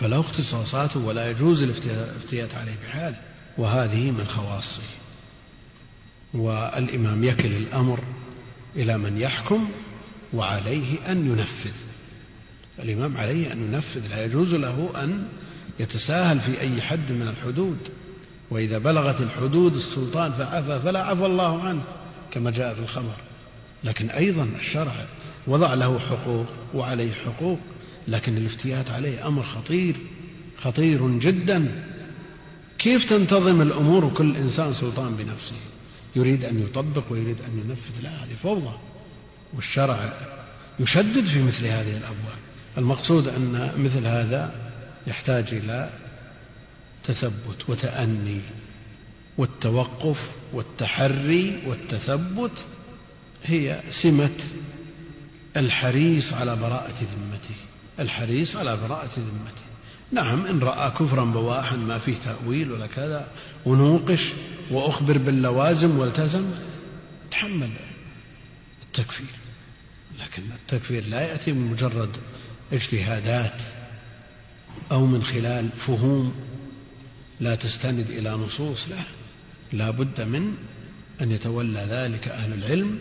[0.00, 3.14] فله اختصاصاته ولا يجوز الافتيات عليه بحال
[3.58, 4.82] وهذه من خواصه.
[6.34, 8.00] والإمام يكل الأمر
[8.76, 9.68] إلى من يحكم
[10.32, 11.74] وعليه أن ينفذ.
[12.78, 15.28] الإمام عليه أن ينفذ لا يجوز له أن
[15.80, 17.78] يتساهل في أي حد من الحدود.
[18.50, 21.82] وإذا بلغت الحدود السلطان فعفى فلا عفى الله عنه
[22.32, 23.16] كما جاء في الخبر.
[23.84, 25.06] لكن أيضا الشرع
[25.48, 27.58] وضع له حقوق وعليه حقوق
[28.08, 29.96] لكن الافتيات عليه أمر خطير
[30.62, 31.84] خطير جدا.
[32.78, 35.56] كيف تنتظم الأمور وكل إنسان سلطان بنفسه؟
[36.16, 38.02] يريد أن يطبق ويريد أن ينفذ.
[38.02, 38.78] لا هذه فوضى.
[39.54, 40.12] والشرع
[40.80, 42.38] يشدد في مثل هذه الأبواب.
[42.78, 44.54] المقصود أن مثل هذا
[45.06, 45.90] يحتاج إلى
[47.04, 48.40] تثبت وتأني
[49.38, 52.50] والتوقف والتحري والتثبت
[53.44, 54.30] هي سمة
[55.58, 57.54] الحريص على براءة ذمته
[57.98, 59.68] الحريص على براءة ذمته.
[60.12, 63.28] نعم إن رأى كفرا بواحا ما فيه تأويل ولا كذا
[63.66, 64.24] ونوقش
[64.70, 66.44] وأخبر باللوازم والتزم
[67.30, 67.70] تحمل
[68.82, 69.26] التكفير.
[70.20, 72.10] لكن التكفير لا يأتي من مجرد
[72.72, 73.60] اجتهادات
[74.92, 76.34] أو من خلال فهوم
[77.40, 78.88] لا تستند إلى نصوص.
[78.88, 79.02] لا
[79.72, 80.56] لا بد من
[81.20, 82.98] أن يتولى ذلك أهل العلم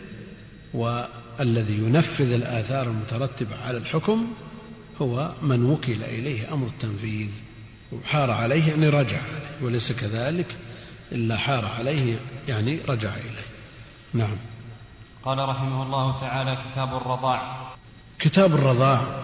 [1.39, 4.27] والذي ينفذ الآثار المترتبة على الحكم
[5.01, 7.29] هو من وكل إليه أمر التنفيذ.
[7.91, 10.55] وحار عليه يعني رجع عليه وليس كذلك؟
[11.11, 13.47] إلا حار عليه يعني رجع إليه.
[14.13, 14.37] نعم.
[15.25, 17.73] قال رحمه الله تعالى كتاب الرضاع.
[18.19, 19.23] كتاب الرضاع.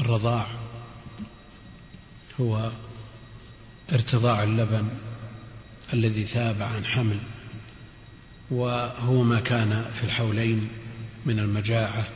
[0.00, 0.46] الرضاع
[2.40, 2.70] هو
[3.92, 4.88] ارتضاع اللبن
[5.92, 7.20] الذي ثاب عن حمل.
[8.52, 10.68] وهو ما كان في الحولين
[11.26, 12.08] من المجاعة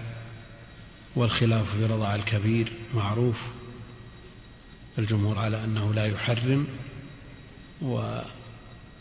[1.17, 3.37] والخلاف في رضاع الكبير معروف.
[4.99, 6.67] الجمهور على أنه لا يحرم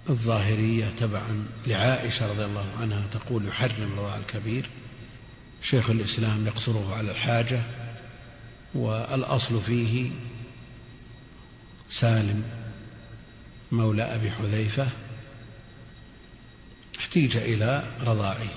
[0.10, 4.70] والظاهرية تبعا لعائشة رضي الله عنها تقول يحرم رضاع الكبير.
[5.64, 7.64] شيخ الإسلام يقصره على الحاجة
[8.74, 10.12] والأصل فيه
[11.90, 12.44] سالم
[13.72, 14.88] مولى أبي حذيفة
[17.16, 18.50] احتيج إلى رضاعه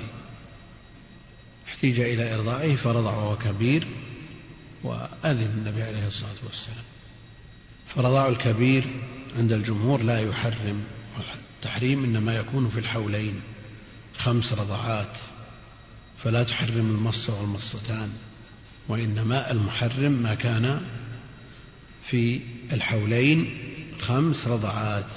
[1.68, 3.86] احتيج إلى إرضاعه فرضع وهو كبير
[4.82, 6.85] وأذن النبي عليه الصلاة والسلام.
[7.94, 8.85] فرضاع الكبير
[9.39, 10.85] عند الجمهور لا يحرم
[11.56, 13.40] التحريم إنما يكون في الحولين
[14.16, 15.16] خمس رضعات
[16.24, 18.12] فلا تحرم المصة والمصتان
[18.89, 20.80] وإنما المحرم ما كان
[22.06, 22.40] في
[22.72, 23.59] الحولين
[24.01, 25.10] خمس رضعات.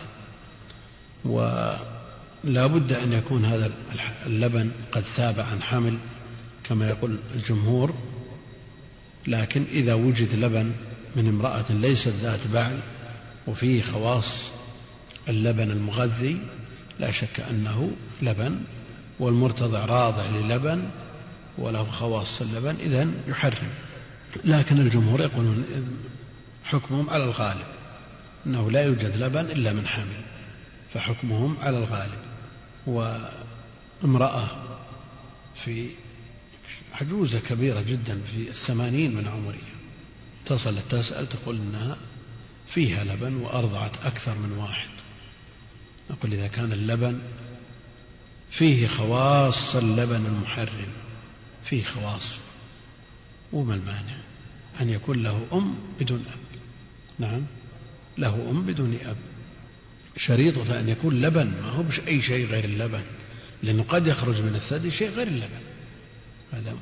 [2.44, 3.72] ولا بد أن يكون هذا
[4.26, 5.98] اللبن قد ثاب عن حمل
[6.64, 7.94] كما يقول الجمهور.
[9.28, 10.72] لكن إذا وجد لبن
[11.16, 12.80] من امرأة ليست ذات بعل
[13.48, 14.44] وفيه خواص
[15.30, 16.38] اللبن المغذي
[17.00, 17.92] لا شك أنه
[18.22, 18.60] لبن
[19.20, 20.84] والمرتضع راضع للبن
[21.58, 23.70] وله خواص اللبن إذا يحرم.
[24.44, 25.66] لكن الجمهور يقولون
[26.64, 27.66] حكمهم على الغالب
[28.46, 30.22] أنه لا يوجد لبن إلا من حمل
[30.94, 32.31] فحكمهم على الغالب.
[32.86, 34.48] وامرأة
[35.66, 35.90] في
[36.94, 39.72] عجوزة كبيرة جدا في الثمانين من عمرها.
[40.46, 41.98] اتصلت تسأل تقول إنها
[42.74, 44.90] فيها لبن وأرضعت أكثر من واحد.
[46.10, 47.20] نقول إذا كان اللبن
[48.52, 50.92] فيه خواص اللبن المحرم
[51.66, 52.24] فيه خواص
[53.54, 54.18] وما المانع
[54.82, 56.60] أن يكون له أم بدون أب؟
[57.20, 57.42] نعم
[58.18, 59.18] له أم بدون أب.
[60.18, 63.02] شريطة أن يكون لبن ما هو أي شيء غير اللبن.
[63.64, 65.62] لأنه قد يخرج من الثدي شيء غير اللبن.
[66.54, 66.76] هذا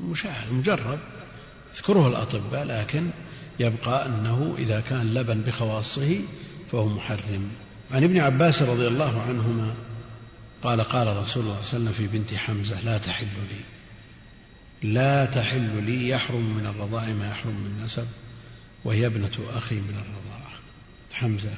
[0.00, 0.98] مشاهد مجرب.
[1.74, 3.10] يذكره الأطباء لكن
[3.60, 6.20] يبقى أنه إذا كان لبن بخواصه
[6.72, 7.48] فهو محرم.
[7.90, 9.74] عن ابن عباس رضي الله عنهما
[10.62, 13.60] قال قال رسول الله صلى الله عليه وسلم في بنت حمزة لا تحل لي.
[14.82, 18.06] لا تحل لي يحرم من الرضاع ما يحرم من نسب
[18.84, 20.52] وهي ابنة أخي من الرضاعة
[21.12, 21.50] حمزة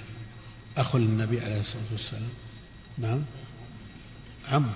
[0.76, 2.30] أخ للنبي عليه الصلاة والسلام.
[2.98, 3.20] نعم.
[4.52, 4.66] عم.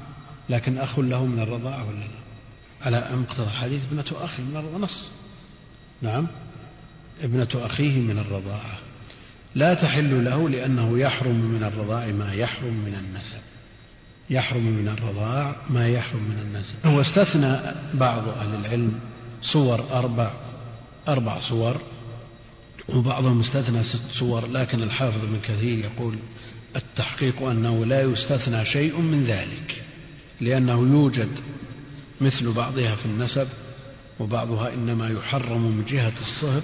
[0.50, 2.08] لكن أخ له من الرضاعة ولا لا؟
[2.82, 5.08] على مقتضى الحديث ابنة أخي من الرضاعة نص.
[6.02, 6.26] نعم.
[7.22, 8.78] ابنة أخيه من الرضاعة
[9.54, 13.40] لا تحل له لأنه يحرم من الرضاع ما يحرم من النسب.
[14.30, 16.96] يحرم من الرضاع ما يحرم من النسب.
[16.96, 17.58] واستثنى
[17.94, 19.00] بعض أهل العلم
[19.42, 20.30] صور أربع
[21.08, 21.80] أربع صور.
[22.89, 26.16] وبعضهم استثنى ست صور لكن الحافظ ابن كثير يقول
[26.77, 29.82] التحقيق أنه لا يستثنى شيء من ذلك
[30.40, 31.28] لأنه يوجد
[32.20, 33.48] مثل بعضها في النسب
[34.20, 36.62] وبعضها إنما يحرم من جهة الصهر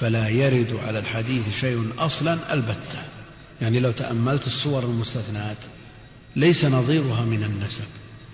[0.00, 3.02] فلا يرد على الحديث شيء أصلا البتة.
[3.60, 5.56] يعني لو تأملت الصور المستثنات
[6.36, 7.84] ليس نظيرها من النسب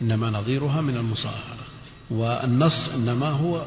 [0.03, 1.67] إنما نظيرها من المصاهرة
[2.11, 3.65] والنص إنما هو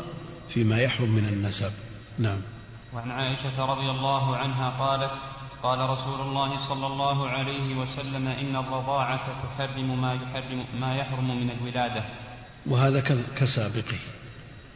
[0.54, 1.72] فيما يحرم من النسب.
[2.20, 2.38] نعم.
[2.94, 5.12] وعن عائشة رضي الله عنها قالت
[5.64, 9.20] قال رسول الله صلى الله عليه وسلم إن الرضاعة
[9.58, 12.04] تحرم ما يحرم ما يحرم من الولادة.
[12.66, 13.04] وهذا
[13.38, 14.00] كسابقه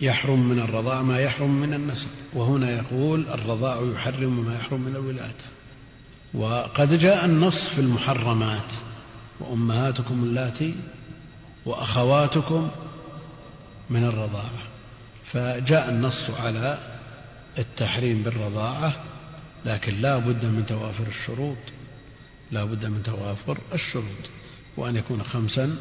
[0.01, 2.07] يحرم من الرضاع ما يحرم من النسب.
[2.33, 5.45] وهنا يقول الرضاع يحرم ما يحرم من الولادة.
[6.33, 8.71] وقد جاء النص في المحرمات
[9.39, 10.75] وأمهاتكم اللاتي
[11.65, 12.69] وأخواتكم
[13.89, 14.61] من الرضاعة.
[15.31, 16.94] فجاء النص على
[17.57, 18.95] التحريم بالرضاعة
[19.65, 21.57] لكن لا بد من توافر الشروط.
[22.51, 24.29] لا بد من توافر الشروط
[24.77, 25.75] وأن يكون خمسا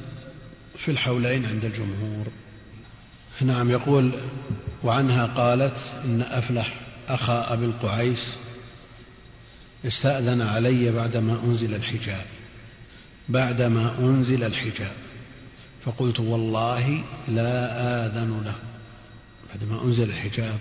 [0.76, 2.26] في الحولين عند الجمهور.
[3.40, 4.10] نعم يقول
[4.82, 6.74] وعنها قالت إن أفلح
[7.08, 8.26] أخا أبي القعيس
[9.86, 12.24] استأذن علي بعدما أنزل الحجاب
[13.28, 14.92] بعدما أنزل الحجاب.
[15.84, 18.54] فقلت والله لا آذن له.
[19.54, 20.58] بعدما أنزل الحجاب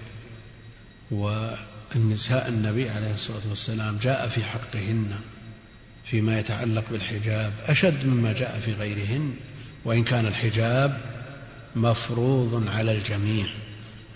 [1.11, 5.11] والنساء النبي عليه الصلاة والسلام جاء في حقهن
[6.09, 9.33] فيما يتعلق بالحجاب أشد مما جاء في غيرهن
[9.85, 11.01] وإن كان الحجاب
[11.75, 13.47] مفروض على الجميع.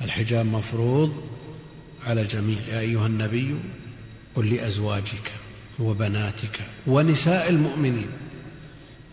[0.02, 1.24] الحجاب مفروض
[2.08, 2.60] على الجميع.
[2.60, 3.56] يا أيها النبي
[4.36, 5.32] قل لأزواجك
[5.80, 8.08] وبناتك ونساء المؤمنين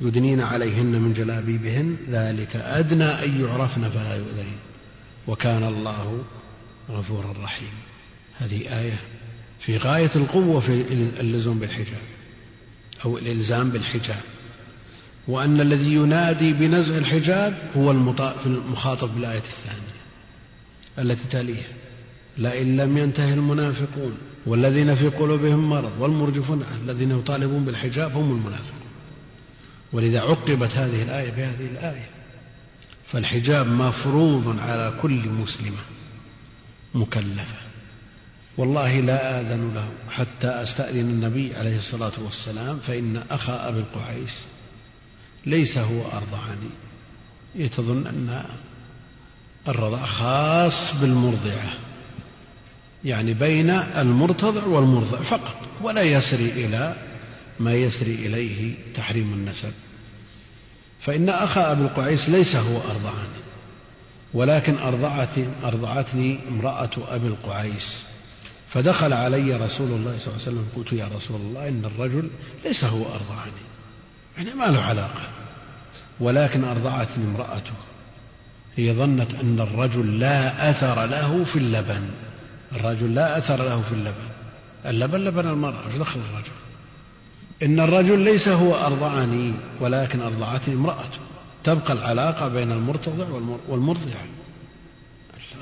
[0.01, 4.57] يدنين عليهن من جلابيبهن ذلك أدنى أن يعرفن فلا يؤذين.
[5.27, 6.25] وكان الله
[6.91, 7.71] غفورا رحيما
[8.39, 8.99] هذه آية
[9.61, 10.85] في غاية القوة في
[11.21, 12.03] اللزوم بالحجاب
[13.05, 14.21] أو الإلزام بالحجاب.
[15.29, 19.95] وأن الذي ينادي بنزع الحجاب هو المخاطب بالآية الثانية
[20.99, 21.73] التي تليها.
[22.39, 28.85] لئن لم ينتهي المنافقون والذين في قلوبهم مرض والمرجفون الذين يطالبون بالحجاب هم المنافقون.
[29.93, 32.09] ولذا عقبت هذه الآية بهذه الآية.
[33.13, 35.79] فالحجاب مفروض على كل مسلمة.
[36.95, 37.57] مكلفة.
[38.57, 39.89] والله لا آذن له.
[40.11, 44.43] حتى أستأذن النبي عليه الصلاة والسلام فإن أخا أبي القعيس
[45.47, 46.71] ليس هو أرضعني.
[47.55, 48.45] يتظن أن
[49.69, 51.73] الرضاع خاص بالمرضعة.
[53.05, 56.97] يعني بين المرتضع والمرضع فقط ولا يسري إلى
[57.61, 59.73] ما يسري إليه تحريم النسب.
[61.01, 63.45] فإن أخا أبي القعيس ليس هو أرضعني.
[64.35, 68.03] ولكن أرضعتني, أرضعتني امرأة أبي القعيس.
[68.71, 72.29] فدخل علي رسول الله صلى الله عليه وسلم قلت يا رسول الله إن الرجل
[72.65, 73.63] ليس هو أرضعني.
[74.37, 75.29] يعني ما له علاقة.
[76.21, 77.73] ولكن أرضعتني امرأته.
[78.77, 82.11] هي ظنت أن الرجل لا أثر له في اللبن.
[82.73, 84.29] الرجل لا أثر له في اللبن.
[84.87, 86.53] اللبن لبن المرأة إيش دخل الرجل؟
[87.63, 91.19] إن الرجل ليس هو أرضعني ولكن أرضعتني امرأته.
[91.65, 93.27] تبقى العلاقة بين المرتضع
[93.69, 94.21] والمرضع.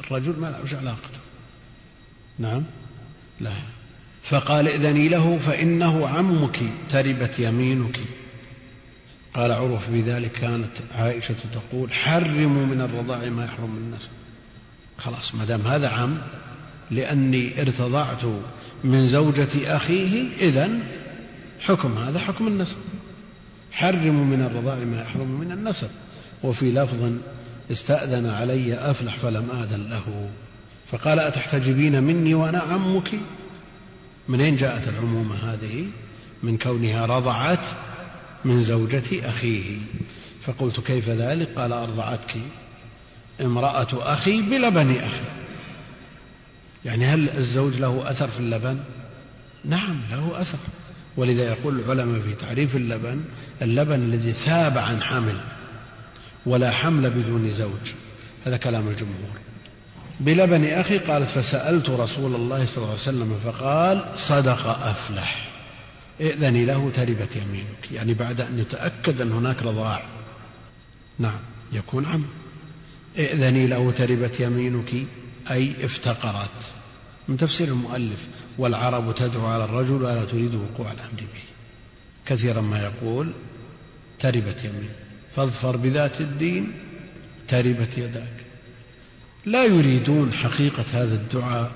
[0.04, 1.18] الرجل ما له علاقته
[2.38, 2.62] نعم.
[3.40, 3.52] لا.
[4.24, 6.60] فقال ائذني له فإنه عمك
[6.90, 8.00] تربت يمينك.
[9.34, 14.10] قال عروة في ذلك كانت عائشة تقول حرموا من الرضاع ما يحرم من النسب.
[14.98, 16.18] خلاص ما دام هذا عم
[16.90, 18.24] لأني ارتضعت
[18.84, 20.70] من زوجة أخيه إذا
[21.60, 22.76] حكم هذا حكم النسب.
[23.72, 25.88] حرموا من الرضاع ما يحرم من النسب
[26.42, 27.12] وفي لفظ
[27.72, 30.28] استأذن علي أفلح فلم آذن له.
[30.92, 33.10] فقال أتحتجبين مني وأنا عمك؟
[34.28, 35.84] من أين جاءت العمومة هذه؟
[36.42, 37.64] من كونها رضعت
[38.44, 39.78] من زوجة أخيه.
[40.42, 42.36] فقلت كيف ذلك؟ قال أرضعتك
[43.40, 45.24] امرأة أخي بلبن أخي.
[46.84, 48.78] يعني هل الزوج له أثر في اللبن؟
[49.64, 50.58] نعم له أثر.
[51.16, 53.24] ولذا يقول العلماء في تعريف اللبن
[53.62, 55.40] اللبن الذي ثاب عن حمل
[56.46, 57.92] ولا حمل بدون زوج.
[58.46, 59.36] هذا كلام الجمهور.
[60.20, 65.50] بلبن أخي قالت فسألت رسول الله صلى الله عليه وسلم فقال صدق أفلح.
[66.20, 67.92] ائذني له تربت يمينك.
[67.92, 70.02] يعني بعد أن يتأكد أن هناك رضاع.
[71.18, 71.40] نعم
[71.72, 72.24] يكون عم.
[73.18, 75.06] ائذني له تربت يمينك
[75.50, 76.48] أي افتقرت.
[77.28, 78.26] من تفسير المؤلف.
[78.58, 81.42] والعرب تدعو على الرجل ولا تريد وقوع الأمر به.
[82.26, 83.32] كثيرا ما يقول
[84.20, 84.90] تربت يمين
[85.36, 86.72] فاظفر بذات الدين
[87.48, 88.32] تربت يداك.
[89.46, 91.72] لا يريدون حقيقة هذا الدعاء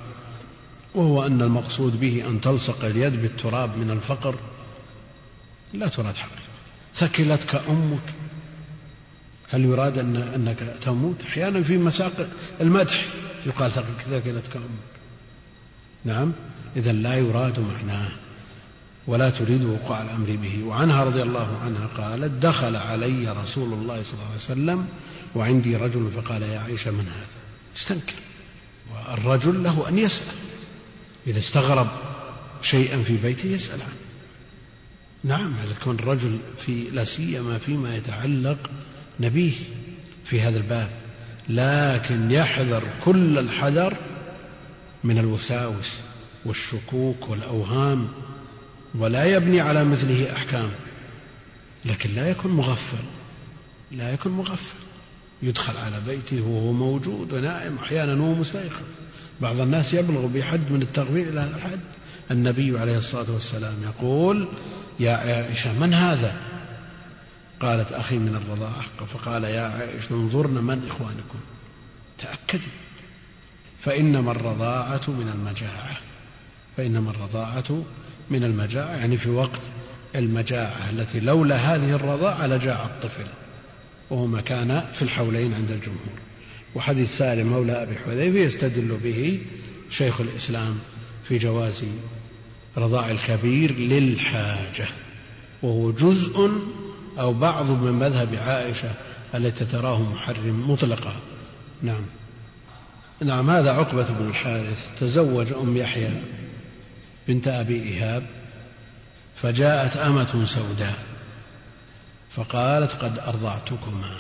[0.95, 4.39] وهو أن المقصود به أن تلصق اليد بالتراب من الفقر.
[5.75, 6.43] لا تراد حقيقة.
[6.95, 8.15] ثكلتك أمك.
[9.51, 12.29] هل يراد أن أنك تموت؟ أحيانا في مساق
[12.61, 13.07] المدح
[13.47, 14.97] يقال ثكلتك أمك.
[16.05, 16.33] نعم؟
[16.77, 18.09] إذا لا يراد معناه
[19.07, 20.65] ولا تريد وقوع الأمر به.
[20.65, 24.87] وعنها رضي الله عنها قالت دخل علي رسول الله صلى الله عليه وسلم
[25.35, 27.27] وعندي رجل فقال يا عائشة من هذا؟
[27.77, 28.15] استنكر.
[28.95, 30.27] والرجل له أن يسأل.
[31.27, 31.89] إذا استغرب
[32.63, 33.97] شيئا في بيته يسأل عنه.
[35.25, 38.71] نعم هذا كون الرجل في لا سيما فيما يتعلق
[39.21, 39.55] نبيه
[40.25, 40.91] في هذا الباب.
[41.49, 43.97] لكن يحذر كل الحذر
[45.05, 45.97] من الوساوس.
[46.47, 48.09] والشكوك والأوهام
[48.95, 50.71] ولا يبني على مثله أحكام
[51.85, 53.05] لكن لا يكون مغفل
[53.93, 54.77] لا يكون مغفل.
[55.43, 58.83] يدخل على بيته وهو موجود ونائم أحيانا وهو مستيقظ
[59.41, 61.81] بعض الناس يبلغ بحد من التغفيل إلى هذا الحد.
[62.31, 64.49] النبي عليه الصلاة والسلام يقول
[65.01, 66.37] يا عائشة من هذا؟
[67.61, 68.85] قالت أخي من الرضاعة.
[69.07, 71.39] فقال يا عائشة انظرن من إخوانكم.
[72.19, 72.71] تأكدي
[73.85, 75.97] فإنما الرضاعة من المجاعة.
[76.77, 77.83] فإنما الرضاعة
[78.31, 79.61] من المجاعة يعني في وقت
[80.15, 83.27] المجاعة التي لولا هذه الرضاعة لجاع الطفل
[84.11, 86.19] وهو ما كان في الحولين عند الجمهور.
[86.75, 89.41] وحديث سالم مولى أبي حذيفة يستدل به
[89.91, 90.79] شيخ الإسلام
[91.29, 91.85] في جواز
[92.77, 94.89] رضاع الكبير للحاجة
[95.63, 96.51] وهو جزء
[97.19, 98.91] أو بعض من مذهب عائشة
[99.35, 101.17] التي تراه محرم مطلقا.
[101.83, 102.03] نعم.
[103.21, 106.11] نعم هذا عقبة بن الحارث تزوج أم يحيى.
[107.29, 108.27] بنت أبي إيهاب
[109.43, 110.99] فجاءت أمة سوداء
[112.37, 114.17] فقالت قد أرضعتكما.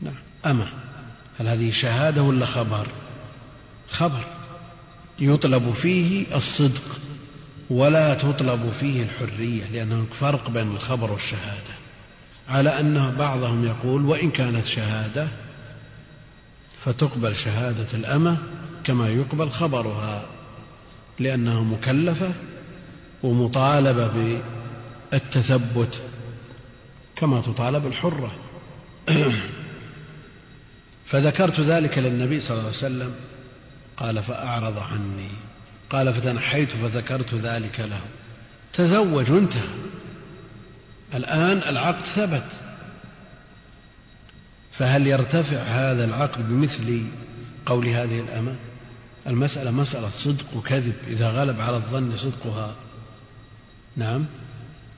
[0.00, 0.14] نعم
[0.46, 0.68] أمة.
[1.40, 2.86] هل هذه شهادة ولا خبر؟
[3.90, 4.24] خبر.
[5.18, 6.98] يطلب فيه الصدق
[7.70, 11.74] ولا تطلب فيه الحرية لأن هناك فرق بين الخبر والشهادة.
[12.48, 15.28] على أن بعضهم يقول وإن كانت شهادة
[16.84, 18.36] فتقبل شهادة الأمة
[18.84, 20.24] كما يقبل خبرها.
[21.18, 22.32] لأنها مكلفة
[23.22, 24.38] ومطالبة
[25.12, 26.00] بالتثبت
[27.16, 28.34] كما تطالب الحرة.
[31.06, 33.14] فذكرت ذلك للنبي صلى الله عليه وسلم.
[33.96, 35.30] قال فأعرض عني.
[35.90, 38.00] قال فتنحيت فذكرت ذلك له.
[38.72, 39.68] تزوج وانتهى.
[41.14, 42.46] الآن العقد ثبت.
[44.78, 47.02] فهل يرتفع هذا العقد بمثل
[47.66, 48.56] قول هذه الأمة؟
[49.26, 52.74] المسألة مسألة صدق وكذب إذا غلب على الظن صدقها
[53.96, 54.24] نعم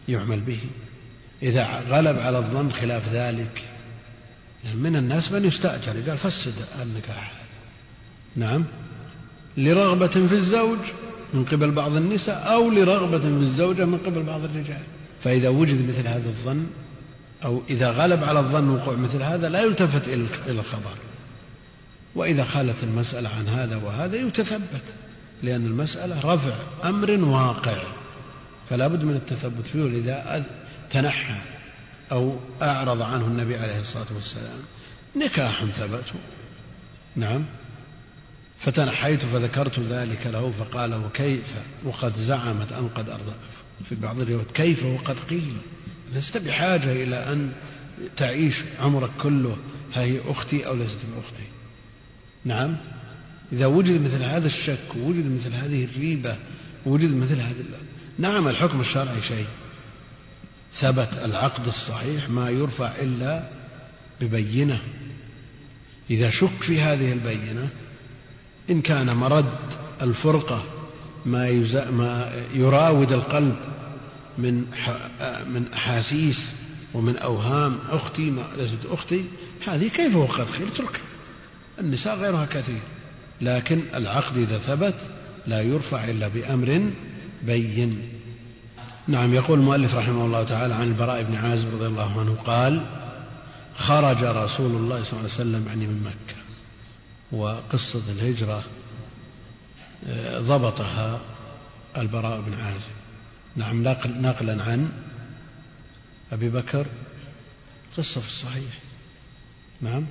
[0.09, 0.59] يعمل به.
[1.43, 3.63] إذا غلب على الظن خلاف ذلك
[4.75, 7.33] من الناس من يستأجر قال فسد النكاح.
[8.37, 8.65] نعم
[9.57, 10.79] لرغبة في الزوج
[11.35, 14.83] من قبل بعض النساء أو لرغبة في الزوجة من قبل بعض الرجال.
[15.25, 16.67] فإذا وجد مثل هذا الظن
[17.45, 20.95] أو إذا غلب على الظن وقوع مثل هذا لا يلتفت إلى الخبر.
[22.17, 24.83] وإذا خالت المسألة عن هذا وهذا يتثبت
[25.43, 27.83] لأن المسألة رفع أمر واقع
[28.71, 30.45] فلا بد من التثبت فيه ولذا
[30.91, 31.41] تنحى
[32.13, 34.59] أو أعرض عنه النبي عليه الصلاة والسلام.
[35.17, 36.05] نكاح ثبت.
[37.17, 37.45] نعم.
[38.61, 43.33] فتنحيت فذكرت ذلك له فقال وكيف؟ وقد زعمت أن قد أرضى.
[43.89, 45.57] في بعض الروايات كيف وقد قيل؟
[46.15, 47.53] لست بحاجة إلى أن
[48.17, 49.57] تعيش عمرك كله
[49.95, 51.47] هي أختي أو ليست بأختي.
[52.47, 52.77] نعم.
[53.53, 56.37] إذا وجد مثل هذا الشك ووجد مثل هذه الريبة
[56.87, 57.55] ووجد مثل هذا
[58.19, 59.47] نعم الحكم الشرعي شيء.
[60.75, 63.49] ثبت العقد الصحيح ما يرفع إلا
[64.21, 64.81] ببينة.
[66.11, 67.69] إذا شك في هذه البينة
[68.71, 69.53] إن كان مرد
[70.03, 70.65] الفرقة
[71.27, 71.51] ما,
[71.91, 73.57] ما يراود القلب
[74.39, 74.55] من
[75.55, 76.51] من أحاسيس
[76.95, 79.25] ومن أوهام أختي ما ليست أختي
[79.67, 81.06] هذه كيف وقد خير؟ اتركها.
[81.79, 82.81] النساء غيرها كثير
[83.41, 84.95] لكن العقد إذا ثبت
[85.47, 86.91] لا يرفع إلا بأمر
[87.43, 88.03] بين.
[89.09, 92.81] نعم يقول المؤلف رحمه الله تعالى عن البراء بن عازب رضي الله عنه قال
[93.79, 96.37] خرج رسول الله صلى الله عليه وسلم يعني من مكة
[97.33, 98.65] وقصة الهجرة
[100.09, 101.21] آه، ضبطها
[101.97, 102.97] البراء بن عازب.
[103.57, 104.93] نعم نقلا عن
[106.33, 106.87] أبي بكر
[107.97, 108.79] قصة في الصحيح.
[109.81, 110.07] نعم.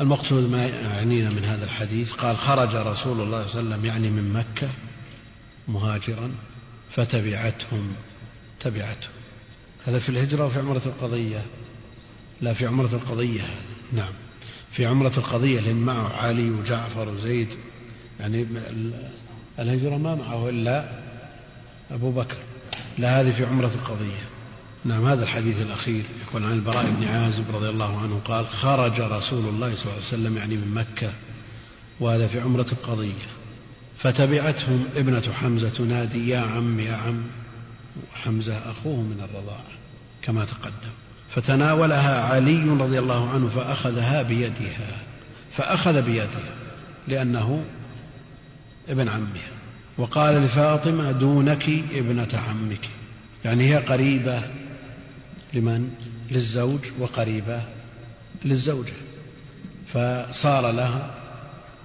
[0.00, 4.10] المقصود ما يعنينا من هذا الحديث قال خرج رسول الله صلى الله عليه وسلم يعني
[4.10, 4.70] من مكة
[5.68, 6.30] مهاجرا
[6.96, 7.94] فتبعتهم
[8.60, 9.10] تبعتهم.
[9.86, 11.42] هذا في الهجرة وفي عمرة القضية.
[12.40, 13.42] لا في عمرة القضية
[13.92, 14.12] نعم.
[14.72, 17.48] في عمرة القضية لأن معه علي وجعفر وزيد.
[18.20, 18.46] يعني
[19.58, 20.88] الهجرة ما معه إلا
[21.90, 22.36] أبو بكر.
[22.98, 24.41] لا هذه في عمرة القضية.
[24.84, 29.48] نعم هذا الحديث الأخير يقول عن البراء بن عازب رضي الله عنه قال خرج رسول
[29.48, 31.12] الله صلى الله عليه وسلم يعني من مكة
[32.00, 33.28] وهذا في عمرة القضية.
[33.98, 37.22] فتبعتهم ابنة حمزة تنادي يا عم يا عم.
[38.14, 39.64] حمزة أخوه من الرضاعة
[40.22, 40.92] كما تقدم.
[41.34, 44.96] فتناولها علي رضي الله عنه فأخذها بيدها
[45.56, 46.54] فأخذ بيدها
[47.08, 47.64] لأنه
[48.88, 49.52] ابن عمها
[49.98, 52.88] وقال لفاطمة دونك ابنة عمك.
[53.44, 54.42] يعني هي قريبة
[55.54, 55.90] لمن؟
[56.30, 57.62] للزوج وقريبة
[58.44, 58.92] للزوجة
[59.94, 61.10] فصار لها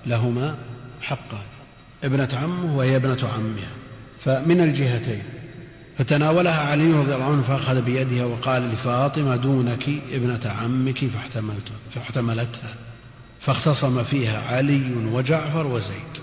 [0.06, 0.56] لهما
[1.02, 1.46] حقان
[2.04, 3.70] ابنة عمه وهي ابنة عمها
[4.26, 5.24] فمن الجهتين
[5.98, 12.74] فتناولها علي رضي الله عنه فأخذ بيدها وقال لفاطمة دونك ابنة عمك فاحتملت فاحتملتها
[13.42, 16.22] فاختصم فيها علي وجعفر وزيد.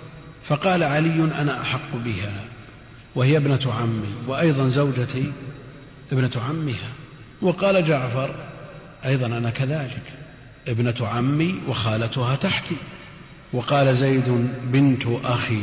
[0.49, 2.33] فقال علي أنا أحق بها
[3.15, 5.33] وهي ابنة عمي وأيضا زوجتي
[6.13, 6.93] ابنة عمها.
[7.45, 8.35] وقال جعفر
[9.05, 10.03] أيضا أنا كذلك
[10.69, 12.77] ابنة عمي وخالتها تحتي.
[13.53, 15.63] وقال زيد بنت أخي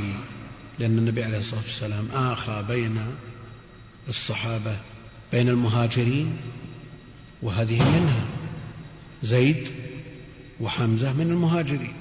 [0.79, 3.01] لأن النبي عليه الصلاة والسلام آخى بين
[4.09, 4.75] الصحابة
[5.31, 6.37] بين المهاجرين
[7.41, 8.25] وهذه منها
[9.23, 9.67] زيد
[10.59, 11.93] وحمزة من المهاجرين.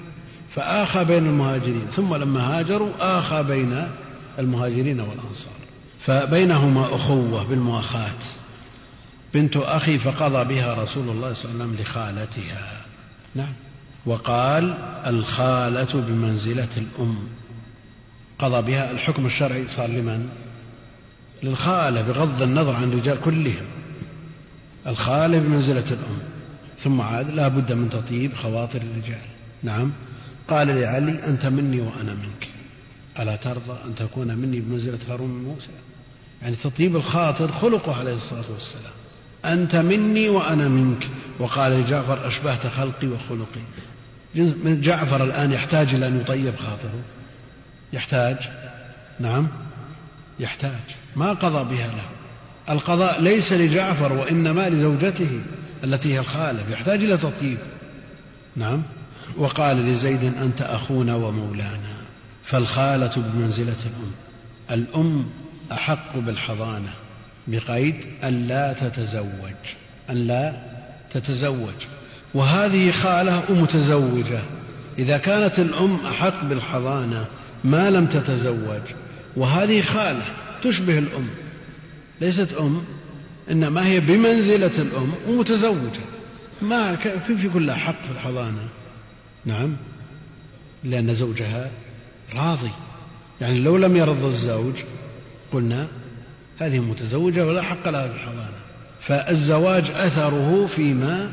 [0.55, 3.87] فآخى بين المهاجرين ثم لما هاجروا آخى بين
[4.39, 5.61] المهاجرين والأنصار.
[6.01, 8.13] فبينهما أخوة بالمؤاخاة.
[9.33, 12.81] بنت أخي فقضى بها رسول الله صلى الله عليه وسلم لخالتها.
[13.35, 13.53] نعم.
[14.05, 17.19] وقال الخالة بمنزلة الأم.
[18.39, 20.29] قضى بها الحكم الشرعي صار لمن؟
[21.43, 23.65] للخالة بغض النظر عن الرجال كلهم.
[24.87, 26.19] الخالة بمنزلة الأم.
[26.79, 29.25] ثم عاد لا بد من تطيب خواطر الرجال.
[29.63, 29.91] نعم.
[30.47, 32.47] قال لعلي أنت مني وأنا منك.
[33.19, 35.67] ألا ترضى أن تكون مني بمنزلة هارون موسى؟
[36.41, 39.00] يعني تطيب الخاطر خلقه عليه الصلاة والسلام.
[39.45, 41.07] أنت مني وأنا منك.
[41.39, 43.61] وقال لجعفر أشبهت خلقي وخلقي.
[44.35, 46.99] من جعفر الآن يحتاج إلى أن يطيب خاطره.
[47.93, 48.37] يحتاج؟
[49.19, 49.47] نعم.
[50.39, 50.79] يحتاج.
[51.15, 52.03] ما قضى بها له.
[52.69, 55.39] القضاء ليس لجعفر وإنما لزوجته
[55.83, 56.63] التي هي الخالة.
[56.69, 57.57] يحتاج إلى تطيب.
[58.55, 58.83] نعم.
[59.37, 61.93] وقال لزيد أنت أخونا ومولانا.
[62.45, 64.11] فالخالة بمنزلة الأم.
[64.71, 65.25] الأم
[65.71, 66.93] أحق بالحضانة.
[67.47, 69.61] بقيد أن لا تتزوج
[70.09, 70.53] أن لا
[71.13, 71.73] تتزوج.
[72.33, 74.39] وهذه خالة متزوجة
[74.99, 77.25] إذا كانت الأم أحق بالحضانة
[77.63, 78.81] ما لم تتزوج
[79.35, 80.25] وهذه خالة
[80.63, 81.27] تشبه الأم.
[82.21, 82.83] ليست أم
[83.51, 86.01] إنما هي بمنزلة الأم ومتزوجة
[86.61, 88.67] ما كيف يكون لها حق في الحضانة؟
[89.45, 89.75] نعم
[90.83, 91.69] لأن زوجها
[92.33, 92.71] راضي.
[93.41, 94.73] يعني لو لم يرض الزوج
[95.53, 95.87] قلنا
[96.61, 98.61] هذه متزوجة ولا حق لها في الحضانة.
[99.01, 101.31] فالزواج أثره فيما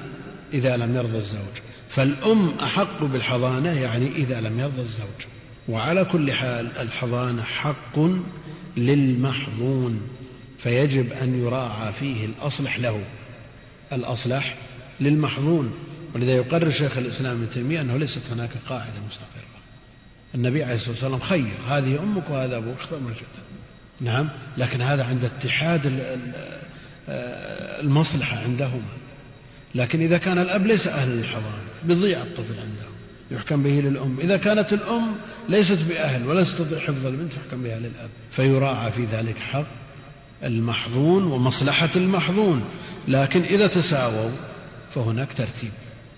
[0.52, 1.55] إذا لم يرضى الزوج.
[1.90, 5.26] فالأم أحق بالحضانة يعني إذا لم يرضى الزوج.
[5.68, 7.98] وعلى كل حال الحضانة حق
[8.76, 10.00] للمحظون
[10.62, 13.02] فيجب أن يراعى فيه الأصلح له.
[13.92, 14.56] الأصلح
[15.00, 15.72] للمحظون
[16.14, 19.28] ولذا يقرر شيخ الإسلام ابن تيمية أنه ليست هناك قاعدة مستقرة.
[20.34, 21.55] النبي عليه الصلاة والسلام خير.
[21.68, 22.76] هذه أمك وهذا أبوك.
[22.80, 23.47] اختر ما شئت
[24.00, 26.00] نعم لكن هذا عند اتحاد
[27.80, 28.98] المصلحة عندهما
[29.74, 32.98] لكن إذا كان الأب ليس أهل للحضانة بيضيع الطفل عندهم
[33.30, 34.16] يحكم به للأم.
[34.20, 35.14] إذا كانت الأم
[35.48, 38.08] ليست بأهل ولا تستطيع حفظ البنت يحكم بها للأب.
[38.36, 39.66] فيراعى في ذلك حق
[40.42, 42.64] المحظون ومصلحة المحظون.
[43.08, 44.30] لكن إذا تساووا
[44.94, 45.70] فهناك ترتيب.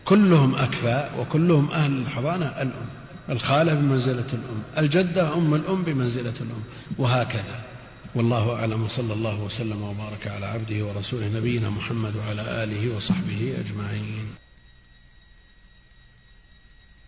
[0.05, 2.89] كلهم أكفاء وكلهم أهل الحضانة الأم.
[3.31, 6.63] الخالة بمنزلة الأم الجدة أم الأم بمنزلة الأم
[6.99, 7.70] وهكذا.
[8.15, 14.50] والله أعلم وصلى الله وسلم وبارك على عبده ورسوله نبينا محمد وعلى آله وصحبه أجمعين.